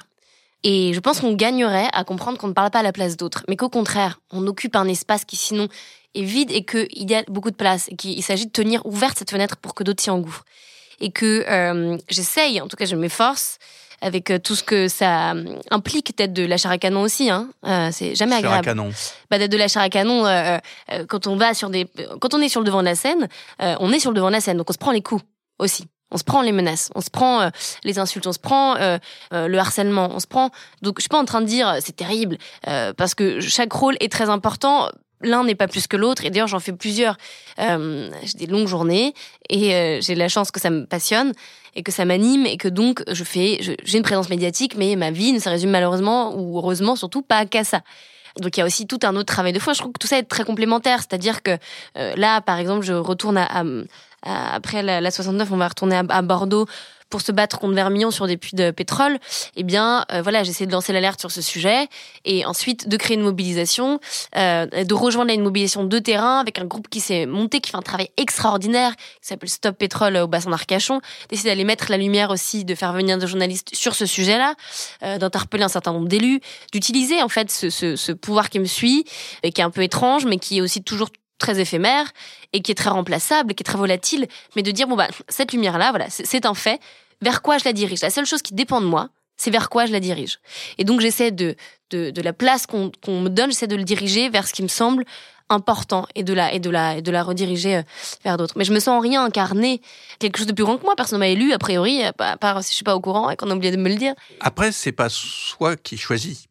Et 0.64 0.92
je 0.94 1.00
pense 1.00 1.20
qu'on 1.20 1.34
gagnerait 1.34 1.88
à 1.92 2.04
comprendre 2.04 2.38
qu'on 2.38 2.48
ne 2.48 2.52
parle 2.52 2.70
pas 2.70 2.80
à 2.80 2.82
la 2.82 2.92
place 2.92 3.16
d'autres, 3.16 3.44
mais 3.48 3.56
qu'au 3.56 3.68
contraire, 3.68 4.20
on 4.30 4.46
occupe 4.46 4.76
un 4.76 4.86
espace 4.86 5.24
qui 5.24 5.36
sinon 5.36 5.68
est 6.14 6.22
vide 6.22 6.50
et 6.50 6.64
qu'il 6.64 7.10
y 7.10 7.14
a 7.14 7.24
beaucoup 7.28 7.50
de 7.50 7.56
place, 7.56 7.88
et 7.88 7.96
qu'il 7.96 8.22
s'agit 8.22 8.46
de 8.46 8.52
tenir 8.52 8.84
ouverte 8.86 9.18
cette 9.18 9.30
fenêtre 9.30 9.56
pour 9.56 9.74
que 9.74 9.82
d'autres 9.82 10.02
s'y 10.02 10.10
engouffrent. 10.10 10.44
Et 11.00 11.10
que 11.10 11.44
euh, 11.48 11.98
j'essaye, 12.08 12.60
en 12.60 12.68
tout 12.68 12.76
cas 12.76 12.84
je 12.84 12.94
m'efforce, 12.94 13.58
avec 14.02 14.30
euh, 14.30 14.38
tout 14.38 14.54
ce 14.54 14.62
que 14.62 14.88
ça 14.88 15.34
implique 15.70 16.16
d'être 16.18 16.32
de 16.32 16.44
la 16.44 16.56
chair 16.58 16.70
à 16.70 16.78
canon 16.78 17.02
aussi. 17.02 17.30
Hein. 17.30 17.48
Euh, 17.64 17.88
c'est 17.92 18.14
jamais 18.14 18.34
agréable. 18.34 18.68
À 18.68 18.72
canon. 18.72 18.90
Bah, 19.30 19.38
d'être 19.38 19.50
de 19.50 19.56
la 19.56 19.68
chair 19.68 19.80
à 19.80 19.88
canon 19.88 20.26
euh, 20.26 20.58
euh, 20.92 21.06
quand 21.06 21.26
on 21.26 21.36
va 21.36 21.54
sur 21.54 21.70
des, 21.70 21.86
quand 22.20 22.34
on 22.34 22.40
est 22.40 22.48
sur 22.48 22.60
le 22.60 22.66
devant 22.66 22.80
de 22.80 22.86
la 22.86 22.96
scène, 22.96 23.28
on 23.58 23.92
est 23.92 24.00
sur 24.00 24.10
le 24.10 24.16
devant 24.16 24.28
de 24.28 24.34
la 24.34 24.40
scène, 24.40 24.58
donc 24.58 24.68
on 24.68 24.72
se 24.72 24.78
prend 24.78 24.92
les 24.92 25.02
coups 25.02 25.22
aussi. 25.58 25.86
On 26.12 26.18
se 26.18 26.24
prend 26.24 26.42
les 26.42 26.52
menaces, 26.52 26.90
on 26.94 27.00
se 27.00 27.10
prend 27.10 27.40
euh, 27.40 27.50
les 27.84 27.98
insultes, 27.98 28.26
on 28.26 28.32
se 28.32 28.38
prend 28.38 28.76
euh, 28.76 28.98
euh, 29.32 29.48
le 29.48 29.58
harcèlement, 29.58 30.10
on 30.12 30.20
se 30.20 30.26
prend. 30.26 30.50
Donc 30.82 30.98
je 30.98 31.02
suis 31.02 31.08
pas 31.08 31.18
en 31.18 31.24
train 31.24 31.40
de 31.40 31.46
dire 31.46 31.76
c'est 31.80 31.96
terrible 31.96 32.36
parce 32.96 33.14
que 33.14 33.40
chaque 33.40 33.72
rôle 33.72 33.96
est 34.00 34.12
très 34.12 34.28
important. 34.28 34.88
L'un 35.22 35.44
n'est 35.44 35.54
pas 35.54 35.68
plus 35.68 35.86
que 35.86 35.96
l'autre 35.96 36.24
et 36.24 36.30
d'ailleurs 36.30 36.48
j'en 36.48 36.60
fais 36.60 36.72
plusieurs. 36.72 37.16
j'ai 37.58 38.38
des 38.38 38.46
longues 38.46 38.66
journées 38.66 39.14
et 39.48 40.00
j'ai 40.02 40.14
la 40.14 40.28
chance 40.28 40.50
que 40.50 40.60
ça 40.60 40.70
me 40.70 40.84
passionne 40.84 41.32
et 41.74 41.82
que 41.82 41.92
ça 41.92 42.04
m'anime 42.04 42.44
et 42.44 42.56
que 42.56 42.68
donc 42.68 43.02
je 43.10 43.24
fais 43.24 43.58
j'ai 43.60 43.96
une 43.96 44.04
présence 44.04 44.28
médiatique 44.28 44.74
mais 44.76 44.96
ma 44.96 45.10
vie 45.10 45.32
ne 45.32 45.38
se 45.38 45.48
résume 45.48 45.70
malheureusement 45.70 46.34
ou 46.36 46.58
heureusement 46.58 46.96
surtout 46.96 47.22
pas 47.22 47.46
qu'à 47.46 47.64
ça. 47.64 47.80
Donc 48.40 48.56
il 48.56 48.60
y 48.60 48.62
a 48.62 48.66
aussi 48.66 48.86
tout 48.86 49.00
un 49.02 49.14
autre 49.16 49.32
travail 49.32 49.52
de 49.52 49.58
fond. 49.58 49.72
Je 49.72 49.78
trouve 49.78 49.92
que 49.92 49.98
tout 49.98 50.06
ça 50.06 50.18
est 50.18 50.22
très 50.22 50.44
complémentaire. 50.44 51.00
C'est-à-dire 51.00 51.42
que 51.42 51.58
là, 51.94 52.40
par 52.40 52.58
exemple, 52.58 52.84
je 52.84 52.94
retourne 52.94 53.36
à, 53.36 53.62
après 54.22 54.82
la, 54.82 55.10
69, 55.10 55.50
on 55.52 55.56
va 55.56 55.68
retourner 55.68 56.00
à, 56.08 56.22
Bordeaux 56.22 56.66
pour 57.12 57.20
se 57.20 57.30
battre 57.30 57.58
contre 57.58 57.74
Vermillon 57.74 58.10
sur 58.10 58.26
des 58.26 58.38
puits 58.38 58.56
de 58.56 58.70
pétrole, 58.70 59.18
eh 59.54 59.62
bien, 59.64 60.06
euh, 60.10 60.22
voilà, 60.22 60.42
j'essaie 60.44 60.64
de 60.64 60.72
lancer 60.72 60.94
l'alerte 60.94 61.20
sur 61.20 61.30
ce 61.30 61.42
sujet 61.42 61.86
et 62.24 62.46
ensuite 62.46 62.88
de 62.88 62.96
créer 62.96 63.18
une 63.18 63.22
mobilisation, 63.22 64.00
euh, 64.34 64.66
de 64.66 64.94
rejoindre 64.94 65.30
une 65.30 65.42
mobilisation 65.42 65.84
de 65.84 65.98
terrain 65.98 66.40
avec 66.40 66.58
un 66.58 66.64
groupe 66.64 66.88
qui 66.88 67.00
s'est 67.00 67.26
monté, 67.26 67.60
qui 67.60 67.70
fait 67.70 67.76
un 67.76 67.82
travail 67.82 68.08
extraordinaire, 68.16 68.96
qui 68.96 69.28
s'appelle 69.28 69.50
Stop 69.50 69.76
Pétrole 69.76 70.16
au 70.16 70.26
bassin 70.26 70.48
d'Arcachon, 70.48 71.02
d'essayer 71.28 71.50
d'aller 71.50 71.64
mettre 71.64 71.90
la 71.90 71.98
lumière 71.98 72.30
aussi, 72.30 72.64
de 72.64 72.74
faire 72.74 72.94
venir 72.94 73.18
des 73.18 73.26
journalistes 73.26 73.74
sur 73.74 73.94
ce 73.94 74.06
sujet-là, 74.06 74.54
euh, 75.02 75.18
d'interpeller 75.18 75.64
un 75.64 75.68
certain 75.68 75.92
nombre 75.92 76.08
d'élus, 76.08 76.40
d'utiliser 76.72 77.22
en 77.22 77.28
fait 77.28 77.50
ce, 77.50 77.68
ce, 77.68 77.94
ce 77.94 78.12
pouvoir 78.12 78.48
qui 78.48 78.58
me 78.58 78.64
suit 78.64 79.04
et 79.42 79.52
qui 79.52 79.60
est 79.60 79.64
un 79.64 79.70
peu 79.70 79.82
étrange, 79.82 80.24
mais 80.24 80.38
qui 80.38 80.58
est 80.58 80.60
aussi 80.62 80.82
toujours 80.82 81.10
très 81.42 81.60
éphémère 81.60 82.06
et 82.52 82.62
qui 82.62 82.72
est 82.72 82.76
très 82.76 82.90
remplaçable, 82.90 83.54
qui 83.54 83.62
est 83.62 83.64
très 83.64 83.78
volatile, 83.78 84.26
mais 84.56 84.62
de 84.62 84.70
dire 84.70 84.86
bon 84.86 84.96
bah 84.96 85.08
cette 85.28 85.52
lumière 85.52 85.76
là, 85.76 85.90
voilà, 85.90 86.06
c'est 86.08 86.46
un 86.46 86.54
fait. 86.54 86.80
Vers 87.20 87.42
quoi 87.42 87.58
je 87.58 87.64
la 87.64 87.72
dirige? 87.72 88.00
La 88.00 88.10
seule 88.10 88.26
chose 88.26 88.42
qui 88.42 88.54
dépend 88.54 88.80
de 88.80 88.86
moi, 88.86 89.10
c'est 89.36 89.50
vers 89.50 89.68
quoi 89.68 89.86
je 89.86 89.92
la 89.92 90.00
dirige. 90.00 90.38
Et 90.78 90.84
donc 90.84 91.00
j'essaie 91.00 91.30
de, 91.30 91.56
de, 91.90 92.22
la 92.22 92.32
place 92.32 92.66
qu'on 92.66 92.90
me 93.06 93.28
donne, 93.28 93.50
j'essaie 93.50 93.66
de 93.66 93.76
le 93.76 93.84
diriger 93.84 94.28
vers 94.28 94.46
ce 94.48 94.52
qui 94.52 94.62
me 94.62 94.68
semble 94.68 95.04
important 95.48 96.06
et 96.14 96.22
de 96.22 96.32
la 96.32 96.52
et 96.54 96.60
de 96.60 96.70
la 96.70 96.96
et 96.96 97.02
de 97.02 97.10
la 97.10 97.22
rediriger 97.22 97.76
euh, 97.76 97.82
vers 98.24 98.36
d'autres. 98.36 98.54
Mais 98.56 98.64
je 98.64 98.72
me 98.72 98.78
sens 98.78 98.96
en 98.96 99.00
rien 99.00 99.22
incarner 99.24 99.82
quelque 100.18 100.38
chose 100.38 100.46
de 100.46 100.52
plus 100.52 100.64
grand 100.64 100.78
que 100.78 100.84
moi. 100.84 100.94
Personne 100.96 101.18
ne 101.18 101.24
m'a 101.24 101.28
élu 101.28 101.52
a 101.52 101.58
priori, 101.58 102.02
à 102.04 102.12
part 102.12 102.62
si 102.62 102.70
je 102.70 102.76
suis 102.76 102.84
pas 102.84 102.96
au 102.96 103.00
courant 103.00 103.28
et 103.30 103.36
qu'on 103.36 103.50
a 103.50 103.54
oublié 103.54 103.72
de 103.72 103.76
me 103.76 103.88
le 103.88 103.96
dire. 103.96 104.14
Après, 104.40 104.72
c'est 104.72 104.92
pas 104.92 105.08
soi 105.08 105.76
qui 105.76 105.96
choisit. 105.96 106.48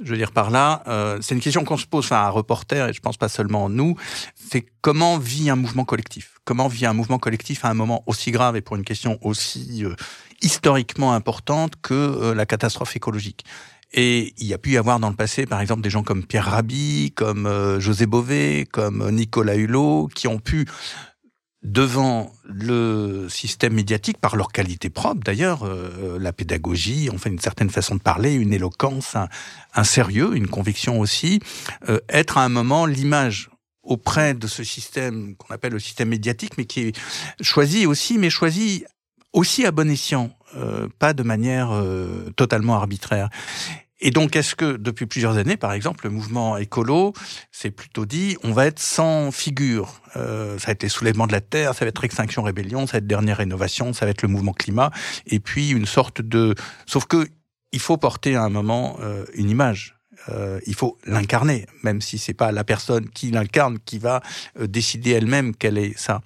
Je 0.00 0.10
veux 0.10 0.16
dire 0.16 0.30
par 0.30 0.50
là, 0.50 0.84
euh, 0.86 1.18
c'est 1.20 1.34
une 1.34 1.40
question 1.40 1.64
qu'on 1.64 1.76
se 1.76 1.86
pose, 1.86 2.04
enfin, 2.04 2.16
à 2.18 2.26
un 2.26 2.30
reporter, 2.30 2.88
et 2.88 2.92
je 2.92 3.00
pense 3.00 3.16
pas 3.16 3.28
seulement 3.28 3.68
nous, 3.68 3.96
c'est 4.36 4.64
comment 4.80 5.18
vit 5.18 5.50
un 5.50 5.56
mouvement 5.56 5.84
collectif? 5.84 6.34
Comment 6.44 6.68
vit 6.68 6.86
un 6.86 6.92
mouvement 6.92 7.18
collectif 7.18 7.64
à 7.64 7.70
un 7.70 7.74
moment 7.74 8.04
aussi 8.06 8.30
grave 8.30 8.56
et 8.56 8.60
pour 8.60 8.76
une 8.76 8.84
question 8.84 9.18
aussi 9.22 9.84
euh, 9.84 9.94
historiquement 10.40 11.14
importante 11.14 11.72
que 11.82 11.94
euh, 11.94 12.34
la 12.34 12.46
catastrophe 12.46 12.94
écologique? 12.94 13.44
Et 13.92 14.34
il 14.36 14.46
y 14.46 14.54
a 14.54 14.58
pu 14.58 14.72
y 14.72 14.76
avoir 14.76 15.00
dans 15.00 15.08
le 15.08 15.16
passé, 15.16 15.46
par 15.46 15.60
exemple, 15.60 15.80
des 15.80 15.90
gens 15.90 16.02
comme 16.02 16.24
Pierre 16.24 16.44
Rabhi, 16.44 17.10
comme 17.16 17.48
José 17.78 18.04
Bové, 18.04 18.68
comme 18.70 19.10
Nicolas 19.10 19.56
Hulot, 19.56 20.10
qui 20.14 20.28
ont 20.28 20.38
pu 20.38 20.66
devant 21.62 22.32
le 22.44 23.28
système 23.28 23.74
médiatique, 23.74 24.18
par 24.18 24.36
leur 24.36 24.52
qualité 24.52 24.90
propre 24.90 25.22
d'ailleurs, 25.24 25.64
euh, 25.64 26.18
la 26.18 26.32
pédagogie, 26.32 27.10
enfin 27.12 27.30
une 27.30 27.40
certaine 27.40 27.70
façon 27.70 27.96
de 27.96 28.00
parler, 28.00 28.34
une 28.34 28.52
éloquence, 28.52 29.16
un, 29.74 29.84
sérieux, 29.84 30.36
une 30.36 30.46
conviction 30.46 31.00
aussi, 31.00 31.40
euh, 31.88 31.98
être 32.08 32.38
à 32.38 32.44
un 32.44 32.48
moment 32.48 32.86
l'image 32.86 33.50
auprès 33.82 34.34
de 34.34 34.46
ce 34.46 34.62
système 34.62 35.34
qu'on 35.36 35.52
appelle 35.52 35.72
le 35.72 35.80
système 35.80 36.10
médiatique, 36.10 36.58
mais 36.58 36.64
qui 36.64 36.80
est 36.80 36.98
choisi 37.40 37.86
aussi, 37.86 38.18
mais 38.18 38.30
choisi 38.30 38.84
aussi 39.32 39.66
à 39.66 39.72
bon 39.72 39.90
escient, 39.90 40.30
euh, 40.56 40.88
pas 40.98 41.12
de 41.12 41.22
manière 41.22 41.70
totalement 42.36 42.74
arbitraire. 42.76 43.30
Et 44.00 44.10
donc, 44.10 44.36
est-ce 44.36 44.54
que 44.54 44.76
depuis 44.76 45.06
plusieurs 45.06 45.38
années, 45.38 45.56
par 45.56 45.72
exemple, 45.72 46.04
le 46.04 46.10
mouvement 46.10 46.56
écolo 46.56 47.12
s'est 47.50 47.70
plutôt 47.70 48.06
dit, 48.06 48.36
on 48.44 48.52
va 48.52 48.66
être 48.66 48.78
sans 48.78 49.32
figure. 49.32 50.00
Euh, 50.16 50.58
ça 50.58 50.66
va 50.66 50.72
être 50.72 50.82
les 50.84 50.88
soulèvements 50.88 51.26
de 51.26 51.32
la 51.32 51.40
terre, 51.40 51.74
ça 51.74 51.84
va 51.84 51.88
être 51.88 52.04
Extinction 52.04 52.42
Rébellion, 52.42 52.86
ça 52.86 52.92
va 52.92 52.98
être 52.98 53.06
Dernière 53.06 53.38
Rénovation, 53.38 53.92
ça 53.92 54.04
va 54.04 54.12
être 54.12 54.22
le 54.22 54.28
mouvement 54.28 54.52
climat, 54.52 54.90
et 55.26 55.40
puis 55.40 55.70
une 55.70 55.86
sorte 55.86 56.22
de... 56.22 56.54
Sauf 56.86 57.06
que 57.06 57.28
il 57.72 57.80
faut 57.80 57.96
porter 57.96 58.34
à 58.34 58.44
un 58.44 58.48
moment 58.48 58.96
euh, 59.00 59.24
une 59.34 59.50
image. 59.50 59.98
Euh, 60.30 60.60
il 60.66 60.74
faut 60.74 60.98
l'incarner, 61.04 61.66
même 61.82 62.00
si 62.00 62.18
c'est 62.18 62.34
pas 62.34 62.52
la 62.52 62.64
personne 62.64 63.08
qui 63.08 63.30
l'incarne 63.30 63.78
qui 63.84 63.98
va 63.98 64.22
euh, 64.58 64.66
décider 64.66 65.12
elle-même 65.12 65.54
quelle 65.54 65.78
est 65.78 65.98
ça. 65.98 66.20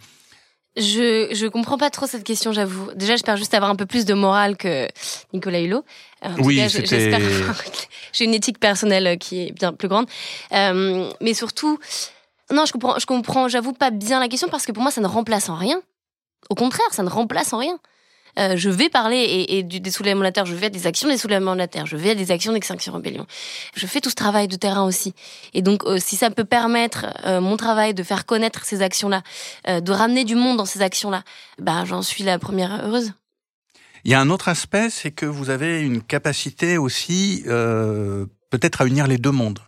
Je 0.76 1.28
je 1.32 1.46
comprends 1.46 1.76
pas 1.76 1.90
trop 1.90 2.06
cette 2.06 2.24
question, 2.24 2.52
j'avoue. 2.52 2.90
Déjà, 2.94 3.12
j'espère 3.12 3.36
juste 3.36 3.52
avoir 3.52 3.70
un 3.70 3.76
peu 3.76 3.84
plus 3.84 4.04
de 4.06 4.14
morale 4.14 4.56
que 4.56 4.88
Nicolas 5.34 5.60
Hulot. 5.60 5.84
oui, 6.38 6.62
j'espère. 6.68 7.20
J'ai 8.12 8.24
une 8.24 8.34
éthique 8.34 8.58
personnelle 8.58 9.18
qui 9.18 9.42
est 9.42 9.52
bien 9.52 9.72
plus 9.72 9.88
grande, 9.88 10.06
euh, 10.52 11.10
mais 11.20 11.34
surtout, 11.34 11.78
non, 12.50 12.66
je 12.66 12.72
comprends, 12.72 12.98
je 12.98 13.06
comprends, 13.06 13.48
j'avoue 13.48 13.72
pas 13.72 13.90
bien 13.90 14.20
la 14.20 14.28
question 14.28 14.48
parce 14.48 14.66
que 14.66 14.72
pour 14.72 14.82
moi, 14.82 14.92
ça 14.92 15.00
ne 15.00 15.06
remplace 15.06 15.48
en 15.48 15.56
rien. 15.56 15.80
Au 16.50 16.54
contraire, 16.54 16.86
ça 16.90 17.02
ne 17.02 17.08
remplace 17.08 17.52
en 17.52 17.58
rien. 17.58 17.78
Euh, 18.38 18.56
je 18.56 18.70
vais 18.70 18.88
parler 18.88 19.18
et, 19.18 19.58
et 19.58 19.62
du, 19.62 19.80
des 19.80 19.90
soulèvements 19.90 20.20
de 20.20 20.24
la 20.24 20.32
terre, 20.32 20.46
je 20.46 20.54
vais 20.54 20.66
à 20.66 20.70
des 20.70 20.86
actions 20.86 21.08
des 21.08 21.18
soulèvements 21.18 21.52
de 21.52 21.58
la 21.58 21.68
terre, 21.68 21.86
je 21.86 21.96
vais 21.96 22.10
à 22.10 22.14
des 22.14 22.30
actions 22.30 22.52
d'extinction 22.52 22.92
rébellion. 22.92 23.26
Je 23.74 23.86
fais 23.86 24.00
tout 24.00 24.10
ce 24.10 24.14
travail 24.14 24.48
de 24.48 24.56
terrain 24.56 24.84
aussi. 24.84 25.14
Et 25.52 25.62
donc, 25.62 25.84
euh, 25.84 25.98
si 25.98 26.16
ça 26.16 26.30
peut 26.30 26.44
permettre 26.44 27.06
euh, 27.26 27.40
mon 27.40 27.56
travail 27.56 27.94
de 27.94 28.02
faire 28.02 28.24
connaître 28.24 28.64
ces 28.64 28.82
actions-là, 28.82 29.22
de 29.68 29.92
ramener 29.92 30.24
du 30.24 30.34
monde 30.34 30.56
dans 30.56 30.64
ces 30.64 30.82
actions-là, 30.82 31.22
ben 31.58 31.84
j'en 31.84 32.02
suis 32.02 32.24
la 32.24 32.38
première 32.38 32.86
heureuse. 32.86 33.12
Il 34.04 34.10
y 34.10 34.14
a 34.14 34.20
un 34.20 34.30
autre 34.30 34.48
aspect, 34.48 34.90
c'est 34.90 35.10
que 35.10 35.26
vous 35.26 35.50
avez 35.50 35.80
une 35.80 36.02
capacité 36.02 36.78
aussi 36.78 37.44
peut-être 37.44 38.80
à 38.82 38.86
unir 38.86 39.06
les 39.06 39.18
deux 39.18 39.30
mondes 39.30 39.60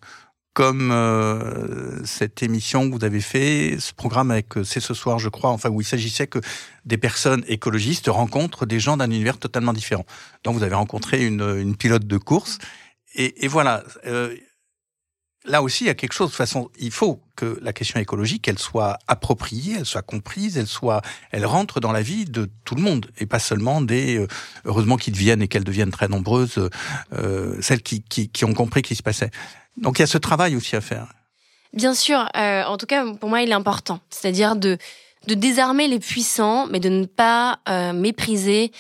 comme 0.55 0.93
euh, 0.93 2.03
cette 2.05 2.43
émission 2.43 2.89
que 2.89 2.95
vous 2.97 3.05
avez 3.05 3.21
fait, 3.21 3.77
ce 3.81 3.93
programme 3.93 4.31
avec 4.31 4.57
euh, 4.57 4.65
C'est 4.65 4.81
ce 4.81 4.95
soir, 4.95 5.19
je 5.19 5.29
crois, 5.29 5.51
enfin 5.51 5.69
où 5.69 5.81
il 5.81 5.85
s'agissait 5.85 6.29
que 6.29 6.39
des 6.85 6.97
personnes 6.97 7.45
écologistes 7.49 8.07
rencontrent 8.09 8.65
des 8.65 8.79
gens 8.79 8.97
d'un 8.97 9.11
univers 9.11 9.39
totalement 9.39 9.73
différent. 9.73 10.07
Donc 10.45 10.55
vous 10.55 10.63
avez 10.63 10.77
rencontré 10.77 11.27
une, 11.27 11.43
une 11.59 11.77
pilote 11.77 12.07
de 12.07 12.19
course, 12.19 12.59
et, 13.15 13.45
et 13.45 13.49
voilà. 13.49 13.83
Euh, 14.07 14.35
là 15.45 15.63
aussi, 15.63 15.85
il 15.85 15.87
y 15.87 15.91
a 15.91 15.95
quelque 15.95 16.13
chose. 16.13 16.29
De 16.29 16.33
toute 16.33 16.39
façon, 16.39 16.71
il 16.79 16.91
faut 16.91 17.21
que 17.37 17.59
la 17.63 17.73
question 17.73 18.01
écologique, 18.01 18.49
elle 18.49 18.59
soit 18.59 18.99
appropriée, 19.07 19.77
elle 19.79 19.87
soit 19.87 20.03
comprise, 20.03 20.57
elle 20.57 20.67
soit, 20.67 21.03
elle 21.31 21.47
rentre 21.47 21.81
dans 21.81 21.93
la 21.93 22.03
vie 22.03 22.25
de 22.25 22.51
tout 22.65 22.75
le 22.75 22.83
monde 22.83 23.07
et 23.19 23.27
pas 23.27 23.39
seulement 23.39 23.81
des, 23.81 24.19
euh, 24.19 24.27
heureusement 24.65 24.97
qu'ils 24.97 25.13
deviennent 25.13 25.43
et 25.43 25.49
qu'elles 25.49 25.65
deviennent 25.65 25.91
très 25.91 26.09
nombreuses, 26.09 26.71
euh, 27.13 27.57
celles 27.61 27.83
qui, 27.83 28.03
qui, 28.03 28.29
qui 28.29 28.45
ont 28.45 28.55
compris 28.55 28.81
ce 28.81 28.89
qui 28.89 28.95
se 28.97 29.03
passait. 29.03 29.31
Donc 29.77 29.99
il 29.99 30.03
y 30.03 30.05
a 30.05 30.07
ce 30.07 30.19
travail 30.19 30.57
aussi 30.57 30.77
à 30.77 30.81
faire. 30.81 31.07
Bien 31.73 31.95
sûr, 31.95 32.29
euh, 32.37 32.63
en 32.65 32.77
tout 32.77 32.87
cas 32.87 33.05
pour 33.15 33.29
moi 33.29 33.43
il 33.43 33.51
est 33.51 33.55
important, 33.55 34.01
c'est-à-dire 34.11 34.57
de 34.57 34.79
de 35.27 35.33
désarmer 35.33 35.89
les 35.89 36.01
puissants, 36.01 36.67
mais 36.67 36.81
de 36.81 36.91
ne 36.91 37.07
pas 37.07 37.59
mépriser 37.95 38.73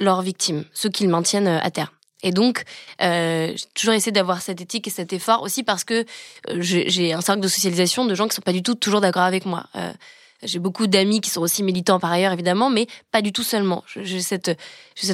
leurs 0.00 0.20
victimes, 0.20 0.66
ceux 0.74 0.90
qui 0.90 1.02
le 1.02 1.08
maintiennent 1.08 1.48
à 1.48 1.70
terre. 1.70 1.97
Et 2.22 2.32
donc, 2.32 2.64
euh, 3.00 3.52
j'ai 3.54 3.66
toujours 3.74 3.94
essayé 3.94 4.12
d'avoir 4.12 4.42
cette 4.42 4.60
éthique 4.60 4.88
et 4.88 4.90
cet 4.90 5.12
effort 5.12 5.42
aussi 5.42 5.62
parce 5.62 5.84
que 5.84 6.04
euh, 6.48 6.56
j'ai 6.60 7.12
un 7.12 7.20
cercle 7.20 7.40
de 7.40 7.48
socialisation 7.48 8.04
de 8.04 8.14
gens 8.14 8.26
qui 8.26 8.34
sont 8.34 8.42
pas 8.42 8.52
du 8.52 8.62
tout 8.62 8.74
toujours 8.74 9.00
d'accord 9.00 9.22
avec 9.22 9.46
moi. 9.46 9.66
Euh, 9.76 9.92
j'ai 10.42 10.58
beaucoup 10.58 10.86
d'amis 10.86 11.20
qui 11.20 11.30
sont 11.30 11.40
aussi 11.40 11.62
militants 11.64 11.98
par 11.98 12.12
ailleurs, 12.12 12.32
évidemment, 12.32 12.70
mais 12.70 12.86
pas 13.10 13.22
du 13.22 13.32
tout 13.32 13.42
seulement. 13.42 13.82
J'ai 13.96 14.20
cette, 14.20 14.52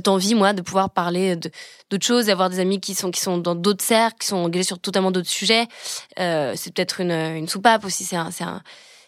envie, 0.07 0.35
moi, 0.35 0.53
de 0.53 0.61
pouvoir 0.61 0.90
parler 0.90 1.37
d'autres 1.37 2.07
choses, 2.07 2.27
d'avoir 2.27 2.51
des 2.51 2.61
amis 2.61 2.79
qui 2.79 2.95
sont, 2.95 3.38
dans 3.38 3.55
d'autres 3.55 3.83
cercles, 3.83 4.19
qui 4.21 4.27
sont 4.27 4.37
engagés 4.37 4.64
sur 4.64 4.79
totalement 4.79 5.11
d'autres 5.11 5.31
sujets. 5.31 5.67
C'est 6.19 6.75
peut-être 6.75 7.01
une, 7.01 7.49
soupape 7.49 7.87
aussi, 7.87 8.05
c'est 8.05 8.17
un, 8.17 8.62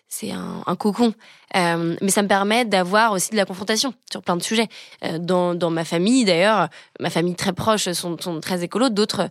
c'est 0.09 0.31
un, 0.31 0.77
cocon. 0.77 1.15
Euh, 1.57 1.97
mais 2.01 2.11
ça 2.11 2.23
me 2.23 2.29
permet 2.29 2.65
d'avoir 2.65 3.13
aussi 3.13 3.31
de 3.31 3.37
la 3.37 3.45
confrontation 3.45 3.93
sur 4.11 4.23
plein 4.23 4.37
de 4.37 4.43
sujets. 4.43 4.69
Euh, 5.05 5.19
dans, 5.19 5.71
ma 5.71 5.85
famille, 5.85 6.25
d'ailleurs, 6.25 6.69
ma 7.01 7.11
famille 7.11 7.35
très 7.35 7.53
proche 7.53 7.91
sont, 7.93 8.17
très 8.41 8.63
écolos, 8.63 8.91
d'autres 8.91 9.29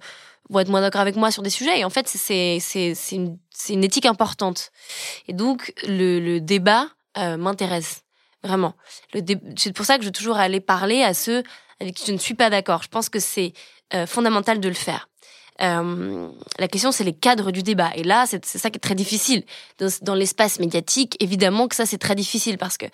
vont 0.49 0.59
être 0.59 0.69
moins 0.69 0.81
d'accord 0.81 1.01
avec 1.01 1.15
moi 1.15 1.31
sur 1.31 1.41
des 1.41 1.49
sujets. 1.49 1.79
Et 1.79 1.85
en 1.85 1.89
fait, 1.89 2.07
c'est 2.07 2.59
une, 3.11 3.83
éthique 3.83 4.05
importante. 4.05 4.71
Et 5.27 5.33
donc 5.33 5.73
le, 5.87 6.39
débat 6.39 6.87
euh, 7.17 7.37
m'intéresse 7.37 8.03
vraiment. 8.43 8.75
C'est 9.55 9.73
pour 9.73 9.85
ça 9.85 9.97
que 9.97 10.03
je 10.03 10.09
veux 10.09 10.13
toujours 10.13 10.37
aller 10.37 10.59
parler 10.59 11.01
à 11.01 11.13
ceux 11.13 11.43
avec 11.79 11.95
qui 11.95 12.05
je 12.05 12.11
ne 12.11 12.17
suis 12.17 12.35
pas 12.35 12.49
d'accord. 12.49 12.83
Je 12.83 12.89
pense 12.89 13.09
que 13.09 13.19
c'est 13.19 13.53
euh, 13.93 14.05
fondamental 14.05 14.59
de 14.59 14.67
le 14.67 14.75
faire. 14.75 15.09
Euh, 15.61 16.27
la 16.59 16.67
question, 16.67 16.91
c'est 16.91 17.03
les 17.03 17.13
cadres 17.13 17.51
du 17.51 17.63
débat. 17.63 17.91
Et 17.95 18.03
là, 18.03 18.25
c'est 18.27 18.45
ça 18.45 18.69
qui 18.69 18.77
est 18.77 18.79
très 18.79 18.95
difficile. 18.95 19.43
Dans, 19.79 19.87
dans 20.01 20.15
l'espace 20.15 20.59
médiatique, 20.59 21.15
évidemment 21.19 21.67
que 21.67 21.75
ça, 21.75 21.85
c'est 21.85 21.97
très 21.97 22.15
difficile 22.15 22.57
parce 22.57 22.77
que 22.77 22.85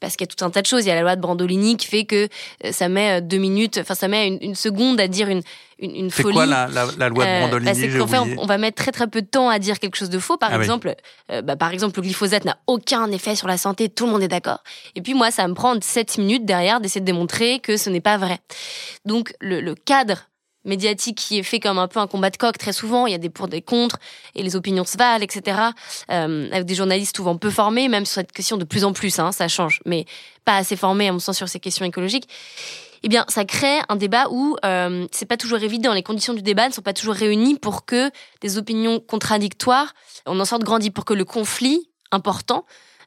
parce 0.00 0.16
qu'il 0.16 0.26
y 0.26 0.30
a 0.30 0.34
tout 0.34 0.44
un 0.44 0.50
tas 0.50 0.62
de 0.62 0.66
choses. 0.66 0.84
Il 0.84 0.88
y 0.88 0.90
a 0.90 0.94
la 0.94 1.02
loi 1.02 1.16
de 1.16 1.20
Brandolini 1.20 1.76
qui 1.76 1.86
fait 1.86 2.04
que 2.04 2.28
euh, 2.64 2.72
ça 2.72 2.88
met 2.88 3.18
euh, 3.18 3.20
deux 3.20 3.38
minutes, 3.38 3.78
enfin 3.78 3.94
ça 3.94 4.08
met 4.08 4.28
une, 4.28 4.38
une, 4.40 4.54
seconde 4.54 5.00
à 5.00 5.08
dire 5.08 5.28
une, 5.28 5.42
une, 5.78 5.94
une 5.94 6.10
folie. 6.10 6.28
C'est 6.28 6.32
quoi 6.34 6.46
la, 6.46 6.68
la, 6.68 6.86
la, 6.96 7.08
loi 7.08 7.24
de 7.24 7.40
Brandolini 7.40 7.70
euh, 7.70 7.74
bah, 7.74 7.80
C'est 7.80 7.98
qu'en 7.98 8.06
fait, 8.06 8.18
on, 8.18 8.42
on, 8.42 8.46
va 8.46 8.58
mettre 8.58 8.76
très 8.82 8.92
très 8.92 9.06
peu 9.06 9.22
de 9.22 9.26
temps 9.26 9.48
à 9.48 9.58
dire 9.58 9.78
quelque 9.78 9.96
chose 9.96 10.10
de 10.10 10.18
faux. 10.18 10.36
Par 10.36 10.50
ah 10.52 10.58
exemple, 10.58 10.88
oui. 10.88 11.34
euh, 11.36 11.42
bah, 11.42 11.56
par 11.56 11.72
exemple, 11.72 11.96
le 11.96 12.02
glyphosate 12.02 12.44
n'a 12.44 12.58
aucun 12.66 13.10
effet 13.10 13.34
sur 13.34 13.48
la 13.48 13.58
santé. 13.58 13.88
Tout 13.88 14.06
le 14.06 14.12
monde 14.12 14.22
est 14.22 14.28
d'accord. 14.28 14.62
Et 14.94 15.02
puis 15.02 15.14
moi, 15.14 15.30
ça 15.30 15.46
me 15.48 15.54
prend 15.54 15.74
sept 15.80 16.18
minutes 16.18 16.44
derrière 16.44 16.80
d'essayer 16.80 17.00
de 17.00 17.06
démontrer 17.06 17.60
que 17.60 17.76
ce 17.76 17.90
n'est 17.90 18.00
pas 18.00 18.18
vrai. 18.18 18.38
Donc 19.04 19.34
le, 19.40 19.60
le 19.60 19.74
cadre 19.74 20.28
médiatique 20.64 21.16
qui 21.18 21.38
est 21.38 21.42
fait 21.42 21.60
comme 21.60 21.78
un 21.78 21.88
peu 21.88 22.00
un 22.00 22.06
combat 22.06 22.30
de 22.30 22.36
coq 22.36 22.56
très 22.58 22.72
souvent. 22.72 23.06
Il 23.06 23.12
y 23.12 23.14
a 23.14 23.18
des 23.18 23.30
pour, 23.30 23.48
des 23.48 23.62
contre, 23.62 23.98
et 24.34 24.42
les 24.42 24.56
opinions 24.56 24.84
se 24.84 24.96
valent, 24.96 25.24
etc. 25.24 25.58
Euh, 26.10 26.48
avec 26.52 26.66
des 26.66 26.74
journalistes 26.74 27.16
souvent 27.16 27.36
peu 27.36 27.50
formés, 27.50 27.88
même 27.88 28.04
sur 28.04 28.14
cette 28.14 28.32
question 28.32 28.56
de 28.56 28.64
plus 28.64 28.84
en 28.84 28.92
plus, 28.92 29.18
hein, 29.18 29.32
ça 29.32 29.48
change, 29.48 29.80
mais 29.86 30.04
pas 30.44 30.56
assez 30.56 30.76
formés 30.76 31.08
à 31.08 31.12
mon 31.12 31.18
sens 31.18 31.36
sur 31.36 31.48
ces 31.48 31.60
questions 31.60 31.84
écologiques. 31.84 32.28
Eh 33.02 33.08
bien, 33.08 33.24
ça 33.28 33.44
crée 33.44 33.78
un 33.88 33.96
débat 33.96 34.26
où 34.30 34.56
euh, 34.64 35.06
c'est 35.12 35.26
pas 35.26 35.36
toujours 35.36 35.58
évident. 35.62 35.92
Les 35.92 36.02
conditions 36.02 36.34
du 36.34 36.42
débat 36.42 36.68
ne 36.68 36.72
sont 36.72 36.82
pas 36.82 36.92
toujours 36.92 37.14
réunies 37.14 37.56
pour 37.56 37.84
que 37.84 38.10
des 38.40 38.58
opinions 38.58 38.98
contradictoires, 38.98 39.94
on 40.26 40.38
en 40.40 40.44
sorte 40.44 40.64
grandi, 40.64 40.90
pour 40.90 41.04
que 41.04 41.14
le 41.14 41.24
conflit 41.24 41.88
important 42.10 42.64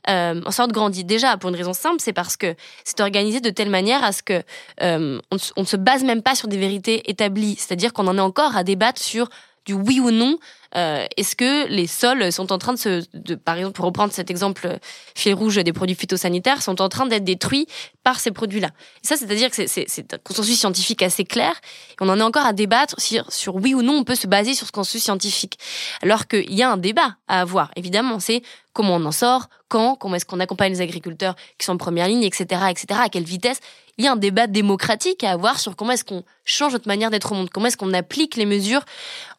euh, 0.09 0.41
en 0.45 0.51
sorte 0.51 0.71
grandit. 0.71 1.03
Déjà, 1.03 1.37
pour 1.37 1.49
une 1.49 1.55
raison 1.55 1.73
simple, 1.73 1.97
c'est 1.99 2.13
parce 2.13 2.37
que 2.37 2.55
c'est 2.83 2.99
organisé 3.01 3.39
de 3.39 3.49
telle 3.49 3.69
manière 3.69 4.03
à 4.03 4.11
ce 4.11 4.23
que 4.23 4.41
euh, 4.81 5.19
on, 5.31 5.61
ne 5.61 5.65
se 5.65 5.77
base 5.77 6.03
même 6.03 6.21
pas 6.21 6.35
sur 6.35 6.47
des 6.47 6.57
vérités 6.57 7.09
établies. 7.09 7.55
C'est-à-dire 7.57 7.93
qu'on 7.93 8.07
en 8.07 8.17
est 8.17 8.21
encore 8.21 8.55
à 8.55 8.63
débattre 8.63 9.01
sur 9.01 9.29
du 9.65 9.73
oui 9.73 9.99
ou 9.99 10.11
non. 10.11 10.37
Euh, 10.75 11.05
Est-ce 11.17 11.35
que 11.35 11.67
les 11.67 11.87
sols 11.87 12.31
sont 12.31 12.51
en 12.51 12.57
train 12.57 12.73
de 12.73 12.79
se, 12.79 13.03
de, 13.13 13.35
par 13.35 13.57
exemple, 13.57 13.73
pour 13.73 13.85
reprendre 13.85 14.13
cet 14.13 14.31
exemple 14.31 14.67
euh, 14.67 14.77
fil 15.15 15.33
rouge 15.33 15.57
des 15.57 15.73
produits 15.73 15.95
phytosanitaires, 15.95 16.61
sont 16.61 16.81
en 16.81 16.89
train 16.89 17.05
d'être 17.05 17.23
détruits 17.23 17.67
par 18.03 18.19
ces 18.19 18.31
produits-là. 18.31 18.69
Et 19.03 19.07
ça, 19.07 19.17
c'est-à-dire 19.17 19.51
que 19.51 19.67
c'est 19.67 20.13
un 20.13 20.17
consensus 20.23 20.57
scientifique 20.57 21.01
assez 21.01 21.25
clair. 21.25 21.53
Et 21.91 21.95
on 21.99 22.09
en 22.09 22.17
est 22.17 22.23
encore 22.23 22.45
à 22.45 22.53
débattre 22.53 22.99
sur, 22.99 23.31
sur 23.31 23.55
oui 23.55 23.73
ou 23.73 23.81
non 23.81 23.95
on 23.95 24.03
peut 24.03 24.15
se 24.15 24.27
baser 24.27 24.53
sur 24.53 24.65
ce 24.65 24.71
consensus 24.71 25.03
scientifique. 25.03 25.59
Alors 26.01 26.27
qu'il 26.27 26.53
y 26.53 26.63
a 26.63 26.71
un 26.71 26.77
débat 26.77 27.17
à 27.27 27.41
avoir, 27.41 27.71
évidemment. 27.75 28.19
C'est 28.19 28.41
comment 28.73 28.95
on 28.95 29.05
en 29.05 29.11
sort, 29.11 29.49
quand, 29.67 29.95
comment 29.95 30.15
est-ce 30.15 30.25
qu'on 30.25 30.39
accompagne 30.39 30.71
les 30.71 30.81
agriculteurs 30.81 31.35
qui 31.57 31.65
sont 31.65 31.73
en 31.73 31.77
première 31.77 32.07
ligne, 32.07 32.23
etc., 32.23 32.61
etc., 32.69 32.99
à 33.03 33.09
quelle 33.09 33.23
vitesse 33.23 33.59
il 33.97 34.05
y 34.05 34.07
a 34.07 34.11
un 34.11 34.17
débat 34.17 34.47
démocratique 34.47 35.23
à 35.23 35.31
avoir 35.31 35.59
sur 35.59 35.75
comment 35.75 35.91
est-ce 35.91 36.03
qu'on 36.03 36.23
change 36.45 36.73
notre 36.73 36.87
manière 36.87 37.09
d'être 37.09 37.31
au 37.31 37.35
monde, 37.35 37.49
comment 37.49 37.67
est-ce 37.67 37.77
qu'on 37.77 37.93
applique 37.93 38.35
les 38.35 38.45
mesures 38.45 38.83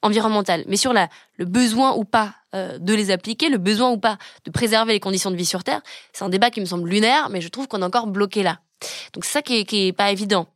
environnementales. 0.03 0.65
Mais 0.67 0.77
sur 0.77 0.93
le 0.93 1.45
besoin 1.45 1.95
ou 1.95 2.05
pas 2.05 2.35
euh, 2.55 2.79
de 2.79 2.95
les 2.95 3.11
appliquer, 3.11 3.49
le 3.49 3.59
besoin 3.59 3.91
ou 3.91 3.99
pas 3.99 4.19
de 4.45 4.51
préserver 4.51 4.93
les 4.93 5.01
conditions 5.01 5.31
de 5.31 5.37
vie 5.37 5.47
sur 5.47 5.65
Terre, 5.65 5.81
c'est 6.12 6.25
un 6.25 6.29
débat 6.29 6.51
qui 6.51 6.61
me 6.61 6.67
semble 6.67 6.88
lunaire, 6.88 7.29
mais 7.31 7.41
je 7.41 7.49
trouve 7.49 7.69
qu'on 7.69 7.83
est 7.83 7.85
encore 7.85 8.07
bloqué 8.07 8.43
là. 8.43 8.61
Donc 9.12 9.25
c'est 9.25 9.33
ça 9.33 9.43
qui 9.43 9.67
est, 9.71 9.93
pas 9.93 10.11
évident. 10.11 10.47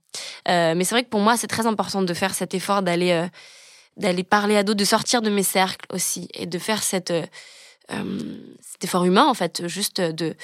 Euh, 0.49 0.75
mais 0.75 0.85
c'est 0.85 0.95
vrai 0.95 1.05
que 1.05 1.09
pour 1.09 1.21
moi, 1.21 1.37
c'est 1.37 1.47
très 1.47 1.67
important 1.67 2.03
de 2.03 2.15
faire 2.15 2.35
cet 2.35 2.55
effort 2.55 2.83
d'aller 2.83 3.13
euh, 3.13 4.23
parler 4.29 4.57
à 4.57 4.63
d'autres, 4.63 4.79
de 4.79 4.85
sortir 4.85 5.23
de 5.23 5.31
mes 5.31 5.43
cercles 5.43 5.87
aussi, 5.93 6.29
et 6.35 6.47
de 6.47 6.59
faire 6.59 6.83
cette 6.83 7.13
cet 7.89 8.85
effort 8.85 9.05
humain 9.05 9.27
en 9.27 9.35
fait 9.35 9.67
juste 9.67 10.01
de 10.01 10.35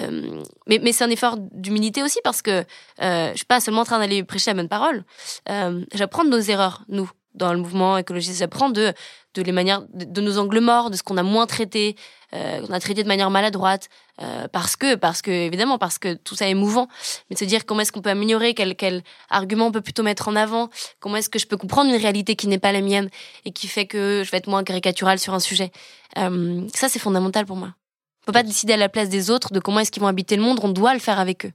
euh, 0.00 0.42
mais, 0.66 0.78
mais 0.82 0.92
c'est 0.92 1.04
un 1.04 1.10
effort 1.10 1.36
d'humilité 1.38 2.02
aussi 2.02 2.20
parce 2.24 2.42
que 2.42 2.64
euh, 3.02 3.30
je 3.32 3.36
suis 3.36 3.46
pas 3.46 3.60
seulement 3.60 3.82
en 3.82 3.84
train 3.84 3.98
d'aller 3.98 4.22
prêcher 4.22 4.50
la 4.50 4.54
bonne 4.54 4.68
parole. 4.68 5.04
Euh, 5.48 5.84
j'apprends 5.92 6.24
de 6.24 6.30
nos 6.30 6.40
erreurs 6.40 6.84
nous 6.88 7.10
dans 7.34 7.52
le 7.52 7.58
mouvement 7.58 7.96
écologiste 7.98 8.38
j'apprends 8.38 8.70
de 8.70 8.92
de 9.34 9.42
les 9.42 9.52
manières 9.52 9.82
de, 9.94 10.20
nos 10.20 10.38
angles 10.38 10.60
morts 10.60 10.90
de 10.90 10.96
ce 10.96 11.02
qu'on 11.02 11.16
a 11.16 11.22
moins 11.22 11.46
traité 11.46 11.96
euh, 12.34 12.66
qu'on 12.66 12.72
a 12.72 12.80
traité 12.80 13.02
de 13.02 13.08
manière 13.08 13.30
maladroite 13.30 13.88
euh, 14.20 14.46
parce 14.48 14.76
que 14.76 14.94
parce 14.94 15.22
que 15.22 15.30
évidemment 15.30 15.78
parce 15.78 15.98
que 15.98 16.14
tout 16.14 16.34
ça 16.34 16.46
est 16.46 16.50
émouvant 16.50 16.88
mais 17.30 17.34
de 17.34 17.38
se 17.38 17.44
dire 17.44 17.64
comment 17.64 17.80
est-ce 17.80 17.92
qu'on 17.92 18.02
peut 18.02 18.10
améliorer 18.10 18.54
quel 18.54 18.76
quel 18.76 19.02
argument 19.30 19.66
on 19.66 19.72
peut 19.72 19.80
plutôt 19.80 20.02
mettre 20.02 20.28
en 20.28 20.36
avant 20.36 20.68
comment 21.00 21.16
est-ce 21.16 21.30
que 21.30 21.38
je 21.38 21.46
peux 21.46 21.56
comprendre 21.56 21.90
une 21.90 22.00
réalité 22.00 22.36
qui 22.36 22.46
n'est 22.48 22.58
pas 22.58 22.72
la 22.72 22.82
mienne 22.82 23.08
et 23.44 23.52
qui 23.52 23.68
fait 23.68 23.86
que 23.86 24.22
je 24.24 24.30
vais 24.30 24.38
être 24.38 24.48
moins 24.48 24.64
caricatural 24.64 25.18
sur 25.18 25.34
un 25.34 25.40
sujet. 25.40 25.72
Euh, 26.18 26.66
ça 26.74 26.88
c'est 26.88 26.98
fondamental 26.98 27.46
pour 27.46 27.56
moi. 27.56 27.74
On 28.22 28.26
peut 28.26 28.32
pas 28.32 28.42
décider 28.42 28.74
à 28.74 28.76
la 28.76 28.88
place 28.88 29.08
des 29.08 29.30
autres 29.30 29.52
de 29.52 29.58
comment 29.58 29.80
est-ce 29.80 29.90
qu'ils 29.90 30.02
vont 30.02 30.08
habiter 30.08 30.36
le 30.36 30.42
monde 30.42 30.60
on 30.62 30.68
doit 30.68 30.94
le 30.94 31.00
faire 31.00 31.18
avec 31.18 31.46
eux. 31.46 31.52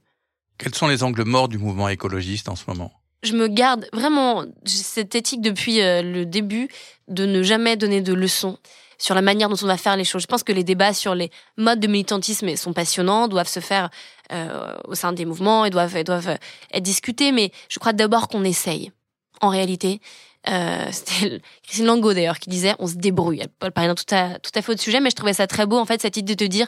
Quels 0.58 0.74
sont 0.74 0.88
les 0.88 1.04
angles 1.04 1.24
morts 1.24 1.48
du 1.48 1.56
mouvement 1.56 1.88
écologiste 1.88 2.48
en 2.48 2.56
ce 2.56 2.64
moment? 2.66 2.92
Je 3.22 3.32
me 3.32 3.48
garde 3.48 3.86
vraiment 3.92 4.44
cette 4.64 5.14
éthique 5.14 5.40
depuis 5.40 5.80
euh, 5.80 6.02
le 6.02 6.24
début 6.24 6.68
de 7.08 7.26
ne 7.26 7.42
jamais 7.42 7.76
donner 7.76 8.00
de 8.00 8.14
leçons 8.14 8.58
sur 8.98 9.14
la 9.14 9.22
manière 9.22 9.48
dont 9.48 9.56
on 9.62 9.66
va 9.66 9.76
faire 9.76 9.96
les 9.96 10.04
choses. 10.04 10.22
Je 10.22 10.26
pense 10.26 10.42
que 10.42 10.52
les 10.52 10.64
débats 10.64 10.92
sur 10.92 11.14
les 11.14 11.30
modes 11.56 11.80
de 11.80 11.86
militantisme 11.86 12.54
sont 12.56 12.72
passionnants, 12.72 13.28
doivent 13.28 13.48
se 13.48 13.60
faire 13.60 13.90
euh, 14.32 14.76
au 14.84 14.94
sein 14.94 15.12
des 15.12 15.24
mouvements 15.24 15.64
et 15.64 15.70
doivent, 15.70 16.02
doivent 16.02 16.38
être 16.72 16.82
discutés, 16.82 17.32
mais 17.32 17.52
je 17.68 17.78
crois 17.78 17.92
d'abord 17.92 18.28
qu'on 18.28 18.44
essaye. 18.44 18.92
En 19.40 19.48
réalité, 19.48 20.00
euh, 20.48 20.86
c'était 20.92 21.40
Christine 21.62 21.86
Lango 21.86 22.12
d'ailleurs 22.12 22.38
qui 22.38 22.50
disait 22.50 22.74
on 22.78 22.86
se 22.86 22.94
débrouille. 22.94 23.42
Elle 23.60 23.72
parlait 23.72 23.94
tout 23.94 24.14
à, 24.14 24.38
tout 24.38 24.50
à 24.54 24.62
fait 24.62 24.72
autre 24.72 24.80
sujet, 24.80 25.00
mais 25.00 25.10
je 25.10 25.16
trouvais 25.16 25.32
ça 25.32 25.46
très 25.46 25.66
beau 25.66 25.78
en 25.78 25.84
fait 25.84 26.00
cette 26.00 26.16
idée 26.16 26.34
de 26.34 26.44
te 26.44 26.48
dire 26.48 26.66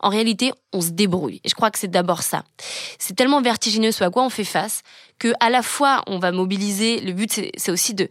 en 0.00 0.08
réalité 0.08 0.52
on 0.72 0.80
se 0.80 0.90
débrouille. 0.90 1.40
Et 1.44 1.48
je 1.48 1.54
crois 1.54 1.70
que 1.70 1.78
c'est 1.78 1.90
d'abord 1.90 2.22
ça. 2.22 2.44
C'est 2.98 3.14
tellement 3.14 3.40
vertigineux 3.40 3.92
ce 3.92 4.04
à 4.04 4.10
quoi 4.10 4.24
on 4.24 4.30
fait 4.30 4.44
face 4.44 4.82
que 5.18 5.32
à 5.40 5.50
la 5.50 5.62
fois 5.62 6.02
on 6.06 6.18
va 6.18 6.32
mobiliser. 6.32 7.00
Le 7.00 7.12
but 7.12 7.32
c'est 7.56 7.70
aussi 7.70 7.94
de 7.94 8.08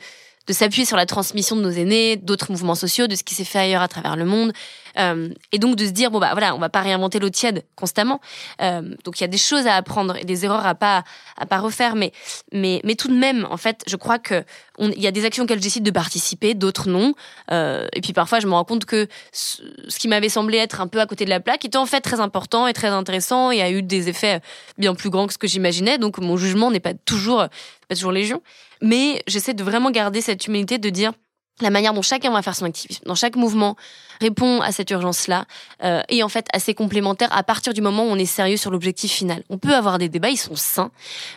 de 0.47 0.53
s'appuyer 0.53 0.85
sur 0.85 0.97
la 0.97 1.05
transmission 1.05 1.55
de 1.55 1.61
nos 1.61 1.69
aînés, 1.69 2.17
d'autres 2.17 2.51
mouvements 2.51 2.75
sociaux, 2.75 3.07
de 3.07 3.15
ce 3.15 3.23
qui 3.23 3.35
s'est 3.35 3.45
fait 3.45 3.59
ailleurs 3.59 3.81
à 3.81 3.87
travers 3.87 4.15
le 4.15 4.25
monde, 4.25 4.53
euh, 4.97 5.29
et 5.51 5.59
donc 5.59 5.75
de 5.75 5.85
se 5.85 5.91
dire 5.91 6.11
bon 6.11 6.19
bah 6.19 6.29
voilà, 6.31 6.55
on 6.55 6.59
va 6.59 6.69
pas 6.69 6.81
réinventer 6.81 7.19
l'eau 7.19 7.29
tiède 7.29 7.63
constamment. 7.75 8.19
Euh, 8.61 8.95
donc 9.03 9.19
il 9.19 9.21
y 9.21 9.23
a 9.23 9.27
des 9.27 9.37
choses 9.37 9.67
à 9.67 9.75
apprendre 9.75 10.15
et 10.17 10.25
des 10.25 10.45
erreurs 10.45 10.65
à 10.65 10.75
pas 10.75 11.03
à 11.37 11.45
pas 11.45 11.59
refaire, 11.59 11.95
mais 11.95 12.11
mais 12.51 12.81
mais 12.83 12.95
tout 12.95 13.07
de 13.07 13.17
même, 13.17 13.47
en 13.49 13.57
fait, 13.57 13.83
je 13.87 13.95
crois 13.95 14.19
que 14.19 14.43
il 14.79 15.01
y 15.01 15.07
a 15.07 15.11
des 15.11 15.25
actions 15.25 15.43
auxquelles 15.43 15.61
j'essaie 15.61 15.79
de 15.79 15.91
participer, 15.91 16.53
d'autres 16.53 16.89
non. 16.89 17.13
Euh, 17.51 17.87
et 17.93 18.01
puis 18.01 18.13
parfois, 18.13 18.39
je 18.39 18.47
me 18.47 18.53
rends 18.53 18.63
compte 18.63 18.85
que 18.85 19.07
ce, 19.31 19.61
ce 19.87 19.99
qui 19.99 20.07
m'avait 20.07 20.29
semblé 20.29 20.57
être 20.57 20.81
un 20.81 20.87
peu 20.87 20.99
à 20.99 21.05
côté 21.05 21.25
de 21.25 21.29
la 21.29 21.39
plaque 21.39 21.65
était 21.65 21.77
en 21.77 21.85
fait 21.85 22.01
très 22.01 22.19
important 22.19 22.67
et 22.67 22.73
très 22.73 22.87
intéressant 22.87 23.51
et 23.51 23.61
a 23.61 23.69
eu 23.69 23.83
des 23.83 24.09
effets 24.09 24.41
bien 24.77 24.95
plus 24.95 25.09
grands 25.09 25.27
que 25.27 25.33
ce 25.33 25.37
que 25.37 25.47
j'imaginais. 25.47 25.97
Donc 25.97 26.17
mon 26.17 26.37
jugement 26.37 26.71
n'est 26.71 26.79
pas 26.79 26.93
toujours 26.93 27.47
pas 27.87 27.95
toujours 27.95 28.11
légion, 28.11 28.41
mais 28.81 29.21
j'essaie 29.27 29.53
de 29.53 29.63
vraiment 29.63 29.91
garder 29.91 30.21
cette 30.21 30.47
humilité 30.47 30.77
de 30.77 30.89
dire 30.89 31.11
la 31.59 31.69
manière 31.69 31.93
dont 31.93 32.01
chacun 32.01 32.31
va 32.31 32.41
faire 32.41 32.55
son 32.55 32.65
activisme, 32.65 33.03
dans 33.05 33.15
chaque 33.15 33.35
mouvement, 33.35 33.75
répond 34.19 34.61
à 34.61 34.71
cette 34.71 34.89
urgence-là, 34.89 35.45
euh, 35.83 36.01
et 36.09 36.23
en 36.23 36.29
fait 36.29 36.47
assez 36.53 36.73
complémentaire 36.73 37.29
à 37.35 37.43
partir 37.43 37.73
du 37.73 37.81
moment 37.81 38.03
où 38.03 38.07
on 38.07 38.15
est 38.15 38.25
sérieux 38.25 38.57
sur 38.57 38.71
l'objectif 38.71 39.11
final. 39.11 39.43
On 39.49 39.57
peut 39.57 39.75
avoir 39.75 39.97
des 39.97 40.09
débats, 40.09 40.29
ils 40.29 40.37
sont 40.37 40.55
sains, 40.55 40.91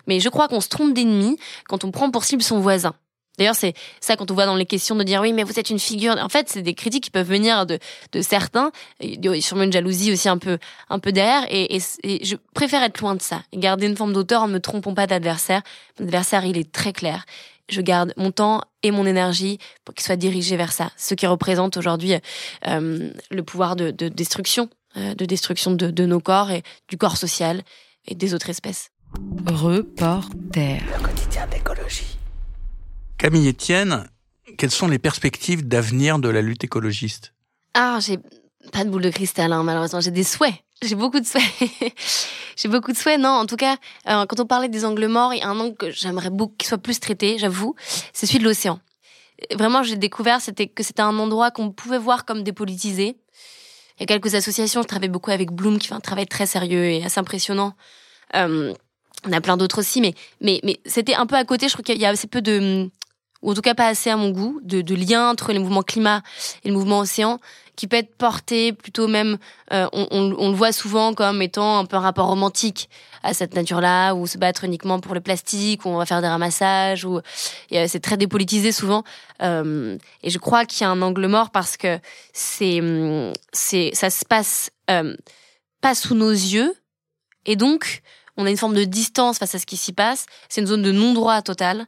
mais 0.07 0.21
je 0.21 0.29
crois 0.29 0.49
qu'on 0.49 0.61
se 0.61 0.69
trompe 0.69 0.95
d'ennemi 0.95 1.39
quand 1.69 1.85
on 1.85 1.91
prend 1.91 2.11
pour 2.11 2.25
cible 2.25 2.43
son 2.43 2.61
voisin. 2.61 2.95
D'ailleurs, 3.39 3.57
c'est 3.57 3.75
ça 4.01 4.17
quand 4.17 4.31
on 4.31 4.35
voit 4.35 4.47
dans 4.47 4.55
les 4.55 4.67
questions 4.67 4.95
de 4.95 5.03
dire 5.03 5.21
oui, 5.21 5.33
mais 5.33 5.43
vous 5.43 5.59
êtes 5.59 5.71
une 5.71 5.81
figure. 5.81 6.17
En 6.21 6.29
fait, 6.29 6.49
c'est 6.49 6.62
des 6.62 6.75
critiques 6.75 7.05
qui 7.05 7.11
peuvent 7.11 7.27
venir 7.27 7.67
de, 7.67 7.79
de 8.12 8.23
certains. 8.23 8.71
Il 9.01 9.25
y 9.25 9.29
a 9.29 9.41
sûrement 9.41 9.65
une 9.65 9.73
jalousie 9.73 10.12
aussi 10.12 10.29
un 10.29 10.39
peu, 10.39 10.59
un 10.89 11.01
peu 11.01 11.11
derrière. 11.11 11.45
Et, 11.51 11.77
et, 11.77 12.25
je 12.25 12.37
préfère 12.55 12.83
être 12.85 13.01
loin 13.01 13.17
de 13.17 13.23
ça. 13.23 13.43
Garder 13.53 13.87
une 13.87 13.97
forme 13.97 14.12
d'auteur 14.12 14.43
en 14.43 14.49
ne 14.49 14.53
me 14.53 14.61
trompant 14.61 14.95
pas 14.95 15.09
d'adversaire. 15.09 15.62
Mon 15.99 16.07
adversaire, 16.07 16.45
il 16.45 16.57
est 16.57 16.71
très 16.71 16.93
clair. 16.93 17.25
Je 17.69 17.81
garde 17.81 18.12
mon 18.17 18.31
temps 18.31 18.62
et 18.83 18.91
mon 18.91 19.07
énergie 19.07 19.59
pour 19.85 19.95
qu'il 19.95 20.05
soit 20.05 20.17
dirigé 20.17 20.57
vers 20.57 20.73
ça. 20.73 20.91
Ce 20.97 21.15
qui 21.15 21.27
représente 21.27 21.77
aujourd'hui 21.77 22.15
euh, 22.67 23.11
le 23.31 23.43
pouvoir 23.43 23.75
de, 23.77 23.91
de 23.91 24.09
destruction, 24.09 24.69
euh, 24.97 25.15
de 25.15 25.25
destruction 25.25 25.71
de, 25.71 25.91
de 25.91 26.07
nos 26.07 26.21
corps 26.21 26.51
et 26.51 26.62
du 26.89 26.99
corps 26.99 27.17
social 27.17 27.62
et 28.07 28.15
des 28.15 28.35
autres 28.35 28.51
espèces. 28.51 28.91
Reporter. 29.47 30.83
Le 30.87 31.03
quotidien 31.03 31.47
d'écologie. 31.47 32.19
Camille 33.17 33.49
Etienne, 33.49 34.09
quelles 34.59 34.71
sont 34.71 34.89
les 34.89 34.99
perspectives 34.99 35.67
d'avenir 35.67 36.19
de 36.19 36.29
la 36.29 36.43
lutte 36.43 36.65
écologiste? 36.65 37.33
Ah, 37.73 37.99
j'ai 38.01 38.19
pas 38.73 38.85
de 38.85 38.91
boule 38.91 39.03
de 39.03 39.11
cristal, 39.11 39.53
hein, 39.53 39.62
malheureusement. 39.62 40.01
J'ai 40.01 40.11
des 40.11 40.25
souhaits. 40.25 40.64
J'ai 40.83 40.95
beaucoup 40.95 41.20
de 41.20 41.27
souhaits. 41.27 41.45
j'ai 42.57 42.68
beaucoup 42.68 42.93
de 42.93 42.97
souhaits. 42.97 43.18
Non, 43.18 43.31
en 43.31 43.47
tout 43.47 43.57
cas, 43.57 43.77
euh, 44.09 44.27
quand 44.27 44.41
on 44.41 44.47
parlait 44.47 44.68
des 44.68 44.85
angles 44.85 45.07
morts, 45.07 45.33
il 45.35 45.39
y 45.39 45.43
a 45.43 45.49
un 45.49 45.59
angle 45.59 45.77
que 45.77 45.91
j'aimerais 45.91 46.31
beaucoup 46.31 46.55
qu'il 46.57 46.68
soit 46.68 46.79
plus 46.79 47.01
traité, 47.01 47.39
j'avoue, 47.39 47.75
c'est 48.12 48.27
celui 48.27 48.41
de 48.41 48.45
l'océan. 48.45 48.81
Vraiment, 49.53 49.83
j'ai 49.83 49.97
découvert 49.97 50.39
que 50.39 50.83
c'était 50.83 51.03
un 51.03 51.18
endroit 51.18 51.51
qu'on 51.51 51.70
pouvait 51.70 51.99
voir 51.99 52.25
comme 52.25 52.43
dépolitisé. 52.43 53.16
Il 53.99 54.01
y 54.01 54.03
a 54.03 54.07
quelques 54.07 54.35
associations, 54.35 54.83
je 54.83 54.87
travaille 54.87 55.09
beaucoup 55.09 55.31
avec 55.31 55.53
Bloom, 55.53 55.79
qui 55.79 55.89
fait 55.89 55.95
un 55.95 56.01
travail 56.01 56.27
très 56.27 56.47
sérieux 56.47 56.85
et 56.85 57.05
assez 57.05 57.20
impressionnant. 57.20 57.75
Euh, 58.35 58.72
on 59.27 59.33
a 59.33 59.41
plein 59.41 59.57
d'autres 59.57 59.81
aussi, 59.81 60.01
mais 60.41 60.79
c'était 60.85 61.14
un 61.14 61.27
peu 61.27 61.37
à 61.37 61.45
côté. 61.45 61.68
Je 61.68 61.72
crois 61.72 61.85
qu'il 61.85 61.99
y 61.99 62.05
a 62.05 62.11
assez 62.11 62.27
peu 62.27 62.43
de 62.43 62.91
ou 63.45 63.51
en 63.51 63.55
tout 63.55 63.61
cas 63.61 63.75
pas 63.75 63.87
assez 63.87 64.11
à 64.11 64.16
mon 64.16 64.31
goût, 64.31 64.59
de, 64.62 64.81
de 64.81 64.95
lien 64.95 65.29
entre 65.29 65.53
le 65.53 65.61
mouvement 65.61 65.83
climat 65.83 66.22
et 66.64 66.68
le 66.68 66.75
mouvement 66.75 67.01
océan, 67.01 67.39
qui 67.77 67.87
peut 67.87 67.97
être 67.97 68.14
porté 68.16 68.72
plutôt 68.72 69.09
même, 69.09 69.39
euh, 69.72 69.89
on, 69.93 70.51
le 70.51 70.55
voit 70.55 70.72
souvent 70.72 71.14
comme 71.14 71.43
étant 71.43 71.79
un 71.79 71.85
peu 71.85 71.97
un 71.97 72.01
rapport 72.01 72.27
romantique 72.27 72.89
à 73.22 73.35
cette 73.35 73.55
nature-là, 73.55 74.14
ou 74.14 74.27
se 74.27 74.39
battre 74.39 74.64
uniquement 74.64 75.01
pour 75.01 75.14
le 75.14 75.20
plastique, 75.20 75.85
ou 75.85 75.89
on 75.89 75.97
va 75.97 76.07
faire 76.07 76.20
des 76.20 76.29
ramassages, 76.29 77.05
ou 77.05 77.20
c'est 77.70 78.01
très 78.01 78.16
dépolitisé 78.16 78.70
souvent. 78.70 79.03
Euh, 79.43 79.97
et 80.22 80.31
je 80.31 80.39
crois 80.39 80.66
qu'il 80.66 80.83
y 80.83 80.85
a 80.85 80.91
un 80.91 81.03
angle 81.03 81.27
mort 81.27 81.51
parce 81.51 81.77
que 81.77 81.99
c'est, 82.33 82.81
c'est, 83.53 83.91
ça 83.95 84.11
se 84.11 84.25
passe 84.25 84.70
euh, 84.91 85.16
pas 85.81 85.95
sous 85.95 86.14
nos 86.14 86.31
yeux, 86.31 86.75
et 87.47 87.57
donc 87.57 88.03
on 88.37 88.47
a 88.47 88.51
une 88.51 88.57
forme 88.57 88.75
de 88.75 88.85
distance 88.85 89.39
face 89.39 89.55
à 89.55 89.59
ce 89.59 89.66
qui 89.66 89.77
s'y 89.77 89.93
passe. 89.93 90.27
C'est 90.49 90.61
une 90.61 90.66
zone 90.66 90.83
de 90.83 90.93
non-droit 90.93 91.41
total. 91.43 91.87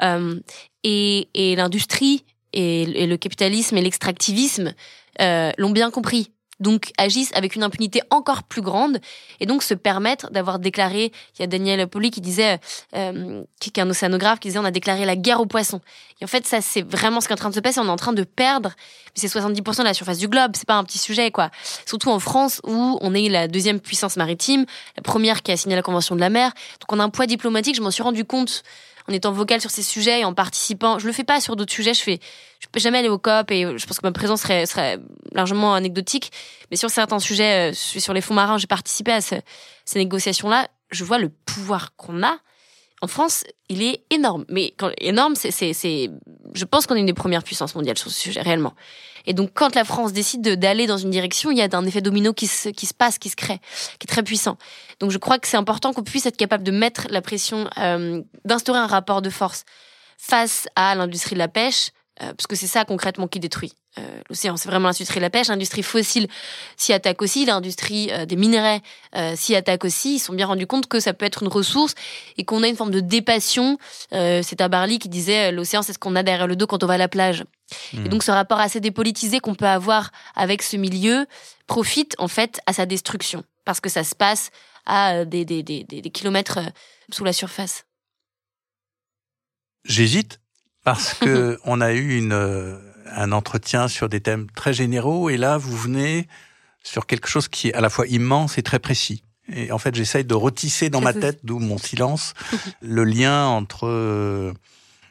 Euh, 0.00 0.38
et 0.84 1.54
l'industrie 1.56 2.24
et, 2.52 3.06
le 3.06 3.16
capitalisme 3.16 3.76
et 3.76 3.82
l'extractivisme 3.82 4.74
euh, 5.20 5.52
l'ont 5.58 5.70
bien 5.70 5.90
compris. 5.90 6.32
Donc 6.60 6.90
agissent 6.98 7.32
avec 7.34 7.54
une 7.54 7.62
impunité 7.62 8.02
encore 8.10 8.42
plus 8.42 8.62
grande 8.62 8.98
et 9.38 9.46
donc 9.46 9.62
se 9.62 9.74
permettre 9.74 10.30
d'avoir 10.32 10.58
déclaré 10.58 11.12
il 11.36 11.40
y 11.40 11.44
a 11.44 11.46
Daniel 11.46 11.86
Poli 11.86 12.10
qui 12.10 12.20
disait 12.20 12.58
euh, 12.96 13.44
qui 13.60 13.70
est 13.70 13.80
un 13.80 13.88
océanographe 13.88 14.40
qui 14.40 14.48
disait 14.48 14.58
on 14.58 14.64
a 14.64 14.72
déclaré 14.72 15.04
la 15.04 15.14
guerre 15.14 15.40
aux 15.40 15.46
poissons. 15.46 15.80
Et 16.20 16.24
en 16.24 16.26
fait 16.26 16.46
ça 16.48 16.60
c'est 16.60 16.82
vraiment 16.82 17.20
ce 17.20 17.28
qui 17.28 17.32
est 17.32 17.36
en 17.36 17.38
train 17.38 17.50
de 17.50 17.54
se 17.54 17.60
passer. 17.60 17.78
On 17.78 17.86
est 17.86 17.90
en 17.90 17.96
train 17.96 18.12
de 18.12 18.24
perdre 18.24 18.72
c'est 19.14 19.28
70% 19.28 19.78
de 19.78 19.84
la 19.84 19.94
surface 19.94 20.18
du 20.18 20.26
globe. 20.26 20.52
C'est 20.56 20.66
pas 20.66 20.74
un 20.74 20.84
petit 20.84 20.98
sujet 20.98 21.30
quoi. 21.30 21.50
Surtout 21.86 22.10
en 22.10 22.18
France 22.18 22.60
où 22.64 22.98
on 23.00 23.14
est 23.14 23.28
la 23.28 23.46
deuxième 23.46 23.78
puissance 23.78 24.16
maritime 24.16 24.66
la 24.96 25.02
première 25.02 25.42
qui 25.42 25.52
a 25.52 25.56
signé 25.56 25.76
la 25.76 25.82
convention 25.82 26.16
de 26.16 26.20
la 26.20 26.30
mer. 26.30 26.52
Donc 26.80 26.92
on 26.92 26.98
a 26.98 27.04
un 27.04 27.10
poids 27.10 27.26
diplomatique. 27.26 27.76
Je 27.76 27.82
m'en 27.82 27.92
suis 27.92 28.02
rendu 28.02 28.24
compte 28.24 28.64
en 29.08 29.12
étant 29.12 29.32
vocal 29.32 29.60
sur 29.60 29.70
ces 29.70 29.82
sujets 29.82 30.20
et 30.20 30.24
en 30.24 30.34
participant. 30.34 30.98
Je 30.98 31.06
le 31.06 31.12
fais 31.12 31.24
pas 31.24 31.40
sur 31.40 31.56
d'autres 31.56 31.72
sujets. 31.72 31.94
Je 31.94 32.02
fais, 32.02 32.20
je 32.60 32.66
peux 32.70 32.80
jamais 32.80 32.98
aller 32.98 33.08
au 33.08 33.18
COP 33.18 33.50
et 33.50 33.62
je 33.78 33.86
pense 33.86 33.98
que 33.98 34.06
ma 34.06 34.12
présence 34.12 34.42
serait, 34.42 34.98
largement 35.32 35.74
anecdotique. 35.74 36.30
Mais 36.70 36.76
sur 36.76 36.90
certains 36.90 37.18
sujets, 37.18 37.70
euh, 37.70 37.74
sur 37.74 38.12
les 38.12 38.20
fonds 38.20 38.34
marins, 38.34 38.58
j'ai 38.58 38.66
participé 38.66 39.12
à 39.12 39.20
ces 39.20 39.42
négociations-là. 39.94 40.68
Je 40.90 41.04
vois 41.04 41.18
le 41.18 41.28
pouvoir 41.28 41.96
qu'on 41.96 42.22
a 42.22 42.38
en 43.00 43.06
France, 43.06 43.44
il 43.68 43.82
est 43.82 44.04
énorme. 44.10 44.44
Mais 44.48 44.74
quand, 44.76 44.90
énorme, 44.98 45.34
c'est, 45.36 45.50
c'est, 45.50 45.72
c'est, 45.72 46.10
je 46.54 46.64
pense 46.64 46.86
qu'on 46.86 46.94
est 46.96 47.00
une 47.00 47.06
des 47.06 47.14
premières 47.14 47.44
puissances 47.44 47.74
mondiales 47.74 47.98
sur 47.98 48.10
ce 48.10 48.20
sujet, 48.20 48.40
réellement. 48.40 48.74
Et 49.26 49.34
donc, 49.34 49.50
quand 49.54 49.74
la 49.74 49.84
France 49.84 50.12
décide 50.12 50.42
d'aller 50.56 50.86
dans 50.86 50.96
une 50.96 51.10
direction, 51.10 51.50
il 51.50 51.58
y 51.58 51.62
a 51.62 51.68
un 51.70 51.84
effet 51.84 52.00
domino 52.00 52.32
qui 52.32 52.46
se, 52.46 52.70
qui 52.70 52.86
se 52.86 52.94
passe, 52.94 53.18
qui 53.18 53.28
se 53.28 53.36
crée, 53.36 53.60
qui 53.98 54.04
est 54.04 54.08
très 54.08 54.22
puissant. 54.22 54.56
Donc, 55.00 55.10
je 55.10 55.18
crois 55.18 55.38
que 55.38 55.46
c'est 55.46 55.56
important 55.56 55.92
qu'on 55.92 56.02
puisse 56.02 56.26
être 56.26 56.36
capable 56.36 56.64
de 56.64 56.70
mettre 56.70 57.06
la 57.10 57.20
pression, 57.20 57.68
euh, 57.78 58.22
d'instaurer 58.44 58.78
un 58.78 58.86
rapport 58.86 59.22
de 59.22 59.30
force 59.30 59.64
face 60.16 60.66
à 60.74 60.94
l'industrie 60.94 61.34
de 61.34 61.38
la 61.38 61.48
pêche, 61.48 61.90
euh, 62.22 62.32
parce 62.34 62.46
que 62.46 62.56
c'est 62.56 62.66
ça 62.66 62.84
concrètement 62.84 63.28
qui 63.28 63.38
détruit 63.38 63.72
euh, 63.98 64.20
l'océan. 64.28 64.56
C'est 64.56 64.68
vraiment 64.68 64.88
l'industrie 64.88 65.16
de 65.16 65.22
la 65.22 65.30
pêche. 65.30 65.48
L'industrie 65.48 65.82
fossile 65.82 66.28
s'y 66.76 66.92
attaque 66.92 67.20
aussi. 67.22 67.44
L'industrie 67.44 68.10
euh, 68.12 68.26
des 68.26 68.36
minerais 68.36 68.80
s'y 69.36 69.54
attaque 69.54 69.84
aussi. 69.84 70.16
Ils 70.16 70.18
sont 70.18 70.34
bien 70.34 70.46
rendus 70.46 70.66
compte 70.66 70.86
que 70.86 71.00
ça 71.00 71.12
peut 71.12 71.24
être 71.24 71.42
une 71.42 71.48
ressource 71.48 71.94
et 72.36 72.44
qu'on 72.44 72.62
a 72.62 72.68
une 72.68 72.76
forme 72.76 72.90
de 72.90 73.00
dépassion. 73.00 73.78
c'est 74.10 74.56
Tabarly 74.56 74.98
qui 74.98 75.08
disait 75.08 75.50
l'océan, 75.50 75.82
c'est 75.82 75.94
ce 75.94 75.98
qu'on 75.98 76.14
a 76.14 76.22
derrière 76.22 76.46
le 76.46 76.56
dos 76.56 76.66
quand 76.66 76.84
on 76.84 76.86
va 76.86 76.94
à 76.94 76.98
la 76.98 77.08
plage. 77.08 77.44
Et 77.94 77.96
mmh. 77.96 78.08
donc 78.08 78.22
ce 78.22 78.30
rapport 78.30 78.60
assez 78.60 78.80
dépolitisé 78.80 79.40
qu'on 79.40 79.54
peut 79.54 79.66
avoir 79.66 80.10
avec 80.36 80.62
ce 80.62 80.76
milieu 80.76 81.26
profite 81.66 82.14
en 82.18 82.28
fait 82.28 82.60
à 82.66 82.74
sa 82.74 82.86
destruction 82.86 83.44
parce 83.64 83.80
que 83.80 83.88
ça 83.88 84.04
se 84.04 84.14
passe 84.14 84.50
à 84.84 85.24
des, 85.24 85.44
des, 85.44 85.62
des, 85.62 85.84
des 85.84 86.10
kilomètres 86.10 86.60
sous 87.10 87.24
la 87.24 87.32
surface. 87.32 87.84
J'hésite 89.84 90.40
parce 90.84 91.14
que 91.20 91.58
on 91.64 91.80
a 91.80 91.92
eu 91.92 92.16
une, 92.18 92.32
euh, 92.32 92.78
un 93.14 93.32
entretien 93.32 93.88
sur 93.88 94.08
des 94.08 94.20
thèmes 94.20 94.48
très 94.50 94.72
généraux 94.72 95.30
et 95.30 95.36
là 95.36 95.58
vous 95.58 95.76
venez 95.76 96.28
sur 96.82 97.06
quelque 97.06 97.28
chose 97.28 97.48
qui 97.48 97.68
est 97.68 97.74
à 97.74 97.80
la 97.80 97.90
fois 97.90 98.06
immense 98.06 98.58
et 98.58 98.62
très 98.62 98.78
précis. 98.78 99.22
Et 99.52 99.72
en 99.72 99.78
fait, 99.78 99.94
j'essaye 99.94 100.24
de 100.24 100.34
retisser 100.34 100.90
dans 100.90 101.00
ma 101.00 101.14
tête, 101.14 101.40
d'où 101.42 101.58
mon 101.58 101.78
silence, 101.78 102.34
le 102.82 103.04
lien 103.04 103.46
entre 103.46 103.86
euh, 103.86 104.52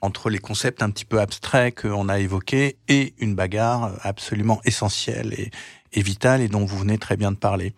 entre 0.02 0.30
les 0.30 0.38
concepts 0.38 0.84
un 0.84 0.92
petit 0.92 1.06
peu 1.06 1.20
abstraits 1.20 1.82
qu'on 1.82 2.08
a 2.08 2.20
évoqués 2.20 2.78
et 2.88 3.16
une 3.18 3.34
bagarre 3.34 3.94
absolument 4.02 4.62
essentielle 4.64 5.34
et, 5.34 5.50
et 5.94 6.02
vitale 6.02 6.42
et 6.42 6.48
dont 6.48 6.66
vous 6.66 6.78
venez 6.78 7.00
très 7.00 7.18
bien 7.18 7.32
de 7.32 7.38
parler. 7.38 7.74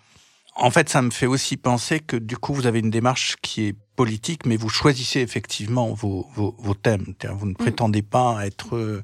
En 0.56 0.72
fait, 0.72 0.90
ça 0.90 1.02
me 1.02 1.10
fait 1.10 1.26
aussi 1.26 1.56
penser 1.56 2.02
que 2.02 2.18
du 2.18 2.36
coup, 2.36 2.54
vous 2.54 2.68
avez 2.68 2.80
une 2.80 2.90
démarche 2.90 3.38
qui 3.42 3.68
est 3.68 3.76
politique, 3.96 4.46
mais 4.46 4.58
vous 4.58 4.68
choisissez 4.68 5.22
effectivement 5.22 5.94
vos, 5.94 6.28
vos, 6.36 6.56
vos 6.60 6.74
thèmes. 6.74 7.14
Vous 7.32 7.46
ne 7.46 7.52
mm. 7.52 7.56
prétendez 7.56 8.02
pas 8.02 8.46
être 8.46 8.76
euh, 8.76 9.02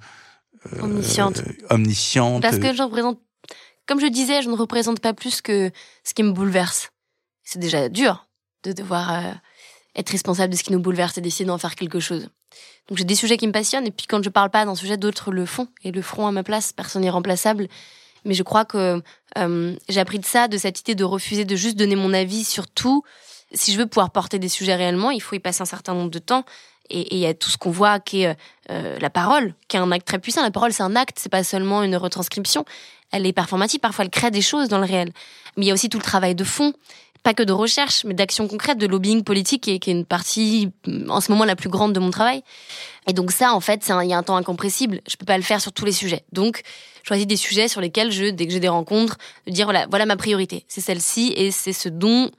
omnisciente. 0.82 1.40
Euh, 1.40 1.74
omnisciente. 1.76 2.42
Parce 2.42 2.60
que 2.60 2.74
je 2.74 2.84
représente, 2.84 3.20
comme 3.86 4.00
je 4.00 4.08
disais, 4.08 4.42
je 4.42 4.50
ne 4.50 4.56
représente 4.56 5.00
pas 5.00 5.14
plus 5.14 5.42
que 5.42 5.72
ce 6.04 6.14
qui 6.14 6.24
me 6.24 6.32
bouleverse. 6.32 6.92
C'est 7.44 7.60
déjà 7.60 7.90
dur 7.90 8.28
de 8.64 8.72
devoir 8.72 9.14
euh, 9.14 9.32
être 9.96 10.10
responsable 10.10 10.54
de 10.54 10.58
ce 10.58 10.64
qui 10.64 10.72
nous 10.72 10.80
bouleverse 10.80 11.18
et 11.18 11.22
d'essayer 11.22 11.46
d'en 11.46 11.58
faire 11.58 11.76
quelque 11.76 12.00
chose. 12.00 12.30
Donc 12.88 12.98
j'ai 12.98 13.04
des 13.04 13.16
sujets 13.16 13.38
qui 13.38 13.48
me 13.48 13.52
passionnent, 13.52 13.88
et 13.88 13.92
puis 13.92 14.08
quand 14.08 14.24
je 14.24 14.30
parle 14.30 14.50
pas 14.50 14.66
d'un 14.66 14.76
sujet, 14.76 14.98
d'autres 14.98 15.32
le 15.32 15.46
font 15.46 15.68
et 15.84 15.92
le 15.92 16.02
feront 16.02 16.28
à 16.28 16.32
ma 16.32 16.44
place. 16.44 16.74
Personne 16.74 17.02
n'est 17.02 17.10
remplaçable. 17.10 17.68
Mais 18.24 18.34
je 18.34 18.42
crois 18.42 18.66
que 18.66 19.02
euh, 19.38 19.76
j'ai 19.88 20.00
appris 20.00 20.18
de 20.18 20.26
ça, 20.26 20.48
de 20.48 20.58
cette 20.58 20.80
idée 20.80 20.96
de 20.96 21.04
refuser 21.04 21.46
de 21.46 21.56
juste 21.56 21.78
donner 21.78 21.96
mon 21.96 22.12
avis 22.14 22.44
sur 22.44 22.68
tout 22.68 23.04
si 23.56 23.74
je 23.74 23.78
veux 23.78 23.88
pouvoir 23.88 24.12
porter 24.12 24.40
des 24.40 24.50
sujets 24.50 24.76
réellement, 24.76 25.12
il 25.12 25.22
faut 25.22 25.36
y 25.36 25.40
passer 25.40 25.62
un 25.62 25.66
certain 25.66 25.94
nombre 25.94 26.12
de 26.12 26.20
temps. 26.20 26.44
Et 26.90 27.16
il 27.16 27.20
y 27.20 27.26
a 27.26 27.34
tout 27.34 27.50
ce 27.50 27.58
qu'on 27.58 27.72
voit 27.72 28.00
qui 28.00 28.24
est 28.24 28.38
euh, 28.70 28.98
la 29.00 29.10
parole, 29.10 29.54
qui 29.68 29.78
est 29.78 29.80
un 29.80 29.92
acte 29.92 30.08
très 30.08 30.20
puissant. 30.20 30.42
La 30.42 30.52
parole, 30.52 30.74
c'est 30.74 30.84
un 30.84 30.96
acte, 30.96 31.18
c'est 31.20 31.30
pas 31.30 31.44
seulement 31.44 31.84
une 31.84 31.96
retranscription. 31.96 32.66
Elle 33.12 33.26
est 33.26 33.34
performative, 33.34 33.80
parfois 33.80 34.06
elle 34.06 34.12
crée 34.12 34.32
des 34.32 34.42
choses 34.42 34.68
dans 34.68 34.80
le 34.80 34.86
réel. 34.86 35.12
Mais 35.58 35.66
il 35.66 35.68
y 35.68 35.72
a 35.72 35.74
aussi 35.74 35.90
tout 35.90 35.98
le 35.98 36.04
travail 36.04 36.36
de 36.36 36.44
fond, 36.44 36.74
pas 37.24 37.34
que 37.34 37.44
de 37.44 37.54
recherche, 37.54 38.04
mais 38.06 38.14
d'action 38.14 38.48
concrète, 38.48 38.78
de 38.78 38.86
lobbying 38.86 39.24
politique, 39.24 39.64
qui 39.64 39.72
est, 39.72 39.88
une 39.88 40.06
partie, 40.06 40.70
en 41.10 41.22
ce 41.22 41.32
moment, 41.32 41.44
la 41.44 41.56
plus 41.56 41.70
grande 41.70 41.94
de 41.94 42.00
mon 42.00 42.12
travail. 42.12 42.44
Et 43.08 43.14
donc 43.14 43.32
ça, 43.32 43.54
en 43.54 43.60
fait, 43.60 43.88
il 44.04 44.10
y 44.10 44.14
a 44.14 44.18
un 44.18 44.24
temps 44.24 44.36
incompressible. 44.36 45.02
Je 45.08 45.16
peux 45.18 45.26
pas 45.26 45.38
le 45.38 45.44
faire 45.44 45.60
sur 45.60 45.72
tous 45.74 45.86
les 45.86 45.92
sujets. 45.92 46.24
Donc, 46.34 46.62
je 47.04 47.08
choisis 47.08 47.26
des 47.26 47.36
sujets 47.36 47.68
sur 47.68 47.82
lesquels 47.82 48.12
je, 48.12 48.26
dès 48.26 48.46
que 48.46 48.54
j'ai 48.54 48.60
des 48.60 48.70
rencontres, 48.70 49.18
de 49.48 49.52
dire 49.52 49.66
voilà, 49.66 49.88
voilà 49.90 50.06
ma 50.06 50.18
priorité. 50.18 50.66
C'est 50.68 50.82
celle-ci 50.82 51.34
et 51.36 51.52
c'est 51.52 51.74
ce 51.74 51.90
dont 51.90 52.30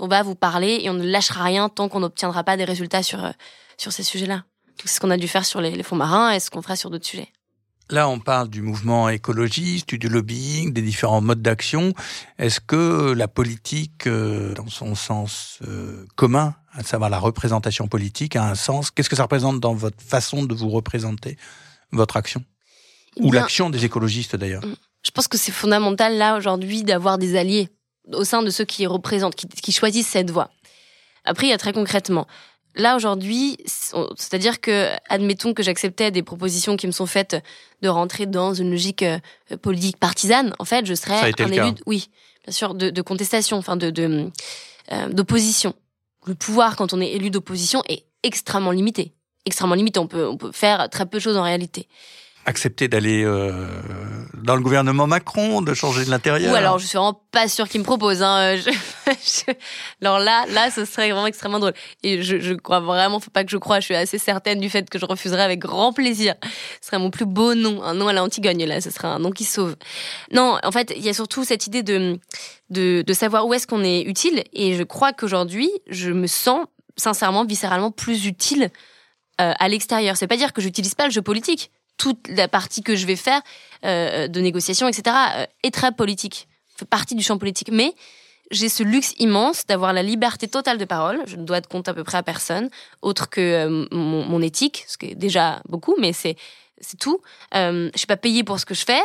on 0.00 0.08
va 0.08 0.22
vous 0.22 0.34
parler 0.34 0.80
et 0.82 0.90
on 0.90 0.94
ne 0.94 1.04
lâchera 1.04 1.44
rien 1.44 1.68
tant 1.68 1.88
qu'on 1.88 2.00
n'obtiendra 2.00 2.44
pas 2.44 2.56
des 2.56 2.64
résultats 2.64 3.02
sur, 3.02 3.24
euh, 3.24 3.30
sur 3.76 3.92
ces 3.92 4.02
sujets-là. 4.02 4.44
C'est 4.84 4.88
ce 4.88 5.00
qu'on 5.00 5.10
a 5.10 5.16
dû 5.16 5.28
faire 5.28 5.44
sur 5.44 5.60
les, 5.60 5.82
fonds 5.82 5.96
marins 5.96 6.32
et 6.32 6.40
ce 6.40 6.50
qu'on 6.50 6.62
fera 6.62 6.76
sur 6.76 6.90
d'autres 6.90 7.06
sujets. 7.06 7.32
Là, 7.88 8.08
on 8.08 8.18
parle 8.18 8.48
du 8.48 8.62
mouvement 8.62 9.08
écologiste, 9.08 9.94
du 9.94 10.08
lobbying, 10.08 10.72
des 10.72 10.82
différents 10.82 11.20
modes 11.20 11.40
d'action. 11.40 11.92
Est-ce 12.36 12.60
que 12.60 13.12
la 13.12 13.28
politique, 13.28 14.08
euh, 14.08 14.54
dans 14.54 14.68
son 14.68 14.96
sens 14.96 15.60
euh, 15.66 16.04
commun, 16.16 16.56
à 16.72 16.82
savoir 16.82 17.10
la 17.10 17.20
représentation 17.20 17.86
politique, 17.86 18.34
a 18.34 18.44
un 18.44 18.56
sens? 18.56 18.90
Qu'est-ce 18.90 19.08
que 19.08 19.14
ça 19.14 19.22
représente 19.22 19.60
dans 19.60 19.74
votre 19.74 20.02
façon 20.02 20.42
de 20.42 20.52
vous 20.52 20.68
représenter, 20.68 21.38
votre 21.92 22.16
action? 22.16 22.42
Ou 23.18 23.32
l'action 23.32 23.70
des 23.70 23.84
écologistes 23.84 24.36
d'ailleurs 24.36 24.62
Je 25.02 25.10
pense 25.12 25.28
que 25.28 25.38
c'est 25.38 25.52
fondamental 25.52 26.18
là 26.18 26.36
aujourd'hui 26.36 26.82
d'avoir 26.82 27.18
des 27.18 27.36
alliés 27.38 27.70
au 28.12 28.24
sein 28.24 28.42
de 28.42 28.50
ceux 28.50 28.64
qui 28.64 28.86
représentent, 28.86 29.34
qui, 29.34 29.72
choisissent 29.72 30.08
cette 30.08 30.30
voie. 30.30 30.50
Après, 31.24 31.46
il 31.46 31.50
y 31.50 31.52
a 31.52 31.58
très 31.58 31.72
concrètement 31.72 32.26
là 32.76 32.96
aujourd'hui, 32.96 33.56
c'est-à-dire 33.64 34.60
que, 34.60 34.90
admettons 35.08 35.54
que 35.54 35.62
j'acceptais 35.62 36.10
des 36.10 36.22
propositions 36.22 36.76
qui 36.76 36.86
me 36.86 36.92
sont 36.92 37.06
faites 37.06 37.36
de 37.82 37.88
rentrer 37.88 38.26
dans 38.26 38.54
une 38.54 38.70
logique 38.70 39.02
euh, 39.02 39.18
politique 39.60 39.98
partisane, 39.98 40.54
en 40.58 40.64
fait, 40.64 40.86
je 40.86 40.94
serais 40.94 41.32
un 41.38 41.52
élu, 41.52 41.74
oui, 41.86 42.08
bien 42.44 42.52
sûr, 42.52 42.74
de, 42.74 43.02
contestation, 43.02 43.56
enfin 43.56 43.76
de 43.76 44.30
euh, 44.92 45.08
d'opposition. 45.08 45.74
Le 46.26 46.34
pouvoir 46.34 46.76
quand 46.76 46.92
on 46.92 47.00
est 47.00 47.12
élu 47.12 47.30
d'opposition 47.30 47.82
est 47.88 48.04
extrêmement 48.22 48.72
limité, 48.72 49.12
extrêmement 49.44 49.74
limité. 49.74 49.98
On 49.98 50.06
peut 50.06 50.26
on 50.26 50.36
peut 50.36 50.52
faire 50.52 50.88
très 50.90 51.06
peu 51.06 51.18
de 51.18 51.22
choses 51.22 51.36
en 51.36 51.42
réalité 51.42 51.88
accepter 52.46 52.88
d'aller 52.88 53.24
euh, 53.24 53.52
dans 54.34 54.54
le 54.54 54.62
gouvernement 54.62 55.06
Macron, 55.06 55.60
de 55.60 55.74
changer 55.74 56.04
de 56.04 56.10
l'intérieur 56.10 56.52
Ou 56.52 56.56
alors, 56.56 56.78
je 56.78 56.86
suis 56.86 56.96
vraiment 56.96 57.20
pas 57.32 57.48
sûre 57.48 57.68
qu'il 57.68 57.80
me 57.80 57.84
propose. 57.84 58.22
Hein. 58.22 58.56
Alors 60.00 60.20
là, 60.20 60.44
là, 60.50 60.70
ce 60.70 60.84
serait 60.84 61.10
vraiment 61.10 61.26
extrêmement 61.26 61.58
drôle. 61.58 61.74
Et 62.02 62.22
je, 62.22 62.38
je 62.38 62.54
crois 62.54 62.80
vraiment, 62.80 63.18
faut 63.20 63.30
pas 63.30 63.44
que 63.44 63.50
je 63.50 63.56
croie, 63.56 63.80
je 63.80 63.86
suis 63.86 63.94
assez 63.96 64.18
certaine 64.18 64.60
du 64.60 64.70
fait 64.70 64.88
que 64.88 64.98
je 64.98 65.04
refuserai 65.04 65.42
avec 65.42 65.58
grand 65.58 65.92
plaisir. 65.92 66.34
Ce 66.80 66.86
serait 66.86 66.98
mon 66.98 67.10
plus 67.10 67.26
beau 67.26 67.54
nom, 67.54 67.82
un 67.82 67.94
nom 67.94 68.08
à 68.08 68.12
l'Antigone, 68.12 68.64
là, 68.64 68.80
ce 68.80 68.90
serait 68.90 69.08
un 69.08 69.18
nom 69.18 69.32
qui 69.32 69.44
sauve. 69.44 69.76
Non, 70.32 70.58
en 70.62 70.72
fait, 70.72 70.92
il 70.96 71.04
y 71.04 71.08
a 71.08 71.14
surtout 71.14 71.44
cette 71.44 71.66
idée 71.66 71.82
de, 71.82 72.18
de, 72.70 73.02
de 73.02 73.12
savoir 73.12 73.46
où 73.46 73.54
est-ce 73.54 73.66
qu'on 73.66 73.82
est 73.82 74.02
utile. 74.02 74.44
Et 74.52 74.74
je 74.76 74.84
crois 74.84 75.12
qu'aujourd'hui, 75.12 75.70
je 75.88 76.12
me 76.12 76.28
sens 76.28 76.64
sincèrement, 76.96 77.44
viscéralement 77.44 77.90
plus 77.90 78.26
utile 78.26 78.70
euh, 79.40 79.52
à 79.58 79.68
l'extérieur. 79.68 80.16
C'est 80.16 80.26
pas 80.26 80.36
dire 80.36 80.52
que 80.52 80.62
j'utilise 80.62 80.94
pas 80.94 81.04
le 81.04 81.10
jeu 81.10 81.22
politique 81.22 81.70
toute 81.96 82.28
la 82.28 82.48
partie 82.48 82.82
que 82.82 82.96
je 82.96 83.06
vais 83.06 83.16
faire 83.16 83.40
euh, 83.84 84.28
de 84.28 84.40
négociation, 84.40 84.88
etc., 84.88 85.16
euh, 85.36 85.46
est 85.62 85.72
très 85.72 85.92
politique, 85.92 86.48
fait 86.76 86.84
partie 86.84 87.14
du 87.14 87.22
champ 87.22 87.38
politique. 87.38 87.70
Mais 87.72 87.94
j'ai 88.50 88.68
ce 88.68 88.82
luxe 88.82 89.14
immense 89.18 89.66
d'avoir 89.66 89.92
la 89.92 90.02
liberté 90.02 90.48
totale 90.48 90.78
de 90.78 90.84
parole. 90.84 91.20
Je 91.26 91.36
ne 91.36 91.44
dois 91.44 91.60
de 91.60 91.66
compte 91.66 91.88
à 91.88 91.94
peu 91.94 92.04
près 92.04 92.18
à 92.18 92.22
personne, 92.22 92.70
autre 93.02 93.28
que 93.28 93.40
euh, 93.40 93.86
mon, 93.90 94.40
éthique, 94.40 94.84
ce 94.86 94.98
qui 94.98 95.06
est 95.06 95.14
déjà 95.14 95.62
beaucoup, 95.68 95.94
mais 95.98 96.12
c'est 96.12 96.36
c'est 96.78 96.98
tout. 96.98 97.22
Euh, 97.54 97.88
je 97.94 97.98
suis 97.98 98.06
pas 98.06 98.18
payée 98.18 98.44
pour 98.44 98.60
ce 98.60 98.66
que 98.66 98.74
je 98.74 98.84
fais. 98.84 99.00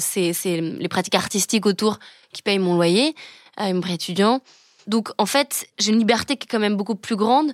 C'est 0.00 0.34
c'est 0.34 0.60
les 0.60 0.88
pratiques 0.88 1.14
artistiques 1.14 1.64
autour 1.64 1.98
qui 2.34 2.42
payent 2.42 2.58
mon 2.58 2.74
loyer, 2.74 3.14
euh, 3.60 3.72
mon 3.72 3.80
prêt 3.80 3.94
étudiant. 3.94 4.40
Donc 4.86 5.10
en 5.16 5.24
fait, 5.24 5.66
j'ai 5.78 5.92
une 5.92 5.98
liberté 5.98 6.36
qui 6.36 6.44
est 6.44 6.50
quand 6.50 6.58
même 6.58 6.76
beaucoup 6.76 6.96
plus 6.96 7.16
grande, 7.16 7.52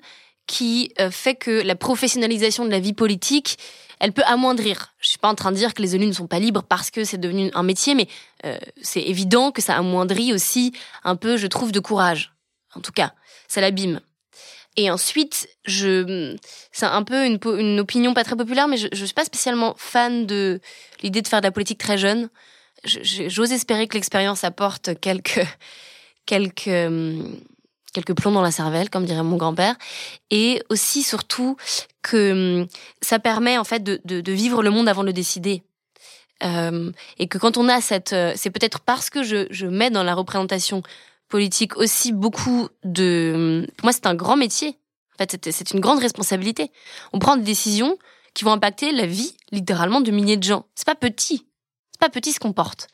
qui 0.50 0.92
fait 1.10 1.36
que 1.36 1.62
la 1.62 1.76
professionnalisation 1.76 2.64
de 2.64 2.70
la 2.70 2.80
vie 2.80 2.92
politique 2.92 3.56
elle 4.00 4.12
peut 4.12 4.24
amoindrir. 4.24 4.94
Je 4.98 5.08
suis 5.08 5.18
pas 5.18 5.28
en 5.28 5.34
train 5.34 5.52
de 5.52 5.56
dire 5.56 5.74
que 5.74 5.82
les 5.82 5.94
élus 5.94 6.06
ne 6.06 6.12
sont 6.12 6.26
pas 6.26 6.38
libres 6.38 6.62
parce 6.62 6.90
que 6.90 7.04
c'est 7.04 7.18
devenu 7.18 7.50
un 7.54 7.62
métier, 7.62 7.94
mais 7.94 8.08
euh, 8.46 8.58
c'est 8.82 9.02
évident 9.02 9.52
que 9.52 9.60
ça 9.62 9.76
amoindrit 9.76 10.32
aussi 10.32 10.72
un 11.04 11.16
peu, 11.16 11.36
je 11.36 11.46
trouve, 11.46 11.70
de 11.70 11.80
courage. 11.80 12.32
En 12.74 12.80
tout 12.80 12.92
cas, 12.92 13.12
ça 13.46 13.60
l'abîme. 13.60 14.00
Et 14.76 14.90
ensuite, 14.90 15.48
je, 15.66 16.34
c'est 16.72 16.86
un 16.86 17.02
peu 17.02 17.26
une, 17.26 17.80
opinion 17.80 18.14
pas 18.14 18.24
très 18.24 18.36
populaire, 18.36 18.68
mais 18.68 18.78
je, 18.78 18.88
je 18.90 19.04
suis 19.04 19.14
pas 19.14 19.24
spécialement 19.24 19.74
fan 19.76 20.24
de 20.26 20.60
l'idée 21.02 21.20
de 21.20 21.28
faire 21.28 21.42
de 21.42 21.46
la 21.46 21.52
politique 21.52 21.78
très 21.78 21.98
jeune. 21.98 22.30
J'ose 22.84 23.52
espérer 23.52 23.86
que 23.86 23.94
l'expérience 23.94 24.44
apporte 24.44 24.98
quelques 25.00 25.46
quelques 26.24 26.68
quelques 27.92 28.14
plombs 28.14 28.32
dans 28.32 28.42
la 28.42 28.50
cervelle, 28.50 28.90
comme 28.90 29.04
dirait 29.04 29.22
mon 29.22 29.36
grand-père, 29.36 29.76
et 30.30 30.62
aussi 30.70 31.02
surtout 31.02 31.56
que 32.02 32.60
hum, 32.60 32.66
ça 33.02 33.18
permet 33.18 33.58
en 33.58 33.64
fait 33.64 33.82
de, 33.82 34.00
de, 34.04 34.20
de 34.20 34.32
vivre 34.32 34.62
le 34.62 34.70
monde 34.70 34.88
avant 34.88 35.02
de 35.02 35.08
le 35.08 35.12
décider. 35.12 35.62
Euh, 36.42 36.90
et 37.18 37.28
que 37.28 37.36
quand 37.36 37.58
on 37.58 37.68
a 37.68 37.80
cette, 37.80 38.14
euh, 38.14 38.32
c'est 38.34 38.50
peut-être 38.50 38.80
parce 38.80 39.10
que 39.10 39.22
je, 39.22 39.46
je 39.50 39.66
mets 39.66 39.90
dans 39.90 40.02
la 40.02 40.14
représentation 40.14 40.82
politique 41.28 41.76
aussi 41.76 42.12
beaucoup 42.12 42.68
de, 42.84 43.32
hum, 43.34 43.66
pour 43.76 43.86
moi 43.86 43.92
c'est 43.92 44.06
un 44.06 44.14
grand 44.14 44.36
métier. 44.36 44.78
En 45.14 45.26
fait, 45.26 45.50
c'est 45.50 45.72
une 45.72 45.80
grande 45.80 45.98
responsabilité. 45.98 46.70
On 47.12 47.18
prend 47.18 47.36
des 47.36 47.42
décisions 47.42 47.98
qui 48.32 48.44
vont 48.44 48.52
impacter 48.52 48.90
la 48.90 49.04
vie 49.04 49.36
littéralement 49.52 50.00
de 50.00 50.10
milliers 50.10 50.38
de 50.38 50.42
gens. 50.42 50.64
C'est 50.74 50.86
pas 50.86 50.94
petit, 50.94 51.46
c'est 51.92 52.00
pas 52.00 52.08
petit 52.08 52.32
ce 52.32 52.40
qu'on 52.40 52.54
porte. 52.54 52.88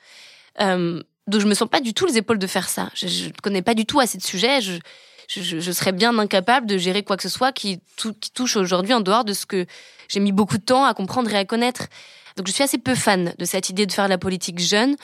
Euh, 0.60 1.02
donc 1.26 1.40
je 1.40 1.46
me 1.46 1.54
sens 1.54 1.68
pas 1.68 1.80
du 1.80 1.94
tout 1.94 2.06
les 2.06 2.18
épaules 2.18 2.38
de 2.38 2.46
faire 2.46 2.68
ça. 2.68 2.90
Je, 2.94 3.06
je 3.06 3.30
connais 3.42 3.62
pas 3.62 3.74
du 3.74 3.84
tout 3.84 4.00
assez 4.00 4.18
de 4.18 4.22
sujets. 4.22 4.60
Je, 4.60 5.72
serais 5.72 5.92
bien 5.92 6.16
incapable 6.18 6.66
de 6.66 6.78
gérer 6.78 7.02
quoi 7.02 7.16
que 7.16 7.22
ce 7.22 7.28
soit 7.28 7.52
qui, 7.52 7.80
touche 8.34 8.56
aujourd'hui 8.56 8.94
en 8.94 9.00
dehors 9.00 9.24
de 9.24 9.32
ce 9.32 9.44
que 9.44 9.66
j'ai 10.08 10.20
mis 10.20 10.32
beaucoup 10.32 10.56
de 10.56 10.62
temps 10.62 10.84
à 10.84 10.94
comprendre 10.94 11.32
et 11.32 11.36
à 11.36 11.44
connaître. 11.44 11.86
Donc 12.36 12.46
je 12.46 12.52
suis 12.52 12.62
assez 12.62 12.78
peu 12.78 12.94
fan 12.94 13.34
de 13.36 13.44
cette 13.44 13.70
idée 13.70 13.86
de 13.86 13.92
faire 13.92 14.08
la 14.08 14.18
politique 14.18 14.60
jeune. 14.60 14.94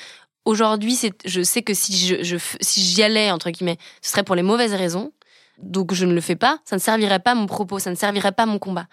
Aujourd'hui, 0.44 0.98
je 1.24 1.42
sais 1.42 1.62
que 1.62 1.74
si 1.74 1.92
j'y 1.92 3.02
allais 3.02 3.30
entre 3.30 3.50
guillemets, 3.50 3.78
ce 4.00 4.10
serait 4.10 4.22
pour 4.22 4.36
les 4.36 4.42
mauvaises 4.42 4.74
raisons. 4.74 5.12
Donc 5.58 5.92
je 5.92 6.06
ne 6.06 6.14
le 6.14 6.20
fais 6.20 6.36
pas. 6.36 6.58
Ça 6.64 6.76
ne 6.76 6.80
servirait 6.80 7.20
pas 7.20 7.34
mon 7.34 7.46
propos, 7.46 7.80
ça 7.80 7.90
ne 7.90 7.96
servirait 7.96 8.32
pas 8.32 8.46
mon 8.46 8.58
combat. 8.58 8.86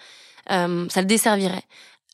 Euh, 0.49 0.87
ça 0.89 1.01
le 1.01 1.05
desservirait 1.05 1.63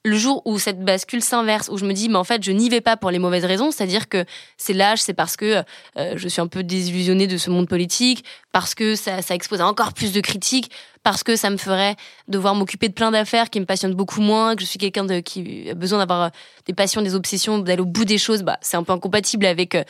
le 0.05 0.17
jour 0.17 0.43
où 0.45 0.59
cette 0.59 0.81
bascule 0.81 1.23
s'inverse, 1.23 1.67
où 1.67 1.77
je 1.77 1.85
me 1.85 1.91
dis, 1.91 2.09
mais 2.09 2.17
en 2.17 2.23
fait, 2.23 2.43
je 2.43 2.51
n'y 2.51 2.69
vais 2.69 2.79
pas 2.79 2.95
pour 2.95 3.09
les 3.09 3.17
mauvaises 3.17 3.43
raisons, 3.43 3.71
c'est-à-dire 3.71 4.07
que 4.07 4.23
c'est 4.55 4.73
lâche, 4.73 5.01
c'est 5.01 5.15
parce 5.15 5.35
que 5.35 5.63
euh, 5.97 6.13
je 6.15 6.27
suis 6.27 6.41
un 6.41 6.47
peu 6.47 6.61
désillusionnée 6.61 7.25
de 7.25 7.37
ce 7.37 7.49
monde 7.49 7.67
politique, 7.67 8.23
parce 8.51 8.75
que 8.75 8.93
ça, 8.93 9.23
ça 9.23 9.33
expose 9.33 9.61
encore 9.61 9.93
plus 9.93 10.13
de 10.13 10.21
critiques, 10.21 10.69
parce 11.01 11.23
que 11.23 11.35
ça 11.35 11.49
me 11.49 11.57
ferait 11.57 11.95
devoir 12.27 12.53
m'occuper 12.53 12.87
de 12.87 12.93
plein 12.93 13.09
d'affaires 13.09 13.49
qui 13.49 13.59
me 13.59 13.65
passionnent 13.65 13.95
beaucoup 13.95 14.21
moins, 14.21 14.55
que 14.55 14.61
je 14.61 14.67
suis 14.67 14.77
quelqu'un 14.77 15.05
de, 15.05 15.21
qui 15.21 15.71
a 15.71 15.73
besoin 15.73 15.97
d'avoir 15.97 16.21
euh, 16.21 16.29
des 16.67 16.73
passions, 16.73 17.01
des 17.01 17.15
obsessions, 17.15 17.57
d'aller 17.57 17.81
au 17.81 17.85
bout 17.85 18.05
des 18.05 18.19
choses, 18.19 18.43
bah, 18.43 18.59
c'est 18.61 18.77
un 18.77 18.83
peu 18.83 18.93
incompatible 18.93 19.47
avec, 19.47 19.73
euh, 19.73 19.83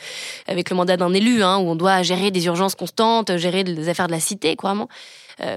avec 0.46 0.70
le 0.70 0.76
mandat 0.76 0.96
d'un 0.96 1.12
élu, 1.12 1.42
hein, 1.42 1.58
où 1.58 1.68
on 1.68 1.76
doit 1.76 2.02
gérer 2.02 2.30
des 2.30 2.46
urgences 2.46 2.74
constantes, 2.74 3.36
gérer 3.36 3.64
des 3.64 3.90
affaires 3.90 4.06
de 4.06 4.12
la 4.12 4.20
cité, 4.20 4.56
quoi, 4.56 4.70
vraiment. 4.70 4.88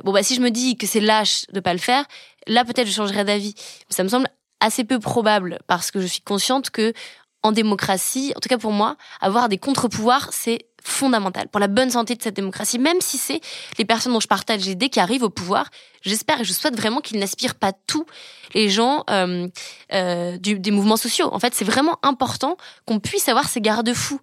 bon, 0.04 0.12
bah, 0.12 0.22
si 0.22 0.36
je 0.36 0.42
me 0.42 0.52
dis 0.52 0.76
que 0.76 0.86
c'est 0.86 1.00
lâche 1.00 1.46
de 1.54 1.62
pas 1.62 1.72
le 1.72 1.80
faire, 1.80 2.04
là, 2.46 2.66
peut-être 2.66 2.88
je 2.88 2.94
changerai 2.94 3.24
d'avis. 3.24 3.56
Ça 3.90 4.04
me 4.04 4.10
semble 4.10 4.28
assez 4.60 4.84
peu 4.84 5.00
probable 5.00 5.60
parce 5.68 5.92
que 5.92 6.00
je 6.02 6.08
suis 6.08 6.22
consciente 6.22 6.70
que 6.70 6.94
en 7.42 7.52
démocratie, 7.52 8.34
en 8.36 8.40
tout 8.40 8.50
cas 8.50 8.58
pour 8.58 8.74
moi, 8.74 8.98
avoir 9.22 9.48
des 9.48 9.58
contre-pouvoirs, 9.58 10.30
c'est 10.32 10.66
fondamental 10.84 11.48
pour 11.50 11.60
la 11.60 11.68
bonne 11.68 11.90
santé 11.90 12.16
de 12.16 12.22
cette 12.22 12.36
démocratie, 12.36 12.80
même 12.80 13.02
si 13.02 13.18
c'est 13.18 13.42
les 13.78 13.86
personnes 13.86 14.14
dont 14.14 14.20
je 14.20 14.28
partage 14.28 14.66
les 14.66 14.72
idées 14.72 14.90
qui 14.90 15.00
arrivent 15.00 15.24
au 15.24 15.30
pouvoir. 15.30 15.70
J'espère 16.02 16.42
et 16.42 16.44
je 16.44 16.54
souhaite 16.54 16.76
vraiment 16.76 17.02
qu'ils 17.02 17.20
n'aspirent 17.20 17.56
pas 17.56 17.74
tous 17.88 18.06
les 18.54 18.70
gens 18.70 19.04
euh, 19.10 19.48
euh, 19.94 20.38
des 20.38 20.72
mouvements 20.72 20.98
sociaux. 20.98 21.30
En 21.34 21.40
fait, 21.40 21.54
c'est 21.54 21.66
vraiment 21.66 21.98
important 22.04 22.58
qu'on 22.86 23.00
puisse 23.00 23.28
avoir 23.30 23.48
ces 23.50 23.62
garde-fous 23.62 24.20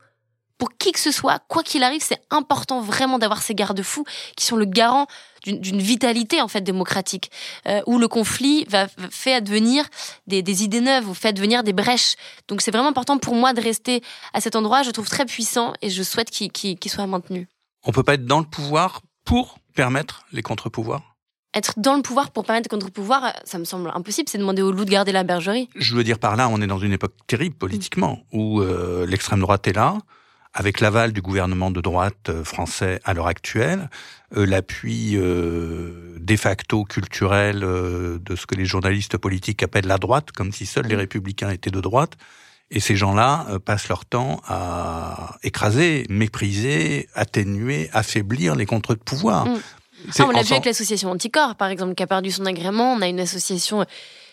pour 0.59 0.77
qui 0.77 0.93
que 0.93 1.01
ce 1.01 1.11
soit, 1.11 1.41
quoi 1.49 1.63
qu'il 1.63 1.83
arrive, 1.83 2.03
c'est 2.03 2.21
important 2.31 2.81
vraiment 2.81 3.19
d'avoir 3.19 3.43
ces 3.43 3.55
garde-fous 3.55 4.05
qui 4.37 4.45
sont 4.45 4.57
le 4.57 4.65
garant 4.65 5.07
d'une 5.45 5.81
vitalité 5.81 6.41
en 6.41 6.49
fait 6.49 6.63
démocratique, 6.63 7.31
euh, 7.69 7.81
où 7.87 7.99
le 7.99 8.09
conflit 8.09 8.65
va 8.69 8.89
fait 9.11 9.33
advenir 9.33 9.85
des, 10.27 10.43
des, 10.43 10.65
idées 10.65 10.81
neuves 10.81 11.09
ou 11.09 11.15
fait 11.15 11.29
advenir 11.29 11.63
des 11.63 11.73
brèches. 11.73 12.17
Donc 12.49 12.63
c'est 12.63 12.73
vraiment 12.73 12.89
important 12.89 13.19
pour 13.19 13.35
moi 13.35 13.53
de 13.53 13.61
rester 13.61 14.03
à 14.33 14.41
cet 14.41 14.57
endroit. 14.57 14.83
Je 14.83 14.91
trouve 14.91 15.09
très 15.09 15.25
puissant 15.25 15.75
et 15.83 15.91
je 15.91 16.03
souhaite 16.03 16.31
qu'il 16.31 16.91
soit 16.91 17.07
maintenu. 17.07 17.49
On 17.85 17.93
peut 17.93 18.03
pas 18.03 18.15
être 18.15 18.27
dans 18.27 18.41
le 18.41 18.47
pouvoir 18.47 19.03
pour 19.25 19.59
permettre 19.77 20.25
les 20.33 20.43
contre-pouvoirs? 20.43 21.17
Être 21.55 21.75
dans 21.79 21.97
le 21.97 22.03
pouvoir 22.03 22.33
pour 22.33 22.45
permettre 22.45 22.69
des 22.69 22.75
contre-pouvoirs, 22.75 23.33
ça 23.45 23.59
me 23.59 23.65
semble 23.65 23.91
impossible. 23.95 24.29
C'est 24.29 24.39
demander 24.39 24.63
aux 24.63 24.73
loups 24.73 24.85
de 24.85 24.91
garder 24.91 25.13
la 25.13 25.23
bergerie. 25.23 25.69
Je 25.77 25.95
veux 25.95 26.05
dire 26.05 26.19
par 26.19 26.37
là, 26.37 26.49
on 26.49 26.61
est 26.61 26.67
dans 26.67 26.79
une 26.79 26.93
époque 26.93 27.15
terrible 27.27 27.57
politiquement, 27.57 28.25
où 28.33 28.61
euh, 28.61 29.07
l'extrême 29.07 29.41
droite 29.41 29.67
est 29.67 29.73
là, 29.73 29.97
avec 30.57 30.81
l'aval 30.81 31.13
du 31.13 31.21
gouvernement 31.21 31.71
de 31.71 31.83
droite 31.83 32.31
euh, 32.31 32.43
français 32.43 32.99
à 33.05 33.13
l'heure 33.13 33.27
actuelle, 33.27 33.91
euh, 34.37 34.47
l'appui 34.47 35.13
euh, 35.15 36.17
de 36.19 36.37
facto 36.37 36.85
culturel 36.85 37.61
de 37.61 38.37
ce 38.37 38.47
que 38.47 38.55
les 38.55 38.65
journalistes 38.65 39.19
politiques 39.19 39.63
appellent 39.63 39.87
la 39.87 39.99
droite, 39.99 40.33
comme 40.33 40.53
si 40.53 40.65
seuls 40.65 40.87
les 40.87 40.97
républicains 40.97 41.51
étaient 41.51 41.71
de 41.71 41.81
droite. 41.81 42.15
Et 42.71 42.81
ces 42.81 42.97
gens-là 42.97 43.47
passent 43.65 43.89
leur 43.89 44.05
temps 44.05 44.41
à 44.49 45.37
écraser, 45.45 46.05
mépriser, 46.09 47.09
atténuer, 47.15 47.89
affaiblir 47.93 48.57
les 48.57 48.67
contre 48.67 48.95
de 48.95 48.99
pouvoir. 48.99 49.47
Mm. 49.47 49.61
Ah, 50.19 50.25
on 50.25 50.31
l'a 50.31 50.43
vu 50.43 50.53
avec 50.53 50.65
l'association 50.65 51.11
Anticorps, 51.11 51.55
par 51.55 51.69
exemple, 51.69 51.95
qui 51.95 52.03
a 52.03 52.09
perdu 52.09 52.33
son 52.33 52.45
agrément. 52.45 52.93
On 52.93 53.03
a 53.03 53.07
une 53.07 53.21
association 53.21 53.87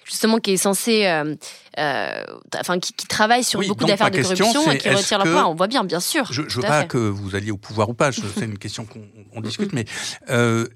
justement 0.05 0.39
qui 0.39 0.51
est 0.51 0.57
censé, 0.57 1.05
euh, 1.05 1.35
euh, 1.79 2.23
enfin 2.59 2.79
qui, 2.79 2.93
qui, 2.93 3.07
travaille 3.07 3.43
sur 3.43 3.61
beaucoup 3.61 3.85
d'affaires 3.85 4.11
de 4.11 4.21
corruption 4.21 4.71
et 4.71 4.77
qui 4.77 4.89
retire 4.89 5.17
leur 5.17 5.27
pouvoir. 5.27 5.49
On 5.49 5.55
voit 5.55 5.67
bien, 5.67 5.83
bien 5.83 5.99
sûr. 5.99 6.31
Je, 6.31 6.43
je 6.47 6.57
veux 6.57 6.67
pas 6.67 6.85
que 6.85 6.97
vous 6.97 7.35
alliez 7.35 7.51
au 7.51 7.57
pouvoir 7.57 7.89
ou 7.89 7.93
pas. 7.93 8.11
C'est 8.11 8.45
une 8.45 8.57
question 8.57 8.85
qu'on 8.85 9.41
discute, 9.41 9.73
mais 9.73 9.85
euh, 10.29 10.67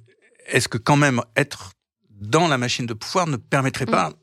est-ce 0.47 0.67
que 0.67 0.77
quand 0.77 0.97
même 0.97 1.21
être 1.35 1.71
dans 2.09 2.47
la 2.47 2.57
machine 2.57 2.85
de 2.85 2.93
pouvoir 2.93 3.27
ne 3.27 3.37
permettrait 3.37 3.85
pas 3.85 4.13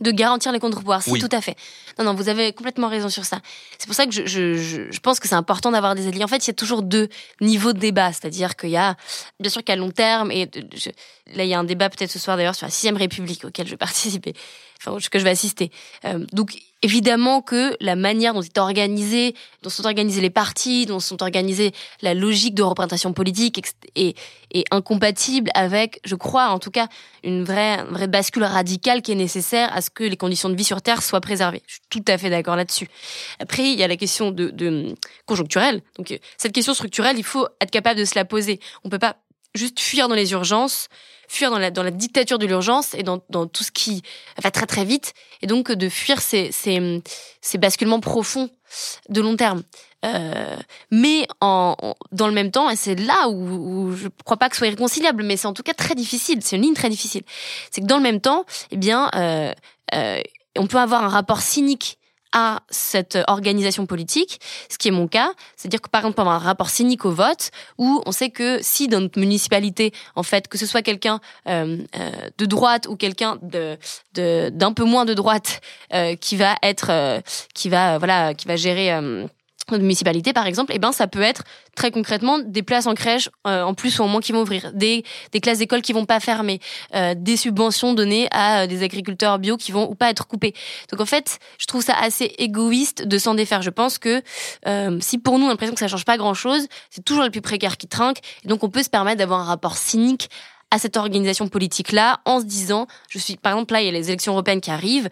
de 0.00 0.10
garantir 0.10 0.52
les 0.52 0.58
contre-pouvoirs. 0.58 1.02
Si, 1.02 1.12
tout 1.18 1.28
à 1.32 1.40
fait. 1.40 1.56
Non, 1.98 2.04
non, 2.04 2.14
vous 2.14 2.28
avez 2.28 2.52
complètement 2.52 2.88
raison 2.88 3.08
sur 3.08 3.24
ça. 3.24 3.40
C'est 3.78 3.86
pour 3.86 3.94
ça 3.94 4.06
que 4.06 4.12
je, 4.12 4.24
je, 4.26 5.00
pense 5.00 5.20
que 5.20 5.28
c'est 5.28 5.34
important 5.34 5.70
d'avoir 5.70 5.94
des 5.94 6.06
alliés. 6.06 6.24
En 6.24 6.28
fait, 6.28 6.46
il 6.46 6.48
y 6.48 6.50
a 6.50 6.54
toujours 6.54 6.82
deux 6.82 7.08
niveaux 7.40 7.72
de 7.72 7.78
débat. 7.78 8.12
C'est-à-dire 8.12 8.56
qu'il 8.56 8.70
y 8.70 8.76
a, 8.76 8.96
bien 9.38 9.50
sûr 9.50 9.62
qu'à 9.62 9.76
long 9.76 9.90
terme, 9.90 10.30
et 10.30 10.48
là, 11.34 11.44
il 11.44 11.48
y 11.48 11.54
a 11.54 11.58
un 11.58 11.64
débat 11.64 11.90
peut-être 11.90 12.10
ce 12.10 12.18
soir 12.18 12.36
d'ailleurs 12.36 12.54
sur 12.54 12.66
la 12.66 12.70
sixième 12.70 12.96
République 12.96 13.44
auquel 13.44 13.66
je 13.66 13.72
vais 13.72 13.76
participer, 13.90 14.34
enfin, 14.80 14.98
que 15.10 15.18
je 15.18 15.24
vais 15.24 15.30
assister. 15.30 15.70
Euh, 16.04 16.24
donc, 16.32 16.58
évidemment 16.82 17.42
que 17.42 17.76
la 17.80 17.96
manière 17.96 18.32
dont 18.34 18.40
dont 18.40 19.70
sont 19.70 19.84
organisés 19.84 20.20
les 20.20 20.30
partis, 20.30 20.86
dont 20.86 21.00
sont 21.00 21.22
organisées 21.22 21.72
la 22.00 22.14
logique 22.14 22.54
de 22.54 22.62
représentation 22.62 23.12
politique 23.12 23.62
est, 23.96 24.14
incompatible 24.70 25.50
avec, 25.54 26.00
je 26.04 26.14
crois, 26.14 26.48
en 26.48 26.58
tout 26.58 26.70
cas, 26.70 26.88
une 27.22 27.44
vraie, 27.44 27.84
vraie 27.84 28.08
bascule 28.08 28.44
radicale 28.44 29.02
qui 29.02 29.12
est 29.12 29.16
nécessaire 29.16 29.70
à 29.74 29.80
ce 29.80 29.90
que 29.90 30.02
les 30.02 30.16
conditions 30.16 30.48
de 30.48 30.56
vie 30.56 30.64
sur 30.64 30.82
Terre 30.82 31.02
soient 31.02 31.20
préservées. 31.20 31.62
Je 31.66 31.74
suis 31.74 31.82
tout 31.90 32.04
à 32.08 32.18
fait 32.18 32.30
d'accord 32.30 32.56
là-dessus. 32.56 32.88
Après, 33.38 33.70
il 33.70 33.78
y 33.78 33.82
a 33.82 33.88
la 33.88 33.96
question 33.96 34.30
de, 34.30 34.50
de 34.50 34.94
conjoncturelle. 35.26 35.82
Donc, 35.96 36.18
cette 36.36 36.52
question 36.52 36.74
structurelle, 36.74 37.16
il 37.18 37.24
faut 37.24 37.46
être 37.60 37.70
capable 37.70 38.00
de 38.00 38.04
se 38.04 38.14
la 38.14 38.24
poser. 38.24 38.58
On 38.84 38.88
peut 38.88 38.98
pas 38.98 39.16
juste 39.54 39.80
fuir 39.80 40.08
dans 40.08 40.14
les 40.14 40.32
urgences, 40.32 40.88
fuir 41.30 41.50
dans 41.52 41.58
la, 41.58 41.70
dans 41.70 41.84
la 41.84 41.92
dictature 41.92 42.38
de 42.38 42.46
l'urgence 42.46 42.92
et 42.94 43.04
dans, 43.04 43.22
dans 43.30 43.46
tout 43.46 43.62
ce 43.62 43.70
qui 43.70 44.02
va 44.42 44.50
très 44.50 44.66
très 44.66 44.84
vite, 44.84 45.14
et 45.42 45.46
donc 45.46 45.70
de 45.70 45.88
fuir 45.88 46.20
ces, 46.20 46.50
ces, 46.50 47.02
ces 47.40 47.56
basculements 47.56 48.00
profonds 48.00 48.50
de 49.08 49.20
long 49.20 49.36
terme. 49.36 49.62
Euh, 50.04 50.56
mais 50.90 51.28
en, 51.40 51.76
dans 52.10 52.26
le 52.26 52.32
même 52.32 52.50
temps, 52.50 52.68
et 52.68 52.74
c'est 52.74 52.96
là 52.96 53.28
où, 53.28 53.36
où 53.36 53.94
je 53.94 54.08
crois 54.24 54.38
pas 54.38 54.48
que 54.48 54.56
ce 54.56 54.58
soit 54.58 54.66
irréconciliable, 54.66 55.22
mais 55.22 55.36
c'est 55.36 55.46
en 55.46 55.52
tout 55.52 55.62
cas 55.62 55.74
très 55.74 55.94
difficile, 55.94 56.40
c'est 56.42 56.56
une 56.56 56.62
ligne 56.62 56.74
très 56.74 56.90
difficile, 56.90 57.22
c'est 57.70 57.80
que 57.80 57.86
dans 57.86 57.98
le 57.98 58.02
même 58.02 58.20
temps, 58.20 58.44
eh 58.72 58.76
bien, 58.76 59.08
euh, 59.14 59.52
euh, 59.94 60.20
on 60.58 60.66
peut 60.66 60.78
avoir 60.78 61.04
un 61.04 61.08
rapport 61.08 61.42
cynique 61.42 61.99
à 62.32 62.60
cette 62.70 63.18
organisation 63.26 63.86
politique, 63.86 64.40
ce 64.68 64.78
qui 64.78 64.88
est 64.88 64.92
mon 64.92 65.08
cas, 65.08 65.32
c'est-à-dire 65.56 65.80
que 65.80 65.88
par 65.88 66.02
exemple, 66.02 66.20
on 66.20 66.22
avoir 66.22 66.36
un 66.36 66.38
rapport 66.46 66.70
cynique 66.70 67.04
au 67.04 67.10
vote, 67.10 67.50
où 67.78 68.02
on 68.06 68.12
sait 68.12 68.30
que 68.30 68.58
si 68.62 68.88
dans 68.88 69.00
notre 69.00 69.18
municipalité, 69.18 69.92
en 70.14 70.22
fait, 70.22 70.48
que 70.48 70.58
ce 70.58 70.66
soit 70.66 70.82
quelqu'un 70.82 71.20
euh, 71.48 71.78
euh, 71.96 72.10
de 72.38 72.46
droite 72.46 72.86
ou 72.88 72.96
quelqu'un 72.96 73.38
de 73.42 73.78
d'un 74.14 74.72
peu 74.72 74.84
moins 74.84 75.04
de 75.04 75.14
droite 75.14 75.60
euh, 75.94 76.16
qui 76.16 76.36
va 76.36 76.56
être, 76.62 76.90
euh, 76.90 77.20
qui 77.54 77.68
va 77.68 77.98
voilà, 77.98 78.34
qui 78.34 78.46
va 78.46 78.56
gérer 78.56 78.92
euh, 78.92 79.26
municipalité 79.78 80.32
par 80.32 80.46
exemple, 80.46 80.72
eh 80.74 80.78
ben 80.78 80.92
ça 80.92 81.06
peut 81.06 81.22
être 81.22 81.44
très 81.74 81.90
concrètement 81.90 82.38
des 82.38 82.62
places 82.62 82.86
en 82.86 82.94
crèche 82.94 83.28
euh, 83.46 83.62
en 83.62 83.74
plus 83.74 83.98
ou 83.98 84.02
en 84.02 84.08
moins 84.08 84.20
qui 84.20 84.32
vont 84.32 84.42
ouvrir, 84.42 84.72
des, 84.74 85.04
classes 85.42 85.58
d'école 85.58 85.82
qui 85.82 85.92
vont 85.92 86.04
pas 86.04 86.20
fermer, 86.20 86.60
euh, 86.94 87.14
des 87.16 87.36
subventions 87.36 87.94
données 87.94 88.28
à 88.30 88.62
euh, 88.62 88.66
des 88.66 88.82
agriculteurs 88.82 89.38
bio 89.38 89.56
qui 89.56 89.72
vont 89.72 89.90
ou 89.90 89.94
pas 89.94 90.10
être 90.10 90.26
coupés. 90.26 90.54
Donc 90.90 91.00
en 91.00 91.06
fait, 91.06 91.38
je 91.58 91.66
trouve 91.66 91.82
ça 91.82 91.94
assez 91.94 92.34
égoïste 92.38 93.06
de 93.06 93.18
s'en 93.18 93.34
défaire. 93.34 93.62
Je 93.62 93.70
pense 93.70 93.98
que 93.98 94.22
si 95.00 95.18
pour 95.18 95.38
nous 95.38 95.46
on 95.46 95.48
a 95.48 95.50
l'impression 95.52 95.74
que 95.74 95.80
ça 95.80 95.88
change 95.88 96.04
pas 96.04 96.16
grand 96.16 96.34
chose, 96.34 96.66
c'est 96.90 97.04
toujours 97.04 97.24
les 97.24 97.30
plus 97.30 97.40
précaires 97.40 97.76
qui 97.76 97.88
trinquent, 97.88 98.20
et 98.44 98.48
donc 98.48 98.62
on 98.64 98.68
peut 98.68 98.82
se 98.82 98.90
permettre 98.90 99.18
d'avoir 99.18 99.40
un 99.40 99.44
rapport 99.44 99.76
cynique 99.76 100.28
à 100.70 100.78
cette 100.78 100.96
organisation 100.96 101.48
politique 101.48 101.92
là 101.92 102.20
en 102.24 102.40
se 102.40 102.44
disant 102.44 102.86
je 103.08 103.18
suis 103.18 103.36
par 103.36 103.52
exemple 103.52 103.74
là 103.74 103.82
il 103.82 103.86
y 103.86 103.88
a 103.88 103.92
les 103.92 104.08
élections 104.08 104.32
européennes 104.32 104.60
qui 104.60 104.70
arrivent 104.70 105.08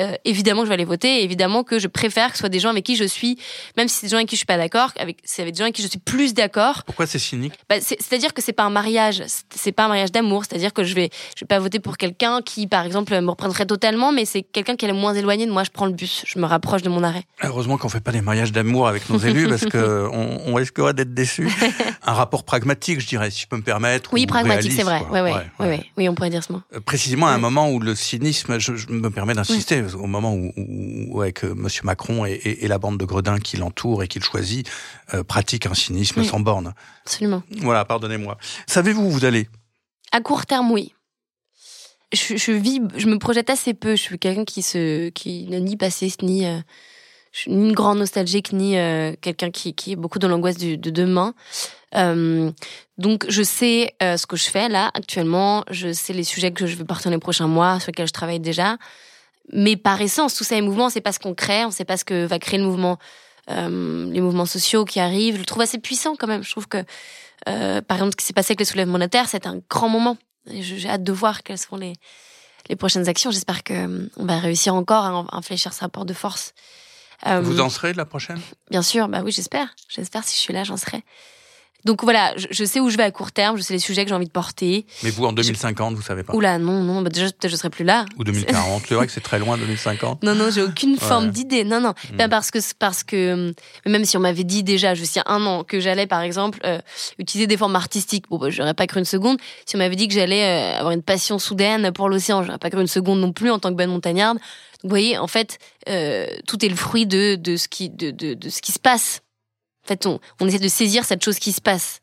euh, 0.00 0.14
évidemment 0.24 0.60
que 0.62 0.66
je 0.66 0.68
vais 0.70 0.74
aller 0.74 0.84
voter, 0.84 1.22
évidemment 1.22 1.62
que 1.62 1.78
je 1.78 1.88
préfère 1.88 2.28
que 2.28 2.34
ce 2.36 2.40
soit 2.40 2.48
des 2.48 2.60
gens 2.60 2.70
avec 2.70 2.84
qui 2.84 2.96
je 2.96 3.04
suis, 3.04 3.38
même 3.76 3.88
si 3.88 3.96
c'est 3.96 4.06
des 4.06 4.10
gens 4.10 4.16
avec 4.16 4.28
qui 4.28 4.36
je 4.36 4.40
suis 4.40 4.46
pas 4.46 4.56
d'accord, 4.56 4.92
avec 4.98 5.18
c'est 5.24 5.42
avec 5.42 5.54
des 5.54 5.58
gens 5.58 5.64
avec 5.64 5.74
qui 5.74 5.82
je 5.82 5.88
suis 5.88 5.98
plus 5.98 6.34
d'accord. 6.34 6.84
Pourquoi 6.84 7.06
c'est 7.06 7.18
cynique? 7.18 7.54
Bah, 7.68 7.76
C'est-à-dire 7.80 8.34
que 8.34 8.42
c'est 8.42 8.52
pas 8.52 8.64
un 8.64 8.70
mariage, 8.70 9.22
c'est 9.54 9.72
pas 9.72 9.84
un 9.84 9.88
mariage 9.88 10.12
d'amour, 10.12 10.44
c'est-à-dire 10.44 10.72
que 10.72 10.84
je 10.84 10.94
vais 10.94 11.10
je 11.36 11.44
vais 11.44 11.48
pas 11.48 11.58
voter 11.58 11.80
pour 11.80 11.96
quelqu'un 11.96 12.40
qui, 12.42 12.66
par 12.66 12.84
exemple, 12.84 13.18
me 13.20 13.30
reprendrait 13.30 13.66
totalement, 13.66 14.12
mais 14.12 14.24
c'est 14.24 14.42
quelqu'un 14.42 14.76
qui 14.76 14.86
est 14.86 14.92
moins 14.92 15.14
éloigné 15.14 15.46
de 15.46 15.52
moi. 15.52 15.64
Je 15.64 15.70
prends 15.70 15.86
le 15.86 15.92
bus, 15.92 16.24
je 16.26 16.38
me 16.38 16.46
rapproche 16.46 16.82
de 16.82 16.88
mon 16.88 17.02
arrêt. 17.02 17.24
Heureusement 17.42 17.78
qu'on 17.78 17.88
fait 17.88 18.00
pas 18.00 18.12
des 18.12 18.20
mariages 18.20 18.52
d'amour 18.52 18.88
avec 18.88 19.08
nos 19.10 19.18
élus 19.18 19.48
parce 19.48 19.64
que 19.66 20.08
on, 20.12 20.40
on 20.46 20.54
risquerait 20.54 20.94
d'être 20.94 21.14
déçus. 21.14 21.48
un 22.02 22.12
rapport 22.12 22.44
pragmatique, 22.44 23.00
je 23.00 23.06
dirais, 23.06 23.30
si 23.30 23.42
je 23.42 23.46
peux 23.46 23.56
me 23.56 23.62
permettre. 23.62 24.12
Oui, 24.12 24.26
pragmatique, 24.26 24.72
c'est 24.72 24.82
vrai. 24.82 25.02
Ouais, 25.10 25.20
ouais, 25.20 25.34
ouais, 25.60 25.84
Oui, 25.96 26.08
on 26.08 26.14
pourrait 26.14 26.30
dire 26.30 26.42
ce 26.44 26.52
mot. 26.52 26.62
Euh, 26.74 26.80
précisément 26.80 27.26
à 27.26 27.32
un 27.32 27.38
moment 27.38 27.70
où 27.70 27.80
le 27.80 27.94
cynisme, 27.94 28.58
je, 28.58 28.76
je 28.76 28.88
me 28.88 29.10
permets 29.10 29.34
d'insister, 29.34 29.82
au 29.94 30.06
moment 30.06 30.34
où, 30.34 30.52
où 30.56 31.20
avec 31.20 31.42
Monsieur 31.44 31.84
Macron 31.84 32.24
et, 32.24 32.32
et, 32.32 32.64
et, 32.64 32.68
la 32.68 32.78
bande 32.78 32.98
de 32.98 33.04
gredins 33.04 33.38
qui 33.38 33.56
l'entoure 33.56 34.02
et 34.02 34.08
qu'il 34.08 34.22
choisit, 34.22 34.68
euh, 35.14 35.22
pratique 35.22 35.66
un 35.66 35.74
cynisme 35.74 36.22
sans 36.24 36.40
borne. 36.40 36.74
Absolument. 37.04 37.42
Voilà, 37.58 37.84
pardonnez-moi. 37.84 38.36
Savez-vous 38.66 39.02
où 39.02 39.10
vous 39.10 39.24
allez? 39.24 39.48
À 40.12 40.20
court 40.20 40.46
terme, 40.46 40.70
oui. 40.70 40.94
Je, 42.12 42.36
je, 42.36 42.52
vis, 42.52 42.80
je 42.96 43.06
me 43.06 43.18
projette 43.18 43.50
assez 43.50 43.74
peu. 43.74 43.90
Je 43.90 44.02
suis 44.02 44.18
quelqu'un 44.18 44.44
qui 44.44 44.62
se, 44.62 45.10
qui 45.10 45.46
n'a 45.48 45.60
ni 45.60 45.76
passé 45.76 46.12
ni, 46.22 46.44
euh, 46.44 46.58
ni 47.46 47.68
une 47.68 47.72
grande 47.72 47.98
nostalgique, 47.98 48.52
ni 48.52 48.76
euh, 48.76 49.12
quelqu'un 49.20 49.50
qui, 49.50 49.74
qui 49.74 49.92
est 49.92 49.96
beaucoup 49.96 50.18
dans 50.18 50.28
l'angoisse 50.28 50.58
de 50.58 50.76
demain. 50.76 51.34
Euh, 51.96 52.50
donc 52.98 53.26
je 53.28 53.42
sais 53.42 53.94
euh, 54.02 54.16
ce 54.16 54.26
que 54.26 54.36
je 54.36 54.48
fais 54.48 54.68
là 54.68 54.90
actuellement, 54.94 55.64
je 55.70 55.92
sais 55.92 56.12
les 56.12 56.22
sujets 56.24 56.52
que 56.52 56.66
je 56.66 56.76
vais 56.76 56.84
dans 56.84 57.10
les 57.10 57.18
prochains 57.18 57.48
mois, 57.48 57.80
sur 57.80 57.88
lesquels 57.88 58.06
je 58.06 58.12
travaille 58.12 58.40
déjà. 58.40 58.76
Mais 59.52 59.76
par 59.76 60.00
essence, 60.00 60.34
tout 60.34 60.44
ça 60.44 60.56
est 60.56 60.60
mouvement, 60.60 60.90
c'est 60.90 61.00
pas 61.00 61.12
ce 61.12 61.18
qu'on 61.18 61.34
crée, 61.34 61.64
on 61.64 61.70
sait 61.70 61.84
pas 61.84 61.96
ce 61.96 62.04
que 62.04 62.24
va 62.24 62.38
créer 62.38 62.58
le 62.58 62.64
mouvement, 62.64 62.98
euh, 63.50 64.10
les 64.12 64.20
mouvements 64.20 64.46
sociaux 64.46 64.84
qui 64.84 65.00
arrivent. 65.00 65.34
Je 65.34 65.40
le 65.40 65.46
trouve 65.46 65.62
assez 65.62 65.78
puissant 65.78 66.14
quand 66.16 66.28
même. 66.28 66.44
Je 66.44 66.50
trouve 66.50 66.68
que, 66.68 66.84
euh, 67.48 67.80
par 67.82 67.96
exemple, 67.96 68.12
ce 68.12 68.16
qui 68.16 68.24
s'est 68.24 68.32
passé 68.32 68.52
avec 68.52 68.60
le 68.60 68.64
soulèvement 68.66 68.94
de 68.94 69.00
la 69.00 69.08
terre, 69.08 69.28
c'est 69.28 69.46
un 69.46 69.60
grand 69.68 69.88
moment. 69.88 70.16
J'ai 70.46 70.88
hâte 70.88 71.02
de 71.02 71.12
voir 71.12 71.42
quelles 71.42 71.58
seront 71.58 71.76
les, 71.76 71.94
les 72.68 72.76
prochaines 72.76 73.08
actions. 73.08 73.30
J'espère 73.30 73.62
que 73.64 74.08
on 74.16 74.24
va 74.24 74.38
réussir 74.38 74.74
encore 74.74 75.04
à 75.04 75.36
infléchir 75.36 75.72
ce 75.72 75.80
rapport 75.80 76.04
de 76.04 76.14
force. 76.14 76.54
Euh, 77.26 77.40
Vous 77.40 77.60
en 77.60 77.68
serez 77.68 77.92
la 77.92 78.06
prochaine? 78.06 78.40
Bien 78.70 78.82
sûr, 78.82 79.08
bah 79.08 79.20
oui, 79.24 79.32
j'espère. 79.32 79.74
J'espère 79.88 80.24
si 80.24 80.36
je 80.36 80.40
suis 80.40 80.54
là, 80.54 80.64
j'en 80.64 80.76
serai. 80.76 81.02
Donc 81.84 82.02
voilà, 82.02 82.34
je, 82.36 82.46
je, 82.50 82.64
sais 82.64 82.80
où 82.80 82.90
je 82.90 82.96
vais 82.96 83.02
à 83.02 83.10
court 83.10 83.32
terme, 83.32 83.56
je 83.56 83.62
sais 83.62 83.72
les 83.72 83.78
sujets 83.78 84.04
que 84.04 84.08
j'ai 84.08 84.14
envie 84.14 84.26
de 84.26 84.30
porter. 84.30 84.86
Mais 85.02 85.10
vous, 85.10 85.24
en 85.24 85.32
2050, 85.32 85.92
je... 85.92 85.96
vous 85.96 86.02
savez 86.02 86.22
pas 86.22 86.34
Oula, 86.34 86.58
non, 86.58 86.82
non, 86.82 87.02
bah 87.02 87.10
déjà, 87.10 87.26
peut-être 87.26 87.50
je 87.50 87.56
serai 87.56 87.70
plus 87.70 87.84
là. 87.84 88.04
Ou 88.18 88.24
2040, 88.24 88.82
c'est 88.86 88.94
vrai 88.94 89.06
que 89.06 89.12
c'est 89.12 89.20
très 89.20 89.38
loin, 89.38 89.56
2050. 89.56 90.22
Non, 90.22 90.34
non, 90.34 90.50
j'ai 90.50 90.62
aucune 90.62 90.96
forme 90.98 91.30
d'idée. 91.30 91.64
Non, 91.64 91.80
non. 91.80 91.94
Mm. 92.12 92.16
Ben 92.16 92.28
parce 92.28 92.50
que, 92.50 92.58
parce 92.78 93.02
que, 93.02 93.54
même 93.86 94.04
si 94.04 94.16
on 94.16 94.20
m'avait 94.20 94.44
dit 94.44 94.62
déjà, 94.62 94.94
je 94.94 95.04
sais, 95.04 95.20
un 95.26 95.44
an, 95.46 95.64
que 95.64 95.80
j'allais, 95.80 96.06
par 96.06 96.20
exemple, 96.20 96.60
euh, 96.64 96.80
utiliser 97.18 97.46
des 97.46 97.56
formes 97.56 97.76
artistiques, 97.76 98.24
bon, 98.28 98.38
bah, 98.38 98.50
j'aurais 98.50 98.74
pas 98.74 98.86
cru 98.86 98.98
une 98.98 99.04
seconde. 99.04 99.38
Si 99.66 99.76
on 99.76 99.78
m'avait 99.78 99.96
dit 99.96 100.08
que 100.08 100.14
j'allais 100.14 100.44
euh, 100.44 100.78
avoir 100.78 100.92
une 100.92 101.02
passion 101.02 101.38
soudaine 101.38 101.92
pour 101.92 102.08
l'océan, 102.08 102.42
j'aurais 102.42 102.58
pas 102.58 102.70
cru 102.70 102.80
une 102.80 102.86
seconde 102.86 103.20
non 103.20 103.32
plus 103.32 103.50
en 103.50 103.58
tant 103.58 103.70
que 103.70 103.76
bonne 103.76 103.90
montagnarde. 103.90 104.38
vous 104.82 104.88
voyez, 104.88 105.18
en 105.18 105.26
fait, 105.26 105.58
euh, 105.88 106.26
tout 106.46 106.64
est 106.64 106.68
le 106.68 106.76
fruit 106.76 107.06
de, 107.06 107.36
de, 107.36 107.56
ce 107.56 107.68
qui, 107.68 107.88
de, 107.90 108.10
de, 108.10 108.34
de 108.34 108.48
ce 108.48 108.60
qui 108.60 108.72
se 108.72 108.78
passe. 108.78 109.22
Fait, 109.90 110.06
on, 110.06 110.20
on 110.40 110.46
essaie 110.46 110.60
de 110.60 110.68
saisir 110.68 111.04
cette 111.04 111.24
chose 111.24 111.40
qui 111.40 111.50
se 111.50 111.60
passe 111.60 112.00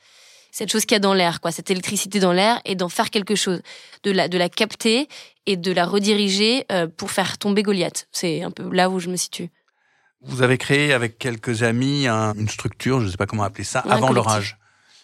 cette 0.57 0.71
chose 0.71 0.85
qu'il 0.85 0.95
y 0.95 0.97
a 0.97 0.99
dans 0.99 1.13
l'air, 1.13 1.39
quoi, 1.39 1.51
cette 1.51 1.69
électricité 1.69 2.19
dans 2.19 2.31
l'air, 2.31 2.59
et 2.65 2.73
d'en 2.73 2.89
faire 2.89 3.11
quelque 3.11 3.35
chose, 3.35 3.61
de 4.01 4.11
la, 4.11 4.27
de 4.27 4.39
la 4.39 4.49
capter 4.49 5.07
et 5.45 5.55
de 5.55 5.71
la 5.71 5.85
rediriger 5.85 6.65
euh, 6.71 6.87
pour 6.87 7.11
faire 7.11 7.37
tomber 7.37 7.61
Goliath. 7.61 8.07
C'est 8.11 8.41
un 8.41 8.49
peu 8.49 8.67
là 8.73 8.89
où 8.89 8.99
je 8.99 9.07
me 9.09 9.17
situe. 9.17 9.51
Vous 10.21 10.41
avez 10.41 10.57
créé 10.57 10.93
avec 10.93 11.19
quelques 11.19 11.61
amis 11.61 12.07
un, 12.07 12.33
une 12.33 12.49
structure, 12.49 13.01
je 13.01 13.05
ne 13.05 13.11
sais 13.11 13.17
pas 13.17 13.27
comment 13.27 13.43
appeler 13.43 13.65
ça, 13.65 13.81
avant 13.81 14.11
l'orage. 14.11 14.57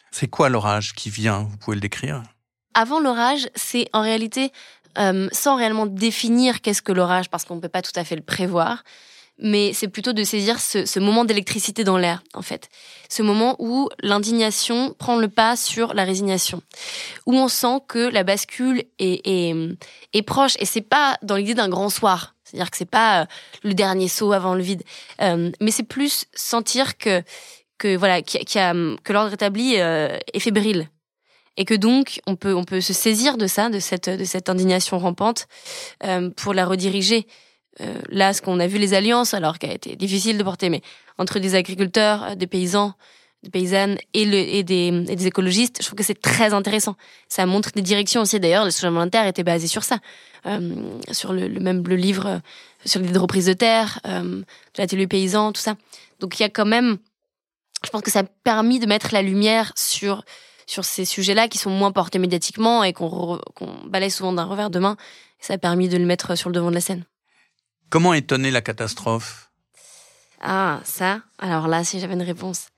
C'est 0.09 0.27
quoi 0.27 0.49
l'orage 0.49 0.93
qui 0.93 1.11
vient 1.11 1.43
Vous 1.43 1.57
pouvez 1.57 1.75
le 1.75 1.81
décrire? 1.81 2.23
Avant 2.73 2.99
l'orage, 2.99 3.47
c'est 3.53 3.87
en 3.93 4.01
réalité, 4.01 4.51
euh, 4.97 5.29
sans 5.31 5.55
réellement 5.55 5.85
définir 5.85 6.61
qu'est-ce 6.61 6.81
que 6.81 6.91
l'orage, 6.91 7.29
parce 7.29 7.45
qu'on 7.45 7.55
ne 7.55 7.61
peut 7.61 7.69
pas 7.69 7.83
tout 7.83 7.91
à 7.95 8.03
fait 8.03 8.15
le 8.15 8.23
prévoir, 8.23 8.83
mais 9.39 9.73
c'est 9.73 9.87
plutôt 9.87 10.13
de 10.13 10.23
saisir 10.23 10.59
ce, 10.59 10.99
moment 10.99 11.25
d'électricité 11.25 11.83
dans 11.83 11.97
l'air, 11.97 12.23
en 12.33 12.41
fait. 12.41 12.69
Ce 13.09 13.21
moment 13.21 13.55
où 13.59 13.89
l'indignation 14.01 14.93
prend 14.97 15.17
le 15.17 15.27
pas 15.27 15.55
sur 15.55 15.93
la 15.93 16.03
résignation, 16.03 16.61
où 17.25 17.33
on 17.33 17.47
sent 17.47 17.79
que 17.87 17.99
la 17.99 18.23
bascule 18.23 18.83
est, 18.99 20.25
proche, 20.25 20.55
et 20.59 20.65
c'est 20.65 20.81
pas 20.81 21.17
dans 21.23 21.35
l'idée 21.35 21.55
d'un 21.55 21.69
grand 21.69 21.89
soir. 21.89 22.35
C'est-à-dire 22.43 22.69
que 22.69 22.77
c'est 22.77 22.85
pas 22.89 23.27
le 23.63 23.73
dernier 23.73 24.07
saut 24.07 24.31
avant 24.31 24.53
le 24.53 24.61
vide, 24.61 24.83
euh, 25.21 25.51
mais 25.59 25.71
c'est 25.71 25.83
plus 25.83 26.25
sentir 26.35 26.97
que 26.97 27.23
voilà, 27.97 28.21
que 28.21 29.11
l'ordre 29.11 29.33
établi 29.33 29.75
euh, 29.77 30.17
est 30.33 30.39
fébrile, 30.39 30.89
et 31.57 31.65
que 31.65 31.73
donc 31.73 32.21
on 32.27 32.35
peut 32.35 32.53
on 32.53 32.63
peut 32.63 32.81
se 32.81 32.93
saisir 32.93 33.37
de 33.37 33.47
ça, 33.47 33.69
de 33.69 33.79
cette 33.79 34.49
indignation 34.49 34.97
rampante 34.99 35.47
euh, 36.03 36.29
pour 36.29 36.53
la 36.53 36.65
rediriger 36.65 37.27
euh, 37.81 37.99
là, 38.09 38.33
ce 38.33 38.41
qu'on 38.41 38.59
a 38.59 38.67
vu 38.67 38.77
les 38.77 38.93
alliances, 38.93 39.33
alors 39.33 39.57
qu'elle 39.57 39.71
a 39.71 39.75
été 39.75 39.95
difficile 39.95 40.37
de 40.37 40.43
porter, 40.43 40.69
mais 40.69 40.81
entre 41.17 41.39
des 41.39 41.55
agriculteurs, 41.55 42.23
euh, 42.23 42.35
des 42.35 42.47
paysans, 42.47 42.93
des 43.43 43.49
paysannes 43.49 43.97
et, 44.13 44.63
des, 44.63 45.27
écologistes, 45.27 45.79
je 45.81 45.85
trouve 45.85 45.97
que 45.97 46.03
c'est 46.03 46.19
très 46.19 46.53
intéressant. 46.53 46.95
Ça 47.27 47.45
montre 47.45 47.71
des 47.73 47.81
directions 47.81 48.21
aussi. 48.21 48.39
D'ailleurs, 48.39 48.63
le 48.63 48.71
soulèvement 48.71 49.05
de 49.05 49.11
terre 49.11 49.27
était 49.27 49.43
basé 49.43 49.67
sur 49.67 49.83
ça, 49.83 49.99
euh, 50.45 50.99
sur 51.11 51.33
le, 51.33 51.47
même 51.59 51.83
le 51.85 51.95
livre 51.95 52.25
euh, 52.25 52.39
sur 52.85 53.01
les 53.01 53.17
reprises 53.17 53.45
de 53.45 53.53
terre, 53.53 53.99
euh, 54.07 54.21
de 54.21 54.45
l'atelier 54.77 55.07
paysan, 55.07 55.51
tout 55.51 55.61
ça. 55.61 55.75
Donc 56.19 56.39
il 56.39 56.43
y 56.43 56.45
a 56.45 56.49
quand 56.49 56.65
même, 56.65 56.97
je 57.83 57.89
pense 57.89 58.01
que 58.01 58.11
ça 58.11 58.19
a 58.19 58.23
permis 58.23 58.79
de 58.79 58.87
mettre 58.87 59.09
la 59.13 59.21
lumière 59.21 59.73
sur 59.75 60.23
sur 60.65 60.85
ces 60.85 61.03
sujets-là 61.03 61.49
qui 61.49 61.57
sont 61.57 61.69
moins 61.69 61.91
portés 61.91 62.19
médiatiquement 62.19 62.85
et 62.85 62.93
qu'on 62.93 63.37
qu 63.57 63.65
balaye 63.85 64.09
souvent 64.09 64.31
d'un 64.31 64.45
revers 64.45 64.69
de 64.69 64.79
main. 64.79 64.95
Ça 65.39 65.55
a 65.55 65.57
permis 65.57 65.89
de 65.89 65.97
le 65.97 66.05
mettre 66.05 66.37
sur 66.37 66.47
le 66.47 66.55
devant 66.55 66.69
de 66.69 66.75
la 66.75 66.81
scène. 66.81 67.03
Comment 67.93 68.15
étonner 68.15 68.49
la 68.49 68.63
catastrophe? 68.63 69.51
Ah, 70.41 70.81
ça 70.83 71.21
Alors 71.37 71.67
là, 71.67 71.83
si 71.83 71.99
j'avais 71.99 72.15
une 72.15 72.23
réponse. 72.23 72.69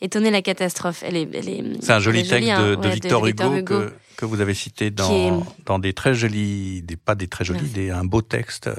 Étonner 0.00 0.30
la 0.30 0.40
catastrophe, 0.40 1.02
elle 1.02 1.18
est... 1.18 1.28
Elle 1.34 1.48
est 1.50 1.62
C'est 1.82 1.92
un 1.92 2.00
joli 2.00 2.20
texte 2.20 2.32
jolie, 2.32 2.50
hein. 2.50 2.76
de, 2.76 2.76
ouais, 2.76 2.94
Victor, 2.94 3.20
de 3.20 3.28
Hugo, 3.28 3.50
Victor, 3.50 3.54
Hugo, 3.54 3.90
que, 3.90 3.92
que 4.16 4.24
vous 4.24 4.40
avez 4.40 4.54
cité 4.54 4.90
dans, 4.90 5.12
est... 5.12 5.30
dans 5.66 5.78
des 5.78 5.92
très 5.92 6.14
jolis... 6.14 6.80
Des, 6.80 6.96
pas 6.96 7.14
des 7.14 7.28
très 7.28 7.44
jolis, 7.44 7.68
des, 7.68 7.90
un 7.90 8.06
beau 8.06 8.22
texte, 8.22 8.70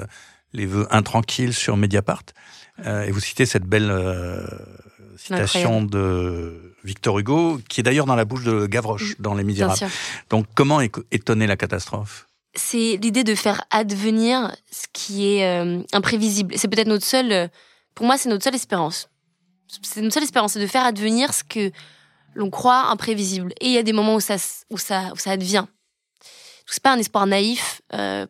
les 0.52 0.66
vœux 0.66 0.88
intranquilles 0.90 1.52
sur 1.52 1.76
Mediapart. 1.76 2.24
et 2.84 3.12
vous 3.12 3.20
citez 3.20 3.46
cette 3.46 3.62
belle 3.64 3.94
citation 5.16 5.80
de 5.80 6.74
Victor 6.82 7.20
Hugo, 7.20 7.60
qui 7.68 7.78
est 7.78 7.84
d'ailleurs 7.84 8.06
dans 8.06 8.16
la 8.16 8.24
bouche 8.24 8.42
de 8.42 8.66
Gavroche, 8.66 9.12
mm. 9.12 9.22
dans 9.22 9.34
Les 9.34 9.44
Misérables. 9.44 9.86
Donc 10.28 10.46
comment 10.56 10.80
étonner 10.80 11.46
la 11.46 11.56
catastrophe? 11.56 12.26
C'est 12.56 12.98
l'idée 13.02 13.24
de 13.24 13.34
faire 13.34 13.64
advenir 13.70 14.54
ce 14.70 14.86
qui 14.92 15.26
est 15.26 15.46
euh, 15.46 15.82
imprévisible. 15.92 16.56
C'est 16.56 16.68
peut-être 16.68 16.88
notre 16.88 17.04
seule, 17.04 17.50
pour 17.94 18.06
moi, 18.06 18.16
c'est 18.16 18.28
notre 18.28 18.44
seule 18.44 18.54
espérance. 18.54 19.08
C'est 19.82 20.00
notre 20.00 20.14
seule 20.14 20.22
espérance, 20.22 20.52
c'est 20.52 20.60
de 20.60 20.66
faire 20.66 20.84
advenir 20.84 21.34
ce 21.34 21.42
que 21.42 21.72
l'on 22.34 22.50
croit 22.50 22.86
imprévisible. 22.90 23.52
Et 23.60 23.66
il 23.66 23.72
y 23.72 23.78
a 23.78 23.82
des 23.82 23.92
moments 23.92 24.14
où 24.14 24.20
ça, 24.20 24.36
où 24.70 24.78
ça, 24.78 25.10
où 25.12 25.16
ça 25.16 25.32
advient. 25.32 25.64
C'est 26.66 26.82
pas 26.82 26.92
un 26.92 26.98
espoir 26.98 27.26
naïf, 27.26 27.82
euh, 27.92 28.26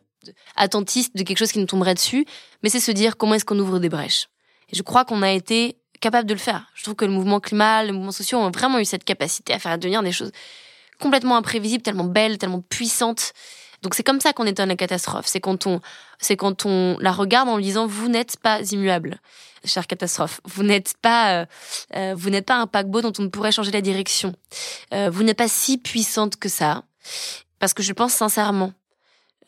attentiste 0.55 1.15
de 1.15 1.23
quelque 1.23 1.37
chose 1.37 1.51
qui 1.51 1.59
nous 1.59 1.65
tomberait 1.65 1.93
dessus, 1.93 2.25
mais 2.63 2.69
c'est 2.69 2.79
se 2.79 2.91
dire 2.91 3.17
comment 3.17 3.35
est-ce 3.35 3.45
qu'on 3.45 3.59
ouvre 3.59 3.79
des 3.79 3.89
brèches. 3.89 4.27
Et 4.69 4.75
je 4.75 4.81
crois 4.81 5.05
qu'on 5.05 5.21
a 5.21 5.31
été 5.31 5.77
capable 6.01 6.27
de 6.27 6.33
le 6.33 6.39
faire. 6.39 6.67
Je 6.75 6.83
trouve 6.83 6.95
que 6.95 7.05
le 7.05 7.11
mouvement 7.11 7.39
climat, 7.39 7.83
le 7.83 7.93
mouvement 7.93 8.11
social 8.11 8.41
ont 8.41 8.51
vraiment 8.51 8.79
eu 8.79 8.85
cette 8.85 9.03
capacité 9.03 9.53
à 9.53 9.59
faire 9.59 9.71
advenir 9.71 10.03
des 10.03 10.11
choses 10.11 10.31
complètement 10.99 11.35
imprévisibles, 11.35 11.83
tellement 11.83 12.05
belles, 12.05 12.37
tellement 12.37 12.61
puissantes. 12.61 13.33
Donc 13.85 13.93
c'est 13.93 14.01
comme 14.01 14.19
ça 14.19 14.33
qu'on 14.33 14.47
étonne 14.47 14.69
la 14.69 14.75
catastrophe. 14.75 15.27
C'est 15.27 15.39
quand 15.39 15.67
on, 15.67 15.79
c'est 16.17 16.35
quand 16.35 16.65
on 16.65 16.97
la 16.99 17.11
regarde 17.11 17.47
en 17.49 17.59
disant 17.59 17.85
vous 17.85 18.07
n'êtes 18.07 18.35
pas 18.37 18.59
immuable, 18.71 19.19
chère 19.63 19.85
catastrophe. 19.85 20.41
Vous 20.43 20.63
n'êtes 20.63 20.95
pas, 21.03 21.41
euh, 21.41 21.45
euh, 21.95 22.15
vous 22.17 22.31
n'êtes 22.31 22.47
pas 22.47 22.55
un 22.55 22.65
paquebot 22.65 23.03
dont 23.03 23.13
on 23.19 23.21
ne 23.21 23.27
pourrait 23.27 23.51
changer 23.51 23.69
la 23.69 23.81
direction. 23.81 24.33
Euh, 24.91 25.11
vous 25.11 25.21
n'êtes 25.21 25.37
pas 25.37 25.47
si 25.47 25.77
puissante 25.77 26.37
que 26.37 26.49
ça. 26.49 26.81
Parce 27.59 27.75
que 27.75 27.83
je 27.83 27.93
pense 27.93 28.13
sincèrement, 28.13 28.73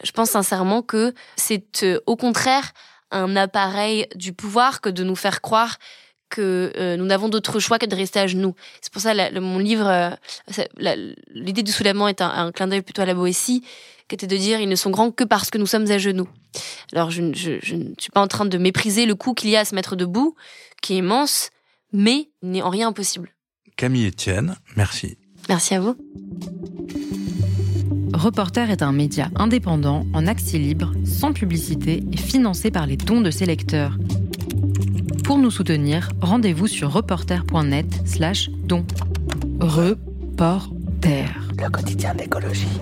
je 0.04 0.12
pense 0.12 0.30
sincèrement 0.30 0.84
que 0.84 1.16
c'est 1.36 1.84
au 2.06 2.16
contraire 2.16 2.74
un 3.10 3.36
appareil 3.36 4.06
du 4.14 4.34
pouvoir 4.34 4.82
que 4.82 4.90
de 4.90 5.04
nous 5.04 5.16
faire 5.16 5.42
croire 5.42 5.78
que 6.30 6.96
nous 6.96 7.06
n'avons 7.06 7.30
d'autre 7.30 7.60
choix 7.60 7.80
que 7.80 7.88
de 7.88 7.96
rester 7.96 8.20
à 8.20 8.28
genoux. 8.28 8.54
C'est 8.82 8.94
pour 8.94 9.02
ça 9.02 9.16
que 9.16 9.40
mon 9.40 9.58
livre, 9.58 10.16
l'idée 11.30 11.64
du 11.64 11.72
soulèvement 11.72 12.08
est 12.08 12.22
un, 12.22 12.52
clin 12.52 12.68
d'œil 12.68 12.82
plutôt 12.82 13.02
à 13.02 13.06
la 13.06 13.14
Boétie, 13.14 13.64
qui 14.08 14.16
était 14.16 14.28
de 14.28 14.38
dire 14.38 14.60
ils 14.60 14.70
ne 14.70 14.76
sont 14.76 14.90
grands 14.90 15.12
que 15.12 15.24
parce 15.24 15.50
que 15.50 15.58
nous 15.58 15.66
sommes 15.66 15.90
à 15.92 15.98
genoux. 15.98 16.28
Alors 16.94 17.12
je, 17.12 17.22
ne 17.22 17.34
suis 17.34 18.12
pas 18.14 18.22
en 18.22 18.28
train 18.28 18.46
de 18.46 18.58
mépriser 18.58 19.06
le 19.06 19.16
coût 19.16 19.34
qu'il 19.34 19.50
y 19.50 19.56
a 19.56 19.62
à 19.62 19.66
se 19.66 19.76
mettre 19.76 19.96
debout, 19.96 20.36
qui 20.82 20.94
est 20.94 20.98
immense, 20.98 21.50
mais 21.94 22.30
n'est 22.42 22.62
en 22.62 22.70
rien 22.70 22.90
impossible. 22.90 23.30
Camille 23.76 24.08
Etienne, 24.08 24.56
merci. 24.76 25.18
Merci 25.50 25.76
à 25.76 25.80
vous. 25.80 25.96
Reporter 28.14 28.72
est 28.72 28.82
un 28.82 28.92
média 28.92 29.30
indépendant, 29.36 30.06
en 30.14 30.26
accès 30.26 30.58
libre, 30.58 30.94
sans 31.06 31.34
publicité 31.34 32.04
et 32.12 32.18
financé 32.18 32.72
par 32.72 32.88
les 32.88 32.98
dons 32.98 33.22
de 33.22 33.30
ses 33.30 33.46
lecteurs. 33.46 33.98
Pour 35.24 35.38
nous 35.38 35.52
soutenir, 35.52 36.10
rendez-vous 36.22 36.68
sur 36.68 36.92
reporter.net 36.92 37.86
slash 38.06 38.50
don. 38.50 38.86
Reporter. 39.60 41.26
Le 41.60 41.70
quotidien 41.70 42.16
d'écologie. 42.16 42.80